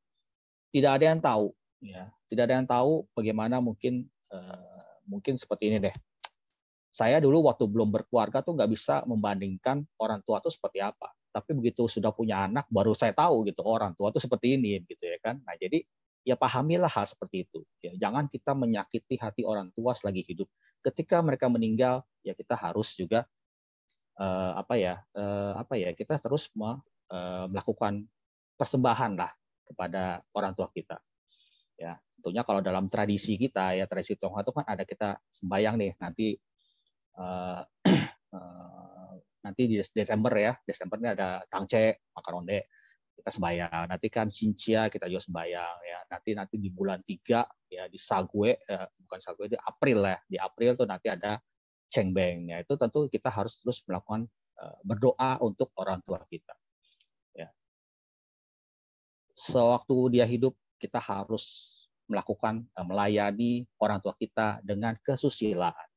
tidak 0.71 0.99
ada 0.99 1.05
yang 1.15 1.21
tahu 1.21 1.47
ya 1.83 2.11
tidak 2.31 2.43
ada 2.51 2.55
yang 2.63 2.69
tahu 2.69 3.05
bagaimana 3.15 3.59
mungkin 3.59 4.07
uh, 4.31 4.95
mungkin 5.07 5.35
seperti 5.37 5.71
ini 5.71 5.79
deh 5.83 5.95
saya 6.91 7.23
dulu 7.23 7.47
waktu 7.47 7.71
belum 7.71 7.95
berkeluarga 7.95 8.43
tuh 8.43 8.59
nggak 8.59 8.71
bisa 8.75 9.07
membandingkan 9.07 9.87
orang 10.03 10.19
tua 10.27 10.43
tuh 10.43 10.51
seperti 10.51 10.83
apa. 10.83 11.15
Tapi 11.31 11.55
begitu 11.55 11.87
sudah 11.87 12.11
punya 12.11 12.51
anak, 12.51 12.67
baru 12.67 12.91
saya 12.99 13.15
tahu 13.15 13.47
gitu 13.47 13.63
oh, 13.63 13.79
orang 13.79 13.95
tua 13.95 14.11
tuh 14.11 14.19
seperti 14.19 14.59
ini, 14.59 14.83
gitu 14.83 15.07
ya 15.07 15.15
kan. 15.23 15.39
Nah 15.47 15.55
jadi 15.55 15.87
ya 16.27 16.35
pahamilah 16.35 16.91
hal 16.91 17.07
seperti 17.07 17.47
itu. 17.47 17.63
Ya, 17.79 17.95
jangan 17.95 18.27
kita 18.27 18.59
menyakiti 18.59 19.15
hati 19.23 19.47
orang 19.47 19.71
tua 19.79 19.95
selagi 19.95 20.27
hidup. 20.27 20.51
Ketika 20.83 21.23
mereka 21.23 21.47
meninggal, 21.47 22.03
ya 22.27 22.35
kita 22.35 22.59
harus 22.59 22.99
juga 22.99 23.23
uh, 24.19 24.59
apa 24.59 24.75
ya, 24.75 24.99
uh, 25.15 25.55
apa 25.63 25.79
ya, 25.79 25.95
kita 25.95 26.19
terus 26.19 26.51
me, 26.59 26.75
uh, 27.15 27.47
melakukan 27.47 28.11
persembahan 28.59 29.15
lah 29.15 29.31
kepada 29.71 30.19
orang 30.35 30.53
tua 30.59 30.67
kita. 30.75 30.99
Ya, 31.79 31.97
tentunya 32.19 32.43
kalau 32.45 32.61
dalam 32.61 32.91
tradisi 32.91 33.39
kita 33.41 33.79
ya 33.79 33.87
tradisi 33.89 34.19
Tionghoa 34.19 34.45
itu 34.45 34.53
kan 34.53 34.67
ada 34.69 34.85
kita 34.85 35.17
sembayang 35.33 35.75
nih 35.81 35.93
nanti 35.97 36.27
uh, 37.17 37.63
nanti 39.47 39.63
di 39.65 39.81
Desember 39.81 40.33
ya 40.37 40.53
Desember 40.61 41.01
ini 41.01 41.09
ada 41.17 41.41
tangce 41.49 42.05
makaronde 42.13 42.69
kita 43.17 43.31
sembayang. 43.33 43.85
Nanti 43.89 44.07
kan 44.13 44.29
sincia 44.29 44.89
kita 44.93 45.09
juga 45.09 45.25
sembayang 45.25 45.77
ya. 45.85 45.99
Nanti 46.13 46.31
nanti 46.37 46.57
di 46.61 46.69
bulan 46.69 47.01
tiga 47.05 47.45
ya 47.69 47.89
di 47.89 47.97
Sague 47.97 48.61
eh, 48.65 48.87
bukan 49.01 49.21
Sague 49.21 49.49
di 49.49 49.57
April 49.57 50.05
ya. 50.05 50.19
Di 50.25 50.37
April 50.37 50.77
tuh 50.77 50.89
nanti 50.89 51.09
ada 51.09 51.41
cengbeng 51.91 52.55
ya 52.55 52.63
itu 52.63 52.79
tentu 52.79 53.11
kita 53.11 53.29
harus 53.29 53.59
terus 53.59 53.83
melakukan 53.85 54.31
uh, 54.63 54.79
berdoa 54.87 55.43
untuk 55.43 55.75
orang 55.75 55.99
tua 56.07 56.23
kita 56.31 56.55
sewaktu 59.41 60.21
dia 60.21 60.29
hidup 60.29 60.53
kita 60.77 61.01
harus 61.01 61.73
melakukan 62.05 62.69
uh, 62.77 62.85
melayani 62.85 63.65
orang 63.81 64.03
tua 64.05 64.13
kita 64.13 64.61
dengan 64.61 64.99
kesusilaan 65.01 65.91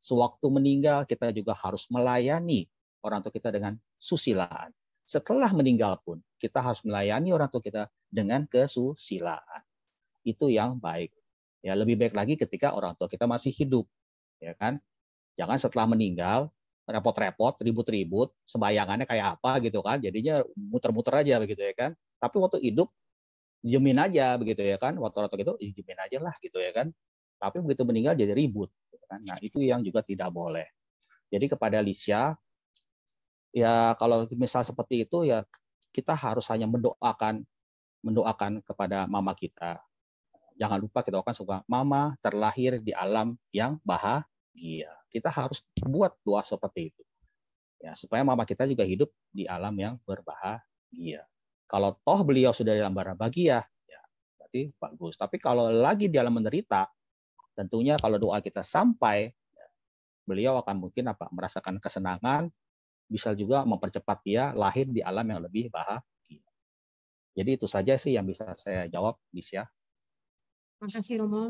Sewaktu 0.00 0.48
meninggal 0.48 1.04
kita 1.04 1.28
juga 1.28 1.52
harus 1.52 1.84
melayani 1.92 2.64
orang 3.04 3.20
tua 3.20 3.28
kita 3.28 3.52
dengan 3.52 3.76
susilaan. 4.00 4.72
Setelah 5.04 5.52
meninggal 5.52 6.00
pun 6.00 6.24
kita 6.40 6.64
harus 6.64 6.80
melayani 6.88 7.36
orang 7.36 7.52
tua 7.52 7.60
kita 7.60 7.92
dengan 8.08 8.48
kesusilaan. 8.48 9.60
Itu 10.24 10.48
yang 10.48 10.80
baik. 10.80 11.12
Ya, 11.60 11.76
lebih 11.76 12.00
baik 12.00 12.16
lagi 12.16 12.40
ketika 12.40 12.72
orang 12.72 12.96
tua 12.96 13.12
kita 13.12 13.28
masih 13.28 13.52
hidup, 13.52 13.84
ya 14.40 14.56
kan? 14.56 14.80
Jangan 15.36 15.60
setelah 15.60 15.84
meninggal 15.92 16.48
repot-repot, 16.88 17.60
ribut-ribut, 17.60 18.32
sembayangannya 18.48 19.04
kayak 19.04 19.36
apa 19.36 19.60
gitu 19.60 19.84
kan. 19.84 20.00
Jadinya 20.00 20.40
muter-muter 20.56 21.12
aja 21.20 21.36
begitu 21.36 21.60
ya 21.60 21.76
kan. 21.76 21.92
Tapi 22.20 22.36
waktu 22.36 22.60
hidup 22.60 22.92
diemin 23.64 23.96
aja 23.96 24.36
begitu 24.36 24.60
ya 24.62 24.76
kan. 24.76 24.94
Waktu 25.00 25.26
tua 25.26 25.40
itu 25.40 25.54
diemin 25.80 25.98
aja 25.98 26.18
lah 26.20 26.34
gitu 26.44 26.60
ya 26.60 26.70
kan. 26.76 26.92
Tapi 27.40 27.64
begitu 27.64 27.82
meninggal 27.88 28.14
jadi 28.14 28.36
ribut 28.36 28.68
kan. 29.10 29.20
Nah, 29.26 29.38
itu 29.42 29.58
yang 29.58 29.82
juga 29.82 30.06
tidak 30.06 30.30
boleh. 30.30 30.70
Jadi 31.34 31.50
kepada 31.50 31.82
Lisha, 31.82 32.38
ya 33.50 33.98
kalau 33.98 34.30
misal 34.38 34.62
seperti 34.62 35.02
itu 35.02 35.26
ya 35.26 35.42
kita 35.90 36.14
harus 36.14 36.46
hanya 36.46 36.70
mendoakan 36.70 37.42
mendoakan 38.06 38.62
kepada 38.62 39.10
mama 39.10 39.34
kita. 39.34 39.82
Jangan 40.54 40.78
lupa 40.78 41.02
kita 41.02 41.18
akan 41.18 41.34
suka 41.34 41.56
mama 41.66 42.14
terlahir 42.22 42.78
di 42.78 42.94
alam 42.94 43.34
yang 43.50 43.82
bahagia. 43.82 44.94
Kita 45.10 45.26
harus 45.26 45.66
buat 45.82 46.14
doa 46.22 46.46
seperti 46.46 46.94
itu. 46.94 47.02
Ya, 47.80 47.96
supaya 47.96 48.20
mama 48.20 48.44
kita 48.44 48.68
juga 48.68 48.84
hidup 48.84 49.08
di 49.32 49.48
alam 49.48 49.72
yang 49.74 49.96
berbahagia. 50.04 51.24
Kalau 51.70 51.94
toh 52.02 52.26
beliau 52.26 52.50
sudah 52.50 52.74
di 52.74 52.82
alam 52.82 52.90
berbahagia, 52.90 53.62
ya 53.86 54.00
berarti 54.34 54.74
bagus. 54.74 55.14
Tapi 55.14 55.38
kalau 55.38 55.70
lagi 55.70 56.10
di 56.10 56.18
alam 56.18 56.34
menderita, 56.34 56.90
tentunya 57.54 57.94
kalau 57.94 58.18
doa 58.18 58.42
kita 58.42 58.66
sampai 58.66 59.30
beliau 60.26 60.58
akan 60.58 60.82
mungkin 60.82 61.14
apa 61.14 61.30
merasakan 61.30 61.78
kesenangan 61.78 62.50
bisa 63.06 63.34
juga 63.38 63.62
mempercepat 63.62 64.18
dia 64.26 64.50
lahir 64.50 64.90
di 64.90 64.98
alam 64.98 65.26
yang 65.30 65.46
lebih 65.46 65.70
bahagia. 65.70 66.42
Jadi 67.38 67.50
itu 67.54 67.70
saja 67.70 67.94
sih 67.94 68.18
yang 68.18 68.26
bisa 68.26 68.50
saya 68.58 68.90
jawab, 68.90 69.14
Lisya. 69.30 69.70
Terima 70.82 70.90
kasih 70.90 71.14
Romo. 71.22 71.44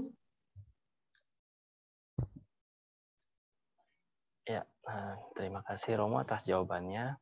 Ya, 4.44 4.68
nah, 4.84 5.16
terima 5.32 5.60
kasih 5.64 5.96
Romo 5.96 6.20
atas 6.20 6.44
jawabannya. 6.44 7.16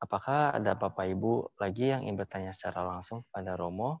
Apakah 0.00 0.56
ada 0.56 0.72
Bapak 0.72 1.04
Ibu 1.12 1.60
lagi 1.60 1.92
yang 1.92 2.08
ingin 2.08 2.16
bertanya 2.16 2.56
secara 2.56 2.88
langsung 2.88 3.28
pada 3.28 3.52
Romo? 3.52 4.00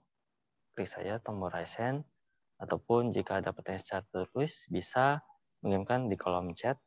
Klik 0.72 0.88
saja 0.88 1.20
tombol 1.20 1.52
raise 1.52 1.76
hand 1.76 2.08
ataupun 2.56 3.12
jika 3.12 3.44
ada 3.44 3.52
pertanyaan 3.52 3.84
secara 3.84 4.02
tertulis 4.08 4.64
bisa 4.72 5.20
mengirimkan 5.60 6.08
di 6.08 6.16
kolom 6.16 6.56
chat. 6.56 6.80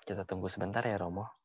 Kita 0.00 0.24
tunggu 0.24 0.48
sebentar 0.48 0.80
ya 0.80 0.96
Romo. 0.96 1.37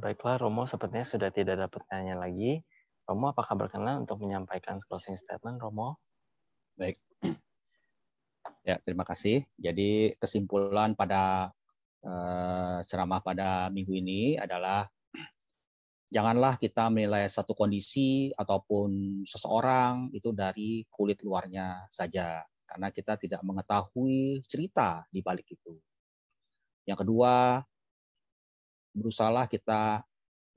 Baiklah, 0.00 0.40
Romo 0.40 0.64
sepertinya 0.64 1.04
sudah 1.04 1.28
tidak 1.28 1.60
ada 1.60 1.68
pertanyaan 1.68 2.24
lagi. 2.24 2.64
Romo, 3.04 3.30
apakah 3.30 3.54
berkenan 3.54 4.08
untuk 4.08 4.24
menyampaikan 4.24 4.80
closing 4.88 5.20
statement, 5.20 5.60
Romo? 5.60 6.00
Baik. 6.80 6.96
Ya, 8.66 8.80
terima 8.82 9.06
kasih. 9.06 9.46
Jadi 9.60 10.16
kesimpulan 10.18 10.96
pada 10.98 11.54
uh, 12.02 12.78
ceramah 12.88 13.22
pada 13.22 13.70
minggu 13.70 13.94
ini 13.94 14.34
adalah 14.40 14.90
janganlah 16.10 16.58
kita 16.58 16.90
menilai 16.90 17.30
satu 17.30 17.54
kondisi 17.54 18.34
ataupun 18.34 19.22
seseorang 19.28 20.10
itu 20.16 20.34
dari 20.34 20.82
kulit 20.90 21.22
luarnya 21.22 21.86
saja, 21.92 22.42
karena 22.66 22.90
kita 22.90 23.18
tidak 23.20 23.44
mengetahui 23.46 24.42
cerita 24.50 25.06
di 25.12 25.22
balik 25.22 25.46
itu. 25.46 25.78
Yang 26.86 27.06
kedua, 27.06 27.62
berusahalah 28.96 29.44
kita 29.44 30.00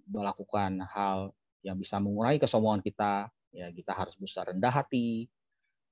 melakukan 0.07 0.79
hal 0.87 1.35
yang 1.61 1.75
bisa 1.75 1.99
mengurangi 1.99 2.39
kesombongan 2.39 2.79
kita, 2.79 3.27
ya 3.51 3.67
kita 3.69 3.91
harus 3.91 4.15
berusaha 4.15 4.47
rendah 4.47 4.71
hati 4.71 5.27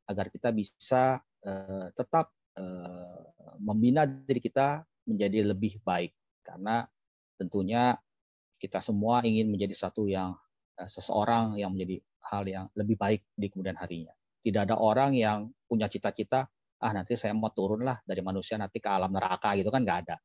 agar 0.08 0.32
kita 0.32 0.56
bisa 0.56 1.20
uh, 1.44 1.88
tetap 1.92 2.32
uh, 2.56 3.28
membina 3.60 4.08
diri 4.08 4.40
kita 4.40 4.88
menjadi 5.04 5.52
lebih 5.52 5.84
baik. 5.84 6.16
Karena 6.40 6.88
tentunya 7.36 8.00
kita 8.58 8.80
semua 8.80 9.22
ingin 9.28 9.52
menjadi 9.52 9.76
satu 9.76 10.08
yang 10.08 10.32
uh, 10.80 10.90
seseorang 10.90 11.60
yang 11.60 11.76
menjadi 11.76 12.00
hal 12.32 12.44
yang 12.48 12.66
lebih 12.80 12.96
baik 12.96 13.28
di 13.36 13.52
kemudian 13.52 13.76
harinya. 13.76 14.16
Tidak 14.40 14.64
ada 14.64 14.80
orang 14.80 15.12
yang 15.12 15.52
punya 15.68 15.92
cita-cita 15.92 16.48
ah 16.78 16.94
nanti 16.94 17.18
saya 17.18 17.34
mau 17.34 17.50
turun 17.50 17.82
lah 17.82 17.98
dari 18.06 18.22
manusia 18.22 18.54
nanti 18.54 18.78
ke 18.78 18.86
alam 18.86 19.10
neraka 19.10 19.58
gitu 19.58 19.74
kan 19.74 19.82
nggak 19.82 20.00
ada 20.06 20.16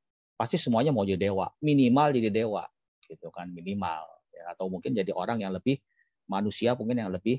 pasti 0.43 0.59
semuanya 0.59 0.91
mau 0.91 1.07
jadi 1.07 1.31
dewa. 1.31 1.55
Minimal 1.63 2.19
jadi 2.19 2.35
dewa 2.35 2.67
gitu 3.07 3.31
kan 3.31 3.47
minimal 3.55 4.03
ya, 4.35 4.51
atau 4.59 4.67
mungkin 4.67 4.91
jadi 4.91 5.15
orang 5.15 5.39
yang 5.39 5.55
lebih 5.55 5.79
manusia 6.27 6.75
mungkin 6.75 6.99
yang 6.99 7.15
lebih 7.15 7.39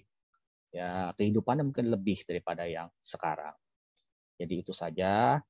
ya 0.72 1.12
kehidupannya 1.20 1.68
mungkin 1.68 1.92
lebih 1.92 2.24
daripada 2.24 2.64
yang 2.64 2.88
sekarang. 3.04 3.52
Jadi 4.40 4.64
itu 4.64 4.72
saja 4.72 5.44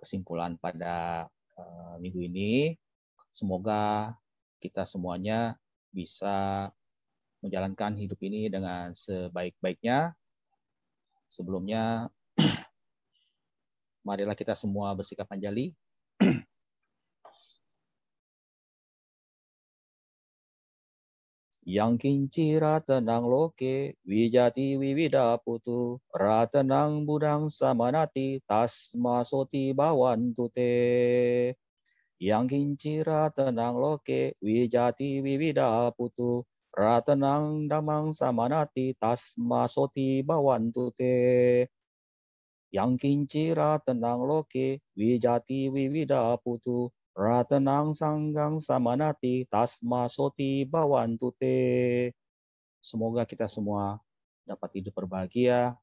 kesimpulan 0.00 0.56
pada 0.56 1.28
uh, 1.60 2.00
minggu 2.00 2.24
ini. 2.24 2.72
Semoga 3.36 4.16
kita 4.64 4.88
semuanya 4.88 5.60
bisa 5.92 6.72
menjalankan 7.44 8.00
hidup 8.00 8.16
ini 8.24 8.48
dengan 8.48 8.96
sebaik-baiknya. 8.96 10.16
Sebelumnya, 11.28 12.08
marilah 14.08 14.32
kita 14.38 14.56
semua 14.56 14.96
bersikap 14.96 15.28
panjali. 15.28 15.76
Yang 21.64 21.92
kinci 22.04 22.60
ratenang 22.60 23.24
loke, 23.24 23.96
wijati 24.04 24.76
wiwida 24.76 25.40
putu, 25.40 25.96
ratenang 26.12 27.08
budang 27.08 27.48
samanati, 27.48 28.44
tasma 28.44 29.24
soti 29.24 29.72
bawan 29.72 30.36
tute. 30.36 31.56
Yang 32.20 32.44
kinci 32.52 33.00
ratenang 33.00 33.80
loke, 33.80 34.36
wijati 34.44 35.24
wiwida 35.24 35.88
putu, 35.96 36.44
ratenang 36.76 37.64
damang 37.64 38.12
samanati, 38.12 38.92
tasma 39.00 39.64
soti 39.64 40.20
bawan 40.20 40.68
tute. 40.68 41.64
Yang 42.76 42.92
kinci 43.00 43.56
ratenang 43.56 44.20
loke, 44.20 44.84
wijati 45.00 45.72
wiwida 45.72 46.36
putu, 46.44 46.92
Ratanang 47.14 47.94
sanggang 47.94 48.58
samanati 48.58 49.46
tasma 49.46 50.10
soti 50.10 50.66
bawan 50.66 51.14
tute. 51.14 52.10
Semoga 52.82 53.22
kita 53.22 53.46
semua 53.46 54.02
dapat 54.42 54.82
hidup 54.82 54.98
berbahagia. 54.98 55.78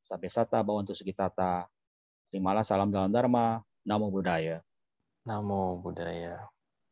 Sampai 0.00 0.32
sata 0.32 0.64
bawan 0.64 0.88
tu 0.88 0.96
tata. 0.96 1.68
Terimalah 2.32 2.64
salam 2.64 2.88
dalam 2.88 3.12
Dharma. 3.12 3.60
Namo 3.84 4.08
Buddhaya. 4.08 4.64
Namo 5.28 5.76
Buddhaya. 5.78 6.40